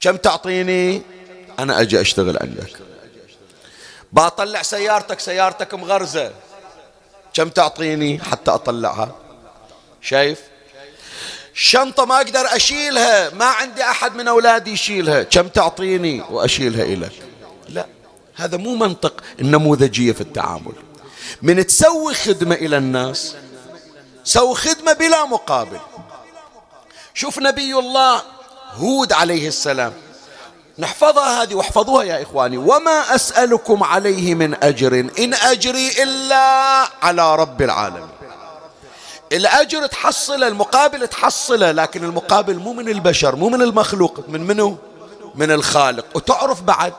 كم 0.00 0.16
تعطيني؟ 0.16 1.17
أنا 1.58 1.80
أجي 1.80 2.00
أشتغل 2.00 2.38
عندك. 2.40 2.78
بطلع 4.12 4.62
سيارتك 4.62 5.20
سيارتك 5.20 5.74
مغرزة. 5.74 6.32
كم 7.34 7.48
تعطيني 7.48 8.20
حتى 8.30 8.50
أطلعها؟ 8.50 9.16
شايف؟ 10.02 10.40
شنطة 11.54 12.04
ما 12.04 12.16
أقدر 12.16 12.56
أشيلها. 12.56 13.30
ما 13.30 13.44
عندي 13.44 13.82
أحد 13.82 14.16
من 14.16 14.28
أولادي 14.28 14.72
يشيلها. 14.72 15.22
كم 15.22 15.48
تعطيني 15.48 16.20
وأشيلها 16.30 16.82
إليك 16.82 17.22
لا 17.68 17.86
هذا 18.34 18.56
مو 18.56 18.74
منطق 18.74 19.20
النموذجية 19.40 20.12
في 20.12 20.20
التعامل. 20.20 20.72
من 21.42 21.66
تسوي 21.66 22.14
خدمة 22.14 22.54
إلى 22.54 22.76
الناس 22.76 23.34
سوي 24.24 24.54
خدمة 24.54 24.92
بلا 24.92 25.24
مقابل. 25.24 25.80
شوف 27.14 27.38
نبي 27.38 27.74
الله 27.74 28.22
هود 28.74 29.12
عليه 29.12 29.48
السلام. 29.48 29.92
نحفظها 30.78 31.42
هذه 31.42 31.54
واحفظوها 31.54 32.04
يا 32.04 32.22
إخواني. 32.22 32.56
وما 32.56 33.14
أسألكم 33.14 33.82
عليه 33.82 34.34
من 34.34 34.64
أجر. 34.64 35.10
إن 35.18 35.34
أجري 35.34 36.02
إلا 36.02 36.36
على 37.02 37.36
رب 37.36 37.62
العالمين. 37.62 38.08
الأجر 39.32 39.86
تحصله 39.86 40.48
المقابل 40.48 41.08
تحصله 41.08 41.72
لكن 41.72 42.04
المقابل 42.04 42.56
مو 42.56 42.72
من 42.72 42.88
البشر 42.88 43.36
مو 43.36 43.48
من 43.48 43.62
المخلوق 43.62 44.20
من 44.28 44.46
منه 44.46 44.78
من 45.34 45.50
الخالق. 45.50 46.04
وتعرف 46.14 46.62
بعد 46.62 46.92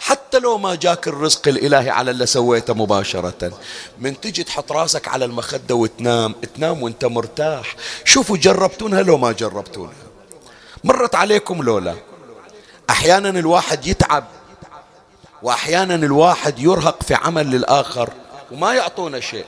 حتى 0.00 0.38
لو 0.38 0.58
ما 0.58 0.74
جاك 0.74 1.08
الرزق 1.08 1.48
الإلهي 1.48 1.90
على 1.90 2.10
اللي 2.10 2.26
سويته 2.26 2.74
مباشرة 2.74 3.52
من 3.98 4.20
تجي 4.20 4.44
تحط 4.44 4.72
راسك 4.72 5.08
على 5.08 5.24
المخدة 5.24 5.74
وتنام 5.74 6.34
تنام 6.56 6.82
وانت 6.82 7.04
مرتاح. 7.04 7.76
شوفوا 8.04 8.36
جربتونها 8.36 9.02
لو 9.02 9.18
ما 9.18 9.32
جربتونها. 9.32 9.92
مرت 10.84 11.14
عليكم 11.14 11.62
لولا 11.62 11.94
أحيانا 12.90 13.28
الواحد 13.28 13.86
يتعب 13.86 14.24
وأحيانا 15.42 15.94
الواحد 15.94 16.58
يرهق 16.58 17.02
في 17.02 17.14
عمل 17.14 17.50
للآخر 17.50 18.10
وما 18.52 18.74
يعطونا 18.74 19.20
شيء. 19.20 19.44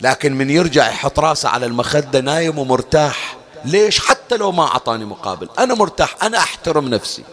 لكن 0.00 0.34
من 0.34 0.50
يرجع 0.50 0.88
يحط 0.88 1.18
راسه 1.18 1.48
على 1.48 1.66
المخدة 1.66 2.20
نايم 2.20 2.58
ومرتاح. 2.58 3.36
ليش؟ 3.64 4.00
حتى 4.00 4.36
لو 4.36 4.52
ما 4.52 4.62
أعطاني 4.62 5.04
مقابل. 5.04 5.48
أنا 5.58 5.74
مرتاح 5.74 6.16
أنا 6.22 6.38
أحترم 6.38 6.88
نفسي. 6.88 7.24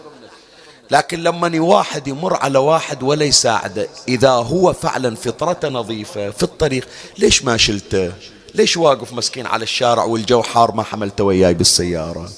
لكن 0.90 1.22
لما 1.22 1.60
واحد 1.60 2.08
يمر 2.08 2.36
على 2.36 2.58
واحد 2.58 3.02
ولا 3.02 3.24
يساعده 3.24 3.88
إذا 4.08 4.30
هو 4.30 4.72
فعلا 4.72 5.16
فطرته 5.16 5.68
نظيفة 5.68 6.30
في 6.30 6.42
الطريق 6.42 6.88
ليش 7.18 7.44
ما 7.44 7.56
شلته؟ 7.56 8.12
ليش 8.54 8.76
واقف 8.76 9.12
مسكين 9.12 9.46
على 9.46 9.62
الشارع 9.62 10.04
والجو 10.04 10.42
حار 10.42 10.72
ما 10.72 10.82
حملته 10.82 11.24
وياي 11.24 11.54
بالسيارة؟ 11.54 12.30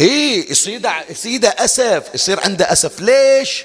إيه 0.00 0.50
يصير 0.50 0.80
يصير 1.10 1.40
أسف 1.44 2.02
يصير 2.14 2.40
عنده 2.40 2.72
أسف. 2.72 3.00
ليش؟ 3.00 3.64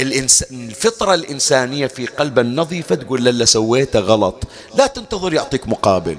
الإنسان 0.00 0.68
الفطرة 0.68 1.14
الإنسانية 1.14 1.86
في 1.86 2.06
قلبه 2.06 2.42
النظيفة 2.42 2.94
تقول 2.94 3.24
له 3.24 3.30
اللي 3.30 3.46
سويته 3.46 3.98
غلط. 3.98 4.44
لا 4.74 4.86
تنتظر 4.86 5.32
يعطيك 5.32 5.68
مقابل. 5.68 6.18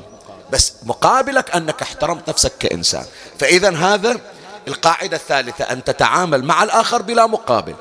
بس 0.51 0.73
مقابلك 0.83 1.55
أنك 1.55 1.81
احترمت 1.81 2.29
نفسك 2.29 2.51
كإنسان. 2.59 3.05
فإذا 3.39 3.75
هذا 3.75 4.19
القاعدة 4.67 5.17
الثالثة 5.17 5.63
أن 5.63 5.83
تتعامل 5.83 6.43
مع 6.43 6.63
الآخر 6.63 7.01
بلا 7.01 7.27
مقابل. 7.27 7.75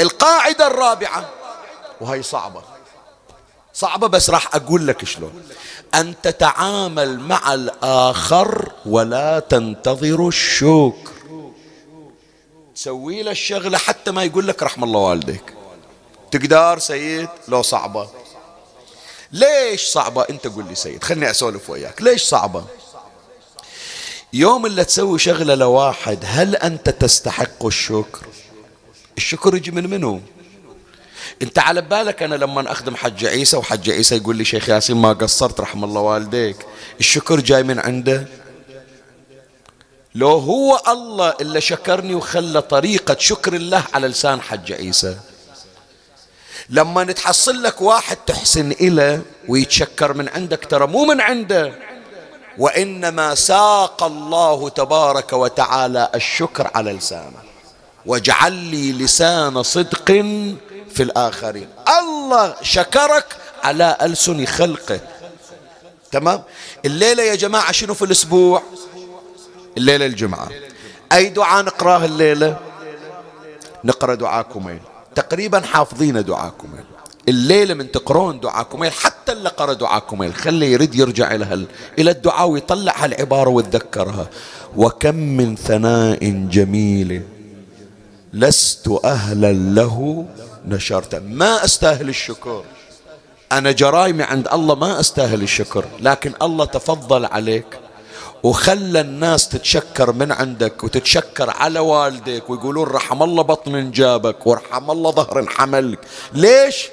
القاعدة 0.00 0.66
الرابعة 0.66 1.28
وهي 2.00 2.22
صعبة. 2.22 2.62
صعبة 3.74 4.06
بس 4.06 4.30
راح 4.30 4.56
أقول 4.56 4.86
لك 4.86 5.04
شلون. 5.04 5.42
أن 5.94 6.14
تتعامل 6.22 7.20
مع 7.20 7.54
الآخر 7.54 8.72
ولا 8.86 9.38
تنتظر 9.38 10.28
الشكر. 10.28 11.12
تسوي 12.74 13.22
له 13.22 13.30
الشغلة 13.30 13.78
حتى 13.78 14.10
ما 14.10 14.24
يقول 14.24 14.48
لك 14.48 14.62
رحم 14.62 14.84
الله 14.84 15.00
والديك. 15.00 15.54
تقدر 16.30 16.78
سيد؟ 16.78 17.28
لو 17.48 17.62
صعبة. 17.62 18.08
ليش 19.32 19.86
صعبة؟ 19.86 20.26
أنت 20.30 20.46
قول 20.46 20.64
لي 20.68 20.74
سيد 20.74 21.04
خلني 21.04 21.30
أسولف 21.30 21.70
وياك. 21.70 22.02
ليش 22.02 22.22
صعبة؟ 22.22 22.64
يوم 24.32 24.66
اللي 24.66 24.84
تسوي 24.84 25.18
شغلة 25.18 25.54
لواحد 25.54 26.18
هل 26.24 26.56
أنت 26.56 26.90
تستحق 26.90 27.66
الشكر؟ 27.66 28.26
الشكر 29.16 29.56
يجي 29.56 29.70
من 29.70 29.90
منو؟ 29.90 30.20
انت 31.42 31.58
على 31.58 31.80
بالك 31.80 32.22
أنا 32.22 32.34
لما 32.34 32.72
اخدم 32.72 32.96
حج 32.96 33.24
عيسى 33.26 33.56
وحج 33.56 33.90
عيسى 33.90 34.16
يقول 34.16 34.36
لي 34.36 34.44
شيخ 34.44 34.68
ياسين 34.68 34.96
ما 34.96 35.12
قصرت 35.12 35.60
رحم 35.60 35.84
الله 35.84 36.00
والديك. 36.00 36.56
الشكر 37.00 37.40
جاي 37.40 37.62
من 37.62 37.78
عنده؟ 37.78 38.26
لو 40.14 40.30
هو 40.30 40.82
الله 40.88 41.34
اللي 41.40 41.60
شكرني 41.60 42.14
وخلى 42.14 42.62
طريقة 42.62 43.16
شكر 43.18 43.54
الله 43.54 43.84
على 43.94 44.08
لسان 44.08 44.40
حج 44.40 44.72
عيسى. 44.72 45.16
لما 46.70 47.04
نتحصل 47.04 47.62
لك 47.62 47.80
واحد 47.80 48.16
تحسن 48.16 48.70
إله 48.70 49.22
ويتشكر 49.48 50.12
من 50.12 50.28
عندك 50.28 50.64
ترى 50.64 50.86
مو 50.86 51.04
من 51.04 51.20
عنده. 51.20 51.72
وإنما 52.58 53.34
ساق 53.34 54.02
الله 54.02 54.68
تبارك 54.68 55.32
وتعالى 55.32 56.10
الشكر 56.14 56.70
على 56.74 56.92
لسانه. 56.92 57.48
واجعل 58.06 58.52
لي 58.52 58.92
لسان 58.92 59.62
صدق 59.62 60.10
في 60.98 61.04
الآخرين. 61.04 61.68
الله 62.00 62.54
شكرك 62.62 63.36
على 63.62 63.96
ألسن 64.02 64.46
خلقه. 64.46 65.00
تمام؟ 66.12 66.42
الليلة 66.84 67.22
يا 67.22 67.34
جماعة 67.34 67.72
شنو 67.72 67.94
في 67.94 68.04
الأسبوع؟ 68.04 68.62
الليلة 69.76 70.06
الجمعة. 70.06 70.48
أي 71.12 71.28
دعاء 71.28 71.64
نقرأه 71.64 72.04
الليلة؟ 72.04 72.58
نقرأ 73.84 74.14
دعاء 74.14 74.42
كميل 74.42 74.78
تقريبا 75.14 75.60
حافظين 75.60 76.24
دعاء 76.24 76.52
كميل 76.62 76.84
الليلة 77.28 77.74
من 77.74 77.90
تقرون 77.90 78.40
دعاء 78.40 78.62
كميل 78.62 78.92
حتى 78.92 79.32
اللي 79.32 79.48
قرأ 79.48 79.72
دعاء 79.72 80.00
كميل 80.00 80.34
خلي 80.34 80.72
يريد 80.72 80.94
يرجع 80.94 81.34
إلى 81.34 81.66
إلى 81.98 82.10
الدعاء 82.10 82.48
ويطلع 82.48 82.94
هالعبارة 82.96 83.50
ويتذكرها. 83.50 84.26
وكم 84.76 85.14
من 85.14 85.56
ثناء 85.56 86.48
جميل 86.50 87.22
لست 88.32 88.88
أهلا 89.04 89.52
له 89.52 90.26
نشرت 90.68 91.14
ما 91.14 91.64
أستاهل 91.64 92.08
الشكر. 92.08 92.64
أنا 93.52 93.72
جرايمي 93.72 94.22
عند 94.22 94.48
الله 94.48 94.74
ما 94.74 95.00
أستاهل 95.00 95.42
الشكر 95.42 95.84
لكن 96.00 96.32
الله 96.42 96.64
تفضل 96.64 97.24
عليك 97.24 97.78
وخلى 98.42 99.00
الناس 99.00 99.48
تتشكر 99.48 100.12
من 100.12 100.32
عندك 100.32 100.84
وتتشكر 100.84 101.50
على 101.50 101.78
والدك 101.78 102.50
ويقولون 102.50 102.88
رحم 102.88 103.22
الله 103.22 103.42
بطن 103.42 103.90
جابك 103.90 104.46
ورحم 104.46 104.90
الله 104.90 105.10
ظهر 105.10 105.46
حملك 105.46 105.98
ليش؟ 106.32 106.88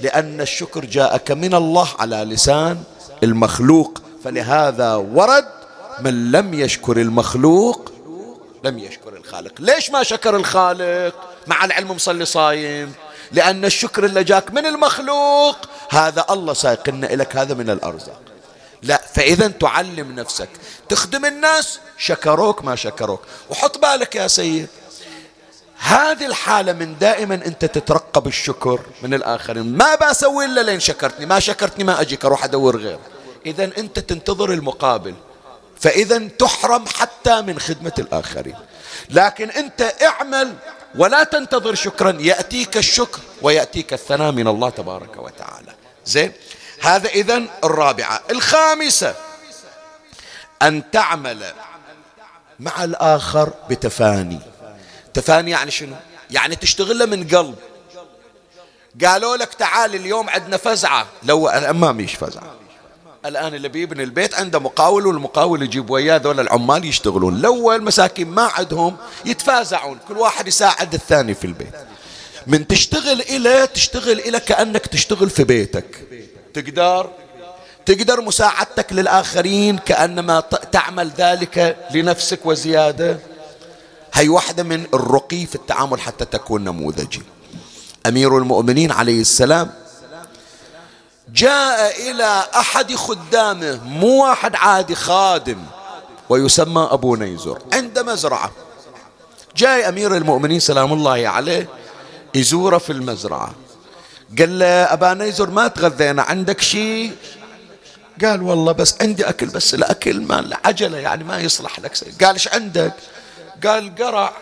لأن 0.00 0.40
الشكر 0.40 0.84
جاءك 0.84 1.30
من 1.30 1.54
الله 1.54 1.88
على 1.98 2.16
لسان 2.16 2.82
المخلوق. 3.22 4.02
فلهذا 4.24 4.94
ورد 4.94 5.48
من 6.00 6.32
لم 6.32 6.54
يشكر 6.54 6.96
المخلوق 6.96 7.92
لم 8.64 8.78
يشكر 8.78 9.16
الخالق. 9.16 9.52
ليش 9.58 9.90
ما 9.90 10.02
شكر 10.02 10.36
الخالق؟ 10.36 11.14
مع 11.46 11.64
العلم 11.64 11.90
مصلي 11.90 12.24
صايم. 12.24 12.92
لأن 13.32 13.64
الشكر 13.64 14.04
اللي 14.04 14.24
جاك 14.24 14.50
من 14.50 14.66
المخلوق 14.66 15.56
هذا 15.90 16.24
الله 16.30 16.54
سايقنا 16.54 17.06
لك 17.06 17.36
هذا 17.36 17.54
من 17.54 17.70
الأرزاق. 17.70 18.20
لا 18.82 19.02
فإذا 19.14 19.48
تعلم 19.48 20.12
نفسك. 20.12 20.48
تخدم 20.88 21.24
الناس 21.24 21.78
شكروك 21.98 22.64
ما 22.64 22.76
شكروك. 22.76 23.20
وحط 23.50 23.78
بالك 23.78 24.14
يا 24.14 24.26
سيد. 24.26 24.68
هذه 25.78 26.26
الحالة 26.26 26.72
من 26.72 26.98
دائما 26.98 27.34
أنت 27.34 27.64
تترقب 27.64 28.26
الشكر 28.26 28.80
من 29.02 29.14
الآخرين. 29.14 29.76
ما 29.76 29.94
بسوي 29.94 30.44
إلا 30.44 30.60
لين 30.60 30.80
شكرتني 30.80 31.26
ما 31.26 31.40
شكرتني 31.40 31.84
ما 31.84 32.00
أجيك 32.00 32.24
أروح 32.24 32.44
أدور 32.44 32.76
غير 32.76 32.98
إذا 33.46 33.64
أنت 33.64 33.98
تنتظر 33.98 34.52
المقابل. 34.52 35.14
فإذا 35.80 36.18
تحرم 36.18 36.84
حتى 36.86 37.40
من 37.40 37.58
خدمة 37.58 37.92
الآخرين. 37.98 38.56
لكن 39.10 39.50
أنت 39.50 39.94
اعمل 40.02 40.54
ولا 40.94 41.24
تنتظر 41.24 41.74
شكرا 41.74 42.16
يأتيك 42.20 42.76
الشكر 42.76 43.20
ويأتيك 43.42 43.92
الثناء 43.92 44.32
من 44.32 44.48
الله 44.48 44.70
تبارك 44.70 45.16
وتعالى. 45.16 45.74
زين؟ 46.06 46.32
هذا 46.80 47.08
إذن 47.08 47.48
الرابعة. 47.64 48.20
الخامسة 48.30 49.14
أن 50.62 50.90
تعمل 50.90 51.52
مع 52.60 52.84
الآخر 52.84 53.52
بتفاني. 53.70 54.40
تفاني 55.14 55.50
يعني 55.50 55.70
شنو؟ 55.70 55.96
يعني 56.30 56.56
تشتغل 56.56 57.10
من 57.10 57.28
قلب. 57.28 57.58
قالوا 59.04 59.36
لك 59.36 59.54
تعال 59.54 59.94
اليوم 59.94 60.30
عندنا 60.30 60.56
فزعة. 60.56 61.06
لو 61.22 61.50
ما 61.72 61.92
ميش 61.92 62.14
فزعة. 62.14 62.59
الآن 63.26 63.54
اللي 63.54 63.68
بيبني 63.68 64.02
البيت 64.02 64.34
عنده 64.34 64.58
مقاول 64.58 65.06
والمقاول 65.06 65.62
يجيب 65.62 65.90
وياه 65.90 66.16
ذول 66.16 66.40
العمال 66.40 66.84
يشتغلون. 66.84 67.36
الأول 67.36 67.76
المساكين 67.76 68.28
ما 68.28 68.42
عندهم 68.42 68.96
يتفازعون. 69.24 69.98
كل 70.08 70.18
واحد 70.18 70.48
يساعد 70.48 70.94
الثاني 70.94 71.34
في 71.34 71.46
البيت. 71.46 71.74
من 72.46 72.66
تشتغل 72.66 73.20
إلى 73.20 73.66
تشتغل 73.74 74.18
إلى 74.20 74.40
كأنك 74.40 74.86
تشتغل 74.86 75.30
في 75.30 75.44
بيتك. 75.44 76.06
تقدر؟ 76.54 77.10
تقدر 77.86 78.20
مساعدتك 78.20 78.92
للآخرين 78.92 79.78
كأنما 79.78 80.40
تعمل 80.72 81.10
ذلك 81.18 81.76
لنفسك 81.94 82.46
وزيادة؟ 82.46 83.18
هي 84.14 84.28
واحدة 84.28 84.62
من 84.62 84.86
الرقي 84.94 85.46
في 85.46 85.54
التعامل 85.54 86.00
حتى 86.00 86.24
تكون 86.24 86.64
نموذجي. 86.64 87.22
أمير 88.06 88.38
المؤمنين 88.38 88.92
عليه 88.92 89.20
السلام 89.20 89.70
جاء 91.34 92.10
إلى 92.10 92.46
أحد 92.56 92.94
خدامه 92.94 93.80
مو 93.84 94.24
واحد 94.24 94.56
عادي 94.56 94.94
خادم 94.94 95.58
ويسمى 96.28 96.88
أبو 96.90 97.16
نيزر. 97.16 97.58
عند 97.72 97.98
مزرعة 97.98 98.50
جاء 99.56 99.88
أمير 99.88 100.16
المؤمنين 100.16 100.60
سلام 100.60 100.92
الله 100.92 101.28
عليه 101.28 101.68
يزوره 102.34 102.78
في 102.78 102.92
المزرعة. 102.92 103.52
قال 104.38 104.58
له 104.58 104.66
أبا 104.66 105.14
نيزر 105.14 105.50
ما 105.50 105.68
تغذينا 105.68 106.22
عندك 106.22 106.60
شيء؟ 106.60 107.16
قال 108.24 108.42
والله 108.42 108.72
بس 108.72 108.94
عندي 109.00 109.28
أكل 109.28 109.46
بس 109.46 109.74
الأكل 109.74 110.20
ما 110.20 110.58
عجلة 110.64 110.98
يعني 110.98 111.24
ما 111.24 111.38
يصلح 111.38 111.80
لك. 111.80 111.92
قال 112.24 112.32
إيش 112.32 112.48
عندك؟ 112.48 112.94
قال 113.66 113.94
قرع 113.94 114.32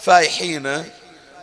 فايحينه 0.00 0.84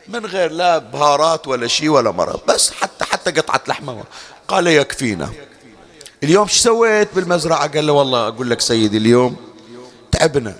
من 0.07 0.25
غير 0.25 0.51
لا 0.51 0.77
بهارات 0.77 1.47
ولا 1.47 1.67
شيء 1.67 1.89
ولا 1.89 2.11
مرض 2.11 2.39
بس 2.47 2.71
حتى 2.71 3.05
حتى 3.05 3.31
قطعة 3.31 3.61
لحمة 3.67 4.03
قال 4.49 4.67
يكفينا. 4.67 5.29
اليوم 6.23 6.47
شو 6.47 6.59
سويت 6.59 7.09
بالمزرعة؟ 7.13 7.67
قال 7.67 7.87
له 7.87 7.93
والله 7.93 8.27
أقول 8.27 8.49
لك 8.49 8.61
سيدي 8.61 8.97
اليوم 8.97 9.35
تعبنا. 10.11 10.55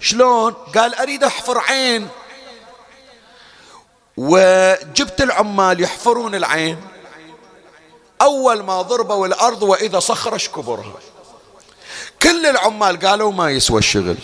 شلون؟ 0.00 0.52
قال 0.52 0.94
أريد 0.94 1.24
أحفر 1.24 1.58
عين. 1.58 2.08
وجبت 4.16 5.20
العمال 5.20 5.80
يحفرون 5.80 6.34
العين. 6.34 6.78
أول 8.22 8.62
ما 8.62 8.82
ضربوا 8.82 9.26
الأرض 9.26 9.62
وإذا 9.62 9.98
صخرة 9.98 10.48
كبرها؟ 10.56 10.98
كل 12.22 12.46
العمال 12.46 12.98
قالوا 12.98 13.32
ما 13.32 13.50
يسوى 13.50 13.78
الشغل. 13.78 14.16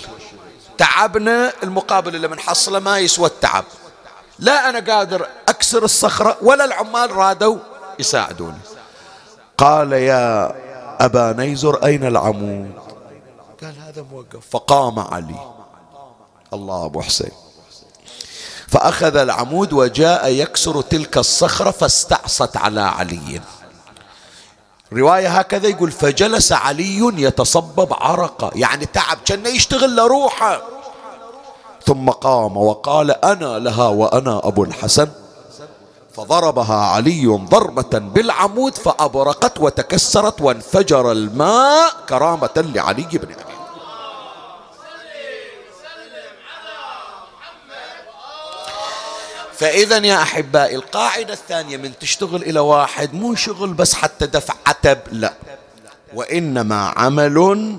تعبنا 0.78 1.52
المقابل 1.62 2.16
اللي 2.16 2.28
بنحصله 2.28 2.78
ما 2.78 2.98
يسوى 2.98 3.26
التعب. 3.26 3.64
لا 4.38 4.68
أنا 4.68 4.94
قادر 4.94 5.28
أكسر 5.48 5.84
الصخرة 5.84 6.36
ولا 6.42 6.64
العمال 6.64 7.12
رادوا 7.12 7.58
يساعدوني. 7.98 8.58
قال 9.58 9.92
يا 9.92 10.54
أبا 11.00 11.32
نيزر 11.32 11.84
أين 11.84 12.04
العمود؟ 12.04 12.70
قال 13.62 13.74
هذا 13.86 14.04
موقف. 14.12 14.46
فقام 14.50 14.98
علي 14.98 15.40
الله 16.52 16.84
أبو 16.84 17.00
حسين. 17.00 17.30
فأخذ 18.68 19.16
العمود 19.16 19.72
وجاء 19.72 20.28
يكسر 20.28 20.80
تلك 20.80 21.18
الصخرة 21.18 21.70
فاستعصت 21.70 22.56
على 22.56 22.80
علي. 22.80 23.40
رواية 24.92 25.28
هكذا 25.28 25.68
يقول 25.68 25.90
فجلس 25.90 26.52
علي 26.52 27.22
يتصبب 27.22 27.92
عرقا 27.92 28.50
يعني 28.54 28.86
تعب 28.86 29.18
كان 29.24 29.46
يشتغل 29.46 29.96
لروحه. 29.96 30.62
ثم 31.86 32.10
قام 32.10 32.56
وقال 32.56 33.24
أنا 33.24 33.58
لها 33.58 33.88
وأنا 33.88 34.40
أبو 34.44 34.64
الحسن. 34.64 35.08
فضربها 36.16 36.74
علي 36.76 37.26
ضربة 37.26 37.98
بالعمود 37.98 38.74
فأبرقت 38.74 39.60
وتكسرت 39.60 40.40
وانفجر 40.40 41.12
الماء 41.12 41.92
كرامة 42.08 42.50
لعلي 42.56 43.02
بن 43.12 43.32
أبي 43.32 43.56
فإذا 49.56 49.96
يا 49.98 50.22
أحبائي 50.22 50.76
القاعدة 50.76 51.32
الثانية 51.32 51.76
من 51.76 51.98
تشتغل 52.00 52.42
إلى 52.42 52.60
واحد 52.60 53.14
مو 53.14 53.34
شغل 53.34 53.72
بس 53.72 53.94
حتى 53.94 54.26
دفع 54.26 54.54
عتب 54.66 54.98
لا. 55.12 55.34
وإنما 56.14 56.92
عمل 56.96 57.76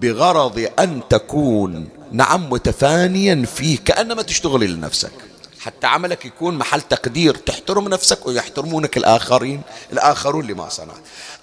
بغرض 0.00 0.68
أن 0.78 1.00
تكون 1.10 1.88
نعم 2.12 2.50
متفانيا 2.50 3.46
فيه 3.54 3.78
كأنما 3.84 4.22
تشتغل 4.22 4.60
لنفسك 4.74 5.12
حتى 5.60 5.86
عملك 5.86 6.24
يكون 6.24 6.58
محل 6.58 6.80
تقدير 6.80 7.34
تحترم 7.34 7.88
نفسك 7.88 8.26
ويحترمونك 8.26 8.96
الآخرين 8.96 9.62
الآخرون 9.92 10.46
لما 10.46 10.68
صنعت. 10.68 11.00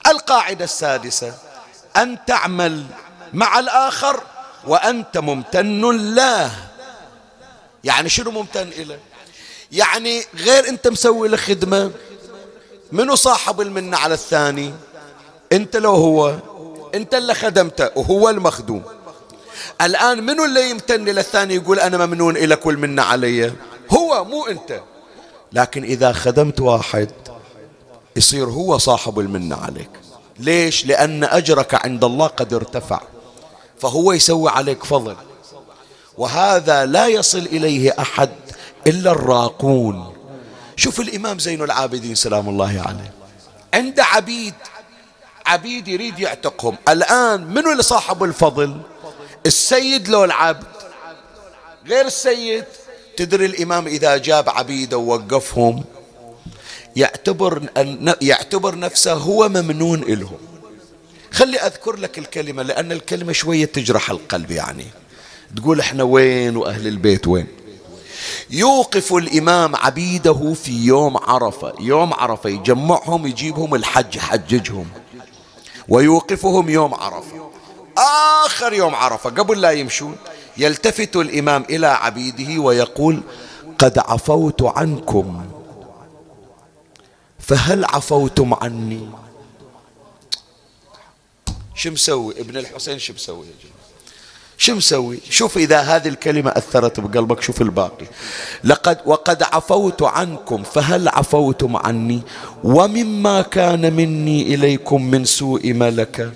القاعدة 0.07 0.65
السادسة 0.65 1.33
أن 1.97 2.17
تعمل 2.27 2.85
مع 3.33 3.59
الآخر 3.59 4.23
وأنت 4.67 5.17
ممتن 5.17 5.81
له. 6.15 6.51
يعني 7.83 8.09
شنو 8.09 8.31
ممتن 8.31 8.67
إليه 8.67 8.99
يعني 9.71 10.23
غير 10.35 10.69
أنت 10.69 10.87
مسوي 10.87 11.27
له 11.27 11.37
خدمة 11.37 11.91
منو 12.91 13.15
صاحب 13.15 13.61
المنة 13.61 13.97
على 13.97 14.13
الثاني؟ 14.13 14.73
أنت 15.51 15.77
لو 15.77 15.95
هو 15.95 16.35
أنت 16.95 17.13
اللي 17.13 17.33
خدمته 17.33 17.89
وهو 17.95 18.29
المخدوم. 18.29 18.83
الآن 19.81 20.25
منو 20.25 20.45
اللي 20.45 20.69
يمتن 20.69 21.05
للثاني 21.05 21.55
يقول 21.55 21.79
أنا 21.79 22.05
ممنون 22.05 22.37
إلك 22.37 22.65
والمنة 22.65 23.01
علي؟ 23.01 23.53
هو 23.91 24.23
مو 24.23 24.47
أنت. 24.47 24.81
لكن 25.53 25.83
إذا 25.83 26.11
خدمت 26.11 26.59
واحد 26.59 27.11
يصير 28.15 28.45
هو 28.45 28.77
صاحب 28.77 29.19
المنة 29.19 29.55
عليك. 29.55 29.89
ليش؟ 30.39 30.85
لأن 30.85 31.23
أجرك 31.23 31.85
عند 31.85 32.03
الله 32.03 32.27
قد 32.27 32.53
ارتفع. 32.53 33.01
فهو 33.79 34.11
يسوي 34.11 34.49
عليك 34.49 34.83
فضل. 34.83 35.15
وهذا 36.17 36.85
لا 36.85 37.07
يصل 37.07 37.37
إليه 37.37 37.93
أحد 37.99 38.29
إلا 38.87 39.11
الراقون. 39.11 40.13
شوف 40.75 40.99
الإمام 40.99 41.39
زين 41.39 41.61
العابدين 41.61 42.15
سلام 42.15 42.49
الله 42.49 42.83
عليه. 42.87 43.13
عنده 43.73 44.03
عبيد 44.03 44.53
عبيد 45.45 45.87
يريد 45.87 46.19
يعتقهم. 46.19 46.75
الآن 46.89 47.53
منو 47.53 47.71
اللي 47.71 47.83
صاحب 47.83 48.23
الفضل؟ 48.23 48.81
السيد 49.45 50.07
لو 50.07 50.23
العبد. 50.23 50.65
غير 51.87 52.05
السيد. 52.05 52.65
تدري 53.17 53.45
الإمام 53.45 53.87
إذا 53.87 54.17
جاب 54.17 54.49
عبيده 54.49 54.97
ووقفهم 54.97 55.83
يعتبر 56.95 57.69
يعتبر 58.21 58.79
نفسه 58.79 59.13
هو 59.13 59.49
ممنون 59.49 60.03
إلهم. 60.03 60.37
خلي 61.31 61.57
أذكر 61.59 61.95
لك 61.95 62.17
الكلمة 62.17 62.63
لأن 62.63 62.91
الكلمة 62.91 63.33
شوية 63.33 63.65
تجرح 63.65 64.09
القلب 64.09 64.51
يعني. 64.51 64.85
تقول 65.55 65.79
إحنا 65.79 66.03
وين 66.03 66.57
وأهل 66.57 66.87
البيت 66.87 67.27
وين؟ 67.27 67.47
يوقف 68.49 69.13
الإمام 69.13 69.75
عبيده 69.75 70.53
في 70.53 70.85
يوم 70.85 71.17
عرفة. 71.17 71.73
يوم 71.79 72.13
عرفة 72.13 72.49
يجمعهم 72.49 73.27
يجيبهم 73.27 73.75
الحج 73.75 74.15
يحججهم. 74.15 74.87
ويوقفهم 75.89 76.69
يوم 76.69 76.93
عرفة. 76.93 77.51
آخر 78.45 78.73
يوم 78.73 78.95
عرفة 78.95 79.29
قبل 79.29 79.61
لا 79.61 79.71
يمشون. 79.71 80.15
يلتفت 80.57 81.15
الإمام 81.15 81.65
إلى 81.69 81.87
عبيده 81.87 82.61
ويقول 82.61 83.21
قد 83.79 83.99
عفوت 83.99 84.61
عنكم. 84.63 85.45
فهل 87.39 87.85
عفوتم 87.85 88.53
عني؟ 88.53 89.09
شو 91.75 91.91
مسوي 91.91 92.41
ابن 92.41 92.57
الحسين؟ 92.57 92.99
شو 92.99 93.13
مسوي 93.13 93.45
يا 93.45 93.51
جماعة؟ 93.63 93.77
شو 94.57 94.75
مسوي؟ 94.75 95.19
شوف 95.29 95.57
إذا 95.57 95.79
هذه 95.79 96.07
الكلمة 96.07 96.51
أثرت 96.51 96.99
بقلبك 96.99 97.41
شوف 97.41 97.61
الباقي. 97.61 98.05
لقد 98.63 98.97
وقد 99.05 99.43
عفوت 99.43 100.03
عنكم 100.03 100.63
فهل 100.63 101.07
عفوتم 101.07 101.77
عني؟ 101.77 102.21
ومما 102.63 103.41
كان 103.41 103.93
مني 103.93 104.53
إليكم 104.53 105.03
من 105.03 105.25
سوء 105.25 105.73
ملكة 105.73 106.31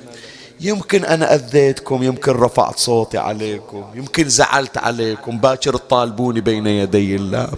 يمكن 0.64 1.06
أنا 1.06 1.36
أذيتكم 1.36 2.04
يمكن 2.04 2.32
رفعت 2.32 2.80
صوتي 2.80 3.18
عليكم 3.18 3.86
يمكن 3.96 4.30
زعلت 4.30 4.78
عليكم 4.78 5.38
باكر 5.38 5.78
تطالبوني 5.78 6.42
بين 6.42 6.68
يدي 6.68 7.16
الله. 7.16 7.50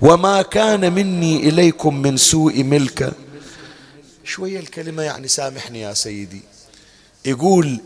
وما 0.00 0.42
كان 0.42 0.92
مني 0.92 1.48
إليكم 1.48 2.02
من 2.02 2.16
سوء 2.16 2.62
ملكة 2.62 3.12
شوية 4.24 4.60
الكلمة 4.60 5.02
يعني 5.02 5.28
سامحني 5.28 5.80
يا 5.80 5.94
سيدي. 5.94 6.40
يقول 7.24 7.80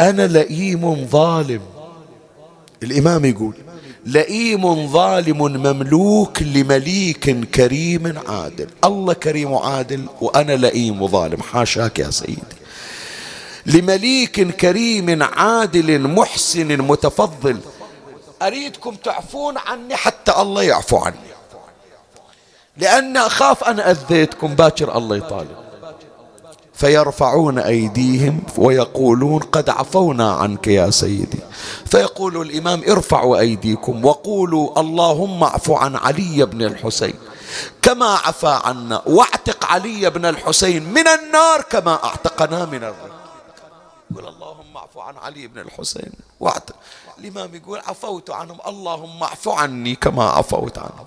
أنا 0.00 0.26
لئيم 0.26 1.06
ظالم. 1.06 1.60
الإمام 2.82 3.24
يقول 3.24 3.54
لئيم 4.06 4.92
ظالم 4.92 5.38
مملوك 5.38 6.42
لمليك 6.42 7.30
كريم 7.54 8.18
عادل. 8.26 8.66
الله 8.84 9.12
كريم 9.12 9.52
وعادل 9.52 10.06
وأنا 10.20 10.52
لئيم 10.52 11.02
وظالم 11.02 11.42
حاشاك 11.42 11.98
يا 11.98 12.10
سيدي. 12.10 12.63
لمليك 13.66 14.50
كريم 14.56 15.22
عادل 15.22 16.00
محسن 16.00 16.78
متفضل. 16.78 17.58
أريدكم 18.42 18.94
تعفون 18.94 19.58
عني 19.58 19.96
حتى 19.96 20.32
الله 20.32 20.62
يعفو 20.62 20.96
عني. 20.96 21.16
لأن 22.76 23.16
أخاف 23.16 23.64
أنا 23.64 23.90
أذيتكم 23.90 24.54
باكر 24.54 24.96
الله 24.96 25.16
يطالب. 25.16 25.56
فيرفعون 26.74 27.58
أيديهم 27.58 28.42
ويقولون 28.56 29.38
قد 29.38 29.70
عفونا 29.70 30.32
عنك 30.32 30.66
يا 30.66 30.90
سيدي. 30.90 31.38
فيقول 31.86 32.42
الإمام 32.42 32.82
ارفعوا 32.88 33.38
أيديكم 33.38 34.04
وقولوا 34.04 34.80
اللهم 34.80 35.42
اعف 35.42 35.70
عن 35.70 35.96
علي 35.96 36.46
بن 36.46 36.62
الحسين. 36.62 37.14
كما 37.82 38.06
عفى 38.06 38.60
عنا 38.64 39.02
واعتق 39.06 39.64
علي 39.64 40.10
بن 40.10 40.26
الحسين 40.26 40.92
من 40.92 41.08
النار 41.08 41.62
كما 41.70 42.04
أعتقنا 42.04 42.64
من 42.64 42.84
اعف 42.84 42.94
عن 45.04 45.16
علي 45.16 45.46
بن 45.46 45.60
الحسين. 45.60 46.12
واعتق 46.40 46.74
الإمام 47.18 47.54
يقول 47.54 47.78
عفوت 47.78 48.30
عنهم. 48.30 48.58
اللهم 48.66 49.22
اعف 49.22 49.48
عني 49.48 49.94
كما 49.94 50.24
عفوت 50.24 50.78
عنهم. 50.78 51.06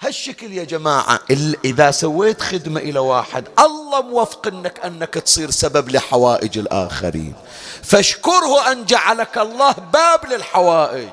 هالشكل 0.00 0.52
يا 0.52 0.64
جماعة 0.64 1.20
إذا 1.64 1.90
سويت 1.90 2.40
خدمة 2.40 2.80
إلى 2.80 2.98
واحد 2.98 3.48
الله 3.58 4.02
موفق 4.02 4.46
أنك 4.46 4.80
أنك 4.80 5.14
تصير 5.14 5.50
سبب 5.50 5.88
لحوائج 5.88 6.58
الآخرين. 6.58 7.34
فاشكره 7.82 8.72
أن 8.72 8.84
جعلك 8.84 9.38
الله 9.38 9.72
باب 9.72 10.26
للحوائج. 10.32 11.08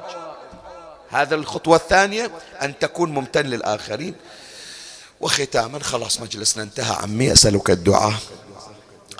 هذا 1.09 1.35
الخطوة 1.35 1.75
الثانية 1.75 2.31
أن 2.61 2.79
تكون 2.79 3.13
ممتن 3.13 3.45
للآخرين. 3.45 4.15
وختاما 5.21 5.79
خلاص 5.79 6.19
مجلسنا 6.21 6.63
انتهى. 6.63 6.95
عمي 6.95 7.33
أسألك 7.33 7.69
الدعاء. 7.69 8.13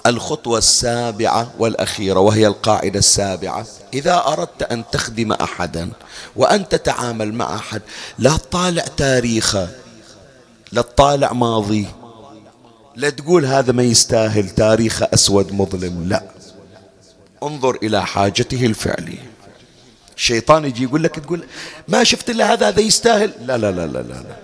الخطوة 0.08 0.58
السابعة 0.58 1.54
والأخيرة 1.60 2.20
وهي 2.20 2.48
القاعدة 2.48 3.00
السابعة. 3.00 3.66
إذا 3.94 4.24
أردت 4.28 4.64
أن 4.64 4.84
تخدم 4.92 5.32
أحدا 5.32 5.90
وأن 6.36 6.70
تتعامل 6.70 7.34
مع 7.34 7.56
أحد 7.56 7.82
لا 8.20 8.38
تطالع 8.38 8.84
تاريخه 8.98 9.70
لا 10.72 10.82
تطالع 10.82 11.34
ماضي 11.34 11.88
لا 12.96 13.10
تقول 13.10 13.46
هذا 13.46 13.72
ما 13.72 13.84
يستاهل 13.84 14.50
تاريخه 14.50 15.10
أسود 15.14 15.52
مظلم 15.52 16.10
لا. 16.10 16.24
انظر 17.44 17.78
إلى 17.84 18.06
حاجته 18.06 18.66
الفعلية. 18.66 19.32
الشيطان 20.16 20.66
يجي 20.66 20.84
يقول 20.84 21.04
لك 21.04 21.16
تقول 21.20 21.44
ما 21.88 22.04
شفت 22.04 22.30
إلا 22.30 22.54
هذا 22.54 22.68
هذا 22.68 22.80
يستاهل؟ 22.80 23.32
لا 23.42 23.58
لا 23.58 23.72
لا 23.72 23.88
لا 23.88 23.98
لا, 23.98 24.14
لا. 24.14 24.36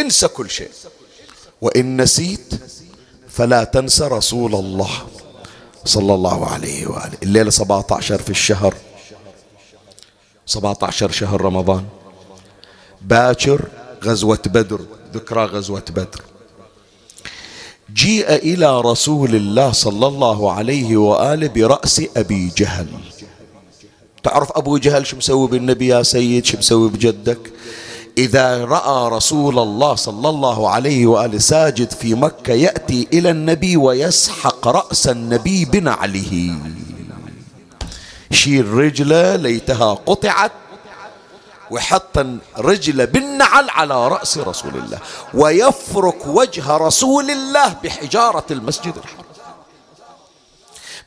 انسى 0.00 0.28
كل 0.28 0.50
شيء. 0.50 0.70
وإن 1.60 2.00
نسيت 2.00 2.54
فلا 3.32 3.64
تنسى 3.64 4.04
رسول 4.04 4.54
الله 4.54 4.90
صلى 5.84 6.14
الله 6.14 6.46
عليه 6.46 6.86
وآله. 6.86 7.18
الليلة 7.22 7.50
17 7.50 8.22
في 8.22 8.30
الشهر. 8.30 8.74
17 10.46 11.10
شهر 11.10 11.40
رمضان. 11.40 11.84
باكر 13.02 13.68
غزوة 14.04 14.42
بدر 14.46 14.80
ذكرى 15.14 15.44
غزوة 15.44 15.84
بدر. 15.90 16.20
جيء 17.94 18.34
إلى 18.34 18.80
رسول 18.80 19.34
الله 19.34 19.72
صلى 19.72 20.06
الله 20.06 20.52
عليه 20.52 20.96
وآله 20.96 21.48
برأس 21.48 22.02
أبي 22.16 22.52
جهل. 22.56 22.86
تعرف 24.22 24.52
أبو 24.52 24.78
جهل 24.78 25.06
شو 25.06 25.16
مسوي 25.16 25.48
بالنبي 25.48 25.86
يا 25.86 26.02
سيد؟ 26.02 26.44
شو 26.44 26.58
مسوي 26.58 26.88
بجدك؟ 26.88 27.52
إذا 28.18 28.64
رأى 28.64 29.10
رسول 29.10 29.58
الله 29.58 29.94
صلى 29.94 30.28
الله 30.28 30.70
عليه 30.70 31.06
وآله 31.06 31.38
ساجد 31.38 31.90
في 31.90 32.14
مكة 32.14 32.52
يأتي 32.52 33.08
إلى 33.12 33.30
النبي 33.30 33.76
ويسحق 33.76 34.68
رأس 34.68 35.08
النبي 35.08 35.64
بنعله 35.64 36.56
يشيل 38.30 38.68
رجله 38.68 39.36
ليتها 39.36 39.94
قطعت 39.94 40.52
ويحط 41.70 42.26
رجله 42.58 43.04
بالنعل 43.04 43.70
على 43.70 44.08
رأس 44.08 44.38
رسول 44.38 44.74
الله 44.76 44.98
ويفرك 45.34 46.26
وجه 46.26 46.76
رسول 46.76 47.30
الله 47.30 47.76
بحجارة 47.84 48.46
المسجد 48.50 48.94
الحرام. 48.96 49.31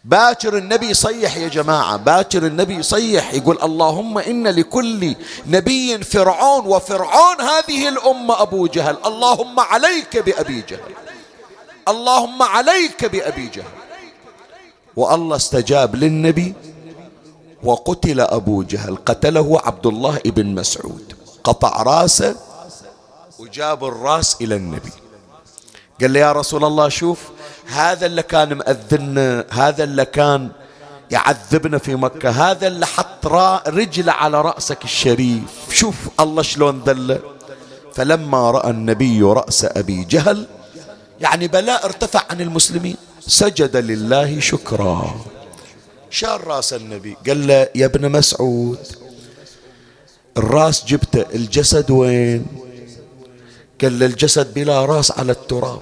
باكر 0.05 0.57
النبي 0.57 0.89
يصيح 0.89 1.37
يا 1.37 1.47
جماعة 1.47 1.97
باكر 1.97 2.45
النبي 2.45 2.75
يصيح 2.75 3.33
يقول 3.33 3.57
اللهم 3.63 4.17
إن 4.17 4.47
لكل 4.47 5.15
نبي 5.47 6.03
فرعون 6.03 6.65
وفرعون 6.65 7.41
هذه 7.41 7.89
الأمة 7.89 8.41
أبو 8.41 8.67
جهل 8.67 8.97
اللهم 9.05 9.59
عليك 9.59 10.17
بأبي 10.17 10.63
جهل 10.69 10.93
اللهم 11.87 12.43
عليك 12.43 13.05
بأبي 13.05 13.47
جهل. 13.47 13.65
والله 14.95 15.35
استجاب 15.35 15.95
للنبي 15.95 16.53
وقتل 17.63 18.19
أبو 18.21 18.63
جهل 18.63 18.95
قتله 18.95 19.61
عبد 19.65 19.85
الله 19.87 20.19
بن 20.25 20.55
مسعود 20.55 21.13
قطع 21.43 21.83
راسه 21.83 22.35
وجاب 23.39 23.85
الراس 23.85 24.37
إلى 24.41 24.55
النبي. 24.55 24.91
قال 26.01 26.13
له 26.13 26.19
يا 26.19 26.31
رسول 26.31 26.65
الله 26.65 26.89
شوف 26.89 27.19
هذا 27.67 28.05
اللي 28.05 28.23
كان 28.23 28.53
مأذنا 28.53 29.45
هذا 29.51 29.83
اللي 29.83 30.05
كان 30.05 30.49
يعذبنا 31.11 31.77
في 31.77 31.95
مكة 31.95 32.29
هذا 32.29 32.67
اللي 32.67 32.85
حط 32.85 33.27
رجله 33.67 34.11
على 34.11 34.41
رأسك 34.41 34.83
الشريف. 34.83 35.43
شوف 35.71 35.95
الله 36.19 36.41
شلون 36.41 36.83
ذله 36.85 37.19
فلما 37.93 38.51
رأى 38.51 38.69
النبي 38.69 39.21
رأس 39.21 39.65
أبي 39.65 40.03
جهل 40.03 40.47
يعني 41.21 41.47
بلاء 41.47 41.85
ارتفع 41.85 42.21
عن 42.29 42.41
المسلمين 42.41 42.95
سجد 43.19 43.77
لله 43.77 44.39
شكرا. 44.39 45.15
شال 46.09 46.47
رأس 46.47 46.73
النبي 46.73 47.17
قال 47.27 47.47
له 47.47 47.67
يا 47.75 47.85
ابن 47.85 48.11
مسعود 48.11 48.79
الرأس 50.37 50.85
جبته 50.85 51.25
الجسد 51.35 51.91
وين؟ 51.91 52.45
قال 53.81 53.99
له 53.99 54.05
الجسد 54.05 54.53
بلا 54.53 54.85
رأس 54.85 55.11
على 55.11 55.31
التراب. 55.31 55.81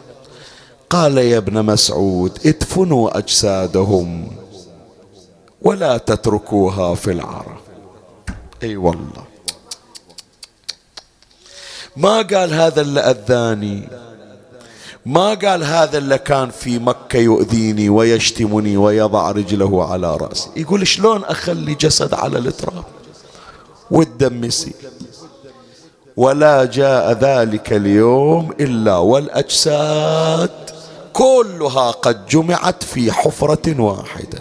قال 0.93 1.17
يا 1.17 1.37
ابن 1.37 1.65
مسعود 1.65 2.39
ادفنوا 2.45 3.17
أجسادهم 3.17 4.27
ولا 5.61 5.97
تتركوها 5.97 6.95
في 6.95 7.11
العرب 7.11 7.57
أي 8.63 8.75
والله. 8.75 9.23
ما 11.97 12.21
قال 12.21 12.53
هذا 12.53 12.81
اللي 12.81 12.99
أذاني. 12.99 13.89
ما 15.05 15.33
قال 15.33 15.63
هذا 15.63 15.97
اللي 15.97 16.17
كان 16.17 16.49
في 16.49 16.79
مكة 16.79 17.19
يؤذيني 17.19 17.89
ويشتمني 17.89 18.77
ويضع 18.77 19.31
رجله 19.31 19.91
على 19.91 20.17
رأسي. 20.17 20.49
يقول 20.55 20.87
شلون 20.87 21.23
أخلي 21.23 21.73
جسد 21.75 22.13
على 22.13 22.37
التراب 22.39 22.83
والدم 23.91 24.43
يسيل. 24.43 24.73
ولا 26.17 26.65
جاء 26.65 27.11
ذلك 27.11 27.73
اليوم 27.73 28.51
إلا 28.59 28.97
والأجساد 28.97 30.72
كلها 31.13 31.91
قد 31.91 32.25
جمعت 32.25 32.83
في 32.83 33.11
حفرة 33.11 33.81
واحدة. 33.81 34.39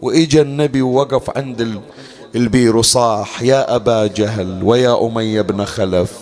وإجا 0.00 0.42
النبي 0.42 0.82
ووقف 0.82 1.36
عند 1.36 1.80
البير 2.34 2.76
وصاح 2.76 3.42
يا 3.42 3.76
أبا 3.76 4.06
جهل 4.06 4.60
ويا 4.64 5.06
أمية 5.06 5.40
بن 5.40 5.64
خلف 5.64 6.12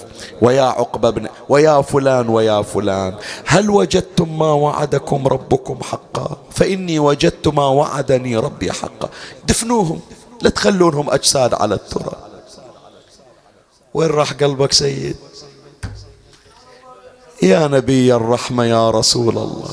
ويا 0.42 0.62
عقبة 0.62 1.10
بن 1.10 1.28
ويا 1.48 1.82
فلان 1.82 2.28
ويا 2.28 2.62
فلان 2.62 3.14
هل 3.46 3.70
وجدتم 3.70 4.38
ما 4.38 4.52
وعدكم 4.52 5.28
ربكم 5.28 5.78
حقا؟ 5.82 6.36
فإني 6.50 6.98
وجدت 6.98 7.48
ما 7.48 7.66
وعدني 7.66 8.36
ربي 8.36 8.72
حقا. 8.72 9.08
دفنوهم 9.48 10.00
لا 10.42 10.50
تخلونهم 10.50 11.10
أجساد 11.10 11.54
على 11.54 11.74
التراب. 11.74 12.28
وين 13.94 14.10
راح 14.10 14.32
قلبك 14.32 14.72
سيد؟ 14.72 15.16
يا 17.42 17.66
نبي 17.66 18.14
الرحمة 18.14 18.64
يا 18.64 18.90
رسول 18.90 19.38
الله. 19.38 19.70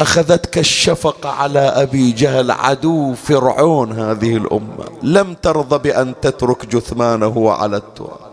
أخذتك 0.00 0.58
الشفقة 0.58 1.28
على 1.30 1.58
أبي 1.58 2.12
جهل 2.12 2.50
عدو 2.50 3.14
فرعون 3.14 3.92
هذه 3.92 4.36
الأمة. 4.36 4.84
لم 5.02 5.34
ترضى 5.34 5.78
بأن 5.78 6.14
تترك 6.22 6.66
جثمانه 6.66 7.50
على 7.50 7.76
التراب. 7.76 8.26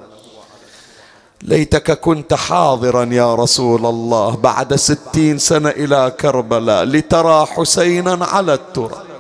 ليتك 1.42 2.00
كنت 2.00 2.34
حاضرا 2.34 3.06
يا 3.06 3.36
رسول 3.36 3.86
الله 3.86 4.36
بعد 4.36 4.76
ستين 4.76 5.38
سنة 5.38 5.70
إلى 5.70 6.12
كربلاء 6.20 6.84
لترى 6.84 7.46
حسينا 7.46 8.26
على 8.26 8.54
التراب. 8.54 9.13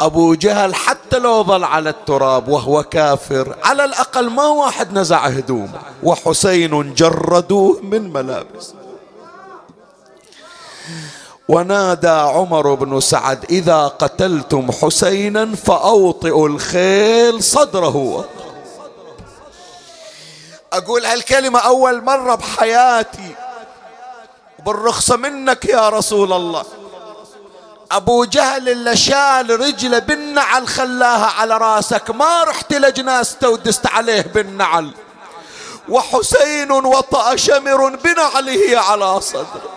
أبو 0.00 0.34
جهل 0.34 0.74
حتى 0.74 1.18
لو 1.18 1.44
ظل 1.44 1.64
على 1.64 1.90
التراب 1.90 2.48
وهو 2.48 2.82
كافر 2.82 3.56
على 3.64 3.84
الأقل 3.84 4.30
ما 4.30 4.46
واحد 4.46 4.92
نزع 4.92 5.26
هدومه. 5.26 5.80
وحسين 6.02 6.94
جردوه 6.94 7.80
من 7.82 8.12
ملابس 8.12 8.74
ونادى 11.48 12.08
عمر 12.08 12.74
بن 12.74 13.00
سعد 13.00 13.44
إذا 13.50 13.86
قتلتم 13.86 14.72
حسينا 14.72 15.56
فأوطئوا 15.56 16.48
الخيل 16.48 17.42
صدره. 17.42 18.24
أقول 20.72 21.04
هالكلمة 21.04 21.58
أول 21.58 22.04
مرة 22.04 22.34
بحياتي. 22.34 23.34
وبالرخصة 24.58 25.16
منك 25.16 25.64
يا 25.64 25.88
رسول 25.88 26.32
الله. 26.32 26.64
أبو 27.92 28.24
جهل 28.24 28.68
اللي 28.68 28.96
شال 28.96 29.60
رجله 29.60 29.98
بالنعل 29.98 30.68
خلاها 30.68 31.26
على 31.26 31.56
راسك. 31.58 32.10
ما 32.10 32.44
رحت 32.44 32.72
لجناسته 32.72 33.48
ودست 33.48 33.86
عليه 33.86 34.22
بالنعل. 34.22 34.94
وحسين 35.88 36.70
وطأ 36.70 37.36
شمر 37.36 37.88
بنعله 37.88 38.80
على 38.80 39.20
صدره. 39.20 39.70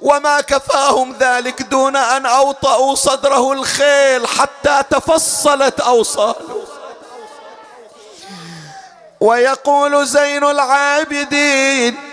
وما 0.00 0.40
كفاهم 0.40 1.16
ذلك 1.20 1.62
دون 1.62 1.96
أن 1.96 2.26
أوطأوا 2.26 2.94
صدره 2.94 3.52
الخيل 3.52 4.26
حتى 4.26 4.82
تفصلت 4.90 5.80
أوصاله. 5.80 6.66
ويقول 9.20 10.06
زين 10.06 10.44
العابدين 10.44 12.11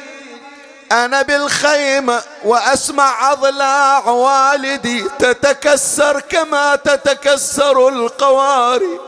أنا 0.91 1.21
بالخيمة 1.21 2.21
وأسمع 2.43 3.31
أضلاع 3.31 4.07
والدي 4.07 5.03
تتكسر 5.19 6.19
كما 6.19 6.75
تتكسر 6.75 7.87
القوارب 7.89 8.99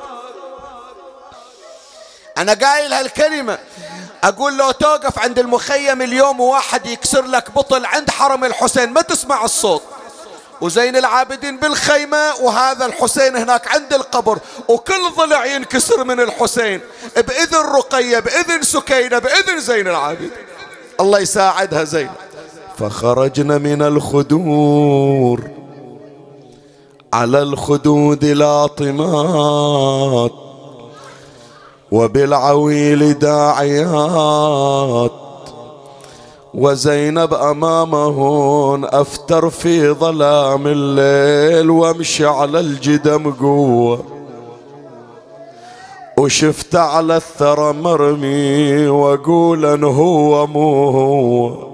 أنا 2.37 2.53
قايل 2.53 2.93
هالكلمة 2.93 3.57
أقول 4.23 4.57
لو 4.57 4.71
توقف 4.71 5.19
عند 5.19 5.39
المخيم 5.39 6.01
اليوم 6.01 6.39
وواحد 6.39 6.85
يكسر 6.85 7.25
لك 7.25 7.51
بطل 7.51 7.85
عند 7.85 8.09
حرم 8.09 8.43
الحسين 8.45 8.93
ما 8.93 9.01
تسمع 9.01 9.45
الصوت. 9.45 9.83
وزين 10.61 10.95
العابدين 10.95 11.57
بالخيمة 11.57 12.35
وهذا 12.35 12.85
الحسين 12.85 13.35
هناك 13.35 13.67
عند 13.67 13.93
القبر 13.93 14.37
وكل 14.67 15.09
ضلع 15.17 15.45
ينكسر 15.45 16.03
من 16.03 16.19
الحسين. 16.19 16.81
بإذن 17.15 17.57
رقية 17.57 18.19
بإذن 18.19 18.63
سكينة 18.63 19.19
بإذن 19.19 19.59
زين 19.59 19.87
العابدين. 19.87 20.31
الله 21.01 21.19
يساعدها 21.19 21.83
زين. 21.83 22.09
فخرجنا 22.77 23.57
من 23.57 23.81
الخدور. 23.81 25.41
على 27.13 27.41
الخدود 27.41 28.25
لاطمات 28.25 30.31
وبالعويل 31.91 33.19
داعيات. 33.19 35.11
وزينب 36.53 37.33
أمامهن 37.33 38.85
أفتر 38.85 39.49
في 39.49 39.91
ظلام 39.91 40.67
الليل 40.67 41.69
وامشي 41.69 42.25
على 42.25 42.59
الجدم 42.59 43.31
قوة. 43.31 44.03
وشفت 46.21 46.75
على 46.75 47.15
الثرى 47.17 47.73
مرمي 47.73 48.87
وأقول 48.87 49.65
أن 49.65 49.83
هو 49.83 50.47
مو. 50.47 50.89
هو 50.89 51.71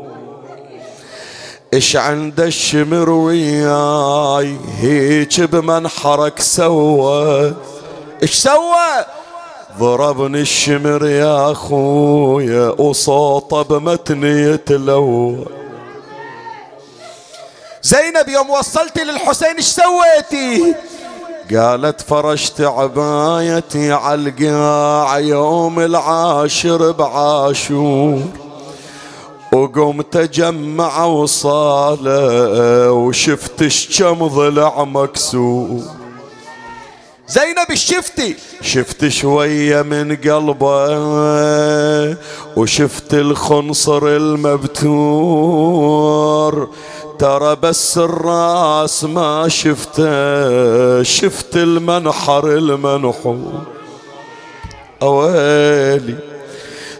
إيش 1.73 1.95
عند 1.95 2.39
الشمر 2.39 3.09
وياي؟ 3.09 4.55
هيك 4.79 5.41
بمنحرك 5.41 6.39
سوى 6.39 7.53
إيش 8.23 8.33
سوى 8.33 9.05
ضربني 9.79 10.41
الشمر 10.41 11.05
يا 11.05 11.51
أخويا 11.51 12.69
وصوته 12.81 13.61
بمتني 13.61 14.41
يتلو 14.41 15.45
زينب 17.83 18.27
يوم 18.27 18.49
وصلتي 18.49 19.03
للحسين 19.03 19.55
إيش 19.55 19.65
سويتي؟ 19.65 20.75
قالت 21.55 22.01
فرشت 22.01 22.61
عبايتي 22.61 23.91
على 23.91 24.29
القاع 24.29 25.19
يوم 25.19 25.79
العاشر 25.79 26.91
بعاشور. 26.91 28.21
وقمت 29.53 30.15
اجمع 30.15 31.05
وصالة 31.05 32.91
وشفت 32.91 33.63
كم 33.99 34.27
ضلع 34.27 34.83
مكسور. 34.83 35.81
زينب 37.27 37.73
شفتي؟ 37.73 38.35
شفت 38.61 39.07
شوية 39.07 39.81
من 39.81 40.15
قلبه 40.15 40.97
وشفت 42.57 43.13
الخنصر 43.13 44.07
المبتور. 44.07 45.57
ترى 47.19 47.55
بس 47.55 47.97
الراس 47.97 49.03
ما 49.03 49.47
شفته 49.47 51.03
شفت 51.03 51.55
المنحر 51.55 52.47
المنحور 52.47 53.61
أويلي. 55.01 56.15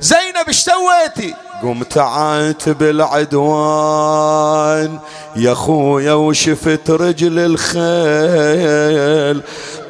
زينب 0.01 0.47
إيش 0.47 0.57
سويتي؟ 0.57 1.33
قمت 1.63 1.97
عاتب 1.97 2.83
العدوان 2.83 4.99
يا 5.35 5.53
خويا 5.53 6.13
وشفت 6.13 6.89
رجل 6.89 7.39
الخيل. 7.39 9.41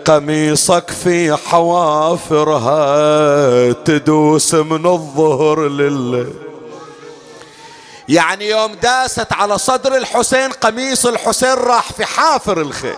قميصك 0.05 0.89
في 0.89 1.36
حوافرها 1.36 2.82
تدوس 3.71 4.55
من 4.55 4.86
الظهر 4.86 5.67
لله 5.67 6.28
يعني 8.10 8.49
يوم 8.49 8.74
داست 8.74 9.34
على 9.34 9.58
صدر 9.58 9.95
الحسين 9.97 10.51
قميص 10.51 11.05
الحسين 11.05 11.53
راح 11.53 11.91
في 11.91 12.05
حافر 12.05 12.62
الخيل 12.62 12.97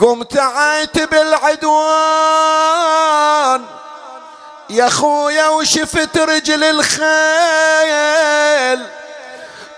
قمت 0.00 0.36
عاتب 0.36 1.14
العدوان 1.14 2.22
يا 4.70 4.88
خويا 4.88 5.48
وشفت 5.48 6.18
رجل 6.18 6.64
الخيل. 6.64 7.02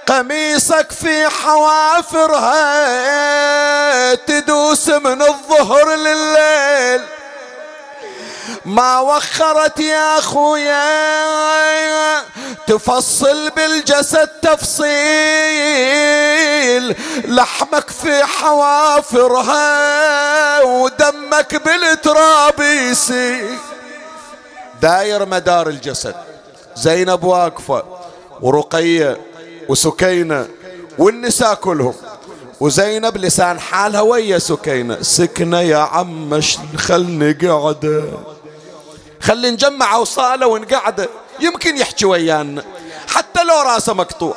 قميصك 0.07 0.93
في 0.93 1.29
حوافرها 1.29 2.55
تدوس 4.15 4.89
من 4.89 5.23
الظهر 5.23 5.95
لليل. 5.95 7.01
ما 8.65 9.01
وخرت 9.01 9.81
يا 9.81 10.21
خويا 10.21 10.85
تفصل 12.67 13.51
بالجسد 13.51 14.29
تفصيل 14.43 14.95
لحمك 17.25 17.91
في 17.91 18.25
حوافرها 18.25 19.63
ودمك 20.63 21.63
بالتراب 21.65 22.61
يسيل. 22.61 23.59
داير 24.83 25.27
مدار 25.27 25.69
الجسد 25.69 26.15
زينب 26.77 27.25
واقفة 27.25 27.85
ورقية 28.41 29.21
وسكينة 29.69 30.49
والنساء 30.99 31.55
كلهم. 31.55 31.95
وزينب 32.61 33.17
لسان 33.17 33.61
حالها 33.61 34.01
ويا 34.01 34.39
سكينة. 34.39 35.03
سكنة 35.03 35.61
يا 35.61 35.77
عم 35.77 36.41
خلني 36.77 37.33
قعدة 37.33 38.05
خلي 39.21 39.51
نجمع 39.51 39.95
أوصالة 39.95 40.47
ونقعدة. 40.47 41.09
يمكن 41.41 41.77
يحكي 41.77 42.07
ويانا. 42.07 42.65
حتى 43.07 43.45
لو 43.45 43.55
راسه 43.73 43.95
مقطوع. 43.95 44.35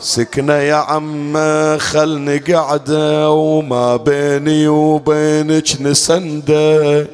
سكنة 0.00 0.54
يا 0.54 0.74
عم 0.74 1.38
خلني 1.78 2.38
قعدة 2.38 3.30
وما 3.30 3.96
بيني 3.96 4.68
وبينك 4.68 5.80
نسندة. 5.80 7.06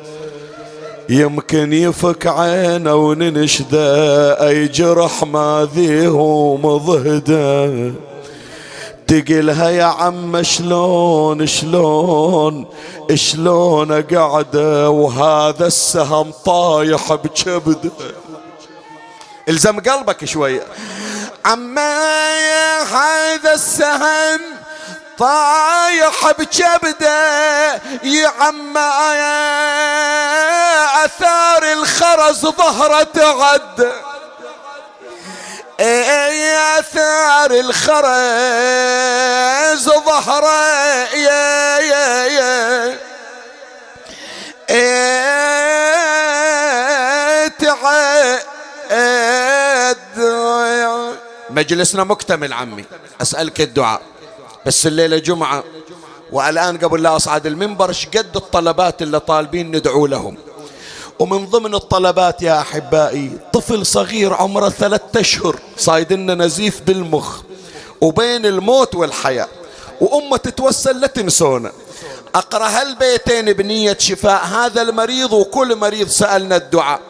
يمكن 1.09 1.73
يفك 1.73 2.27
عينه 2.27 2.95
وننشدة. 2.95 4.49
أي 4.49 4.69
جرح 4.69 5.25
ما 5.25 5.69
ذيه 5.75 6.57
مضهدة. 6.57 8.08
تقلها 9.09 9.71
يا 9.71 9.85
عم 9.85 10.43
شلون 10.43 11.47
شلون 11.47 12.67
شلون 13.15 14.03
قاعدة 14.03 14.91
وهذا 14.91 15.67
السهم 15.67 16.33
طايح 16.45 17.15
بكبده 17.15 17.91
الزم 19.49 19.81
قلبك 19.81 20.25
شوية 20.25 20.63
عما 21.45 21.99
هذا 22.83 23.55
السهم 23.55 24.41
طايح 25.19 26.31
بكبده 26.39 27.75
يا 28.05 28.29
عما 28.41 28.91
أثار 31.05 31.73
الخرز 31.73 32.41
ظهره 32.47 33.03
تعد 33.03 33.93
يا 35.81 36.79
اثار 36.79 37.51
الخرز 37.51 38.05
ظهره 39.85 41.15
يا 41.15 41.79
يا 41.79 42.27
يا. 42.27 42.99
تعد 47.59 48.41
مجلسنا 51.51 52.05
مكتمل 52.05 52.53
عمي 52.53 52.85
أسألك 53.23 53.61
الدعاء. 53.61 54.03
بس 54.67 54.87
الليلة 54.87 55.19
جمعة 55.19 55.65
والآن 56.33 56.79
قبل 56.79 57.03
لا 57.03 57.17
أصعد 57.17 57.47
المنبر 57.47 57.93
قد 58.17 58.37
الطلبات 58.37 59.03
اللي 59.03 59.21
طالبين 59.21 59.77
ندعو 59.77 60.07
لهم؟ 60.07 60.37
ومن 61.19 61.47
ضمن 61.47 61.75
الطلبات 61.75 62.43
يا 62.43 62.61
أحبائي 62.61 63.39
طفل 63.53 63.87
صغير 63.87 64.35
عمره 64.35 64.69
ثلاثة 64.69 65.21
أشهر 65.21 65.59
صايد 65.77 66.13
لنا 66.13 66.35
نزيف 66.35 66.81
بالمخ 66.83 67.41
وبين 68.01 68.47
الموت 68.47 68.95
والحياة 68.95 69.49
وأمة 70.01 70.37
تتوسل 70.37 71.01
لا 71.01 71.07
تنسونا. 71.07 71.73
أقرأ 72.35 72.69
هالبيتين 72.69 73.53
بنية 73.53 73.97
شفاء؟ 74.01 74.45
هذا 74.45 74.83
المريض 74.83 75.33
وكل 75.33 75.77
مريض 75.77 76.09
سألنا 76.09 76.57
الدعاء. 76.57 77.01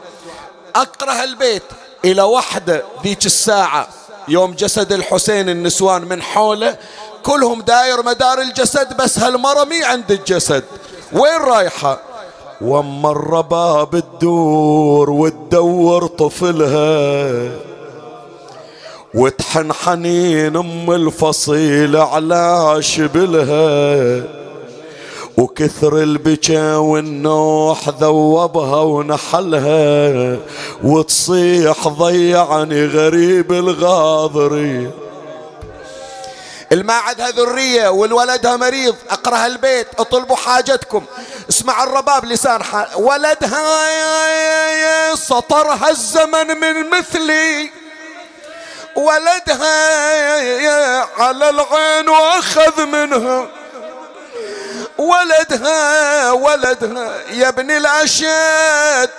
أقرأ 0.76 1.22
هالبيت 1.22 1.62
إلى 2.04 2.22
وحدة 2.22 2.82
ذيك 3.04 3.26
الساعة 3.26 3.88
يوم 4.28 4.52
جسد 4.52 4.92
الحسين 4.92 5.48
النسوان 5.48 6.02
من 6.02 6.22
حوله؟ 6.22 6.78
كلهم 7.22 7.62
داير 7.62 8.02
مدار 8.02 8.40
الجسد 8.40 8.96
بس 8.96 9.18
هالمرة 9.18 9.64
مي 9.64 9.84
عند 9.84 10.10
الجسد. 10.10 10.64
وين 11.12 11.40
رايحة؟ 11.40 12.00
واما 12.60 13.10
الرباب 13.10 14.02
تدور 14.20 15.10
وتدور 15.10 16.06
طفلها 16.06 17.50
وتحن 19.14 19.72
حنين 19.72 20.56
أم 20.56 20.90
الفصيل 20.90 21.96
على 21.96 22.76
شبلها 22.80 24.22
وكثر 25.38 26.02
البكا 26.02 26.76
والنوح 26.76 27.88
ذوبها 27.88 28.80
ونحلها 28.80 30.36
وتصيح 30.84 31.88
ضيعني 31.88 32.86
غريب 32.86 33.52
الغاضري. 33.52 34.90
الما 36.72 36.94
عندها 36.94 37.30
ذرية 37.30 37.88
والولدها 37.88 38.56
مريض 38.56 38.96
اقرأ 39.10 39.46
البيت 39.46 39.86
أطلبوا 39.98 40.36
حاجتكم. 40.36 41.06
اسمع 41.50 41.82
الرباب 41.82 42.24
لسان 42.24 42.62
حال 42.62 42.88
ولدها 42.94 43.64
سطرها 45.14 45.90
الزمن 45.90 46.60
من 46.60 46.90
مثلي. 46.90 47.70
ولدها 48.96 49.78
على 51.22 51.48
العين 51.48 52.08
وأخذ 52.08 52.84
منها 52.86 53.48
ولدها 54.98 56.32
ولدها 56.32 57.20
يا 57.30 57.48
ابن 57.48 57.70
الأشد 57.70 59.10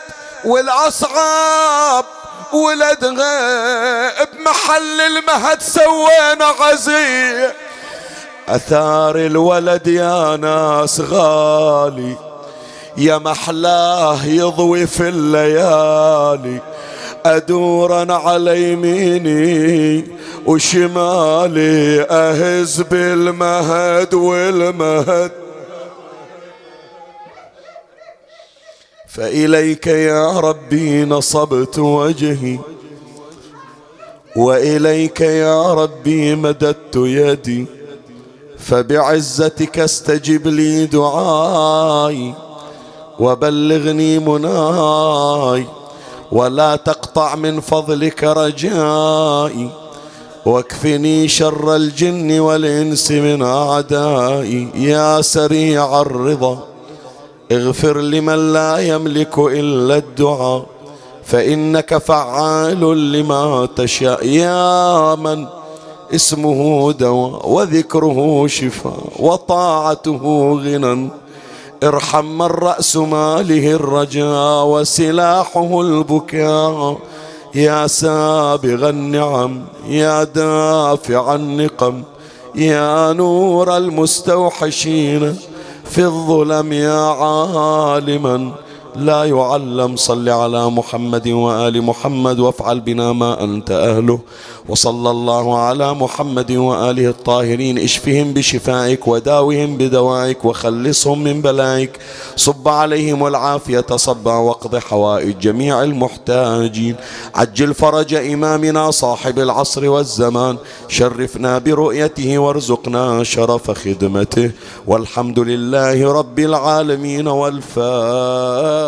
والاصعاب 0.43 2.05
ولدها 2.53 4.23
بمحل 4.23 5.01
المهد 5.01 5.61
سوينا 5.61 6.45
غزية 6.61 7.53
أثار 8.47 9.15
الولد 9.15 9.87
يا 9.87 10.37
ناس 10.37 10.99
غالي 10.99 12.17
يا 12.97 13.17
محلاه 13.17 14.25
يضوي 14.25 14.87
في 14.87 15.09
الليالي. 15.09 16.61
أدورا 17.25 18.13
على 18.13 18.71
يميني 18.71 20.07
وشمالي 20.45 22.07
أهز 22.11 22.81
بالمهد 22.81 24.13
والمهد. 24.13 25.31
فإليك 29.19 29.87
يا 29.87 30.39
ربي 30.39 31.05
نصبت 31.05 31.79
وجهي 31.79 32.59
وإليك 34.35 35.21
يا 35.21 35.73
ربي 35.73 36.35
مددت 36.35 36.95
يدي 36.95 37.65
فبعزتك 38.57 39.79
استجب 39.79 40.47
لي 40.47 40.85
دعائي 40.85 42.33
وبلغني 43.19 44.19
مناي 44.19 45.65
ولا 46.31 46.75
تقطع 46.75 47.35
من 47.35 47.59
فضلك 47.59 48.23
رجائي 48.23 49.69
واكفني 50.45 51.27
شر 51.27 51.75
الجن 51.75 52.39
والإنس 52.39 53.11
من 53.11 53.41
أعدائي. 53.41 54.67
يا 54.75 55.21
سريع 55.21 56.01
الرضا 56.01 56.68
اغفر 57.51 58.01
لمن 58.01 58.53
لا 58.53 58.77
يملك 58.77 59.37
إلا 59.37 59.97
الدعاء 59.97 60.65
فإنك 61.23 61.97
فعال 61.97 63.11
لما 63.11 63.67
تشاء. 63.75 64.25
يا 64.25 65.15
من 65.15 65.45
اسمه 66.15 66.91
دواء 66.91 67.49
وذكره 67.49 68.47
شفاء 68.47 69.03
وطاعته 69.19 70.23
غنى 70.63 71.09
ارحم 71.83 72.25
من 72.25 72.41
رأس 72.41 72.97
ماله 72.97 73.71
الرجاء 73.71 74.65
وسلاحه 74.65 75.81
البكاء. 75.81 76.97
يا 77.55 77.87
سابغ 77.87 78.89
النعم 78.89 79.61
يا 79.87 80.23
دافع 80.23 81.35
النقم 81.35 82.03
يا 82.55 83.13
نور 83.13 83.77
المستوحشين 83.77 85.37
في 85.89 86.05
الظلم 86.05 86.73
يا 86.73 86.99
عالما. 86.99 88.51
لا 88.95 89.23
يعلم 89.23 89.95
صل 89.95 90.29
على 90.29 90.69
محمد 90.69 91.27
وآل 91.27 91.81
محمد 91.81 92.39
وافعل 92.39 92.79
بنا 92.79 93.13
ما 93.13 93.43
أنت 93.43 93.71
أهله. 93.71 94.19
وصلى 94.69 95.11
الله 95.11 95.59
على 95.59 95.93
محمد 95.93 96.51
وآله 96.51 97.09
الطاهرين 97.09 97.77
اشفهم 97.77 98.33
بشفائك 98.33 99.07
وداوهم 99.07 99.77
بدوائك 99.77 100.45
وخلصهم 100.45 101.23
من 101.23 101.41
بلائك. 101.41 101.99
صب 102.35 102.67
عليهم 102.67 103.27
العافية 103.27 103.85
صبا 103.95 104.33
واقض 104.33 104.75
حوائج 104.75 105.39
جميع 105.39 105.83
المحتاجين. 105.83 106.95
عجل 107.35 107.73
فرج 107.73 108.13
إمامنا 108.13 108.91
صاحب 108.91 109.39
العصر 109.39 109.89
والزمان. 109.89 110.57
شرفنا 110.87 111.57
برؤيته 111.57 112.37
وارزقنا 112.37 113.23
شرف 113.23 113.71
خدمته. 113.71 114.51
والحمد 114.87 115.39
لله 115.39 116.13
رب 116.13 116.39
العالمين 116.39 117.27
والفاتحة 117.27 118.78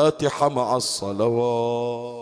مع 0.44 0.76
الصلوات. 0.76 2.21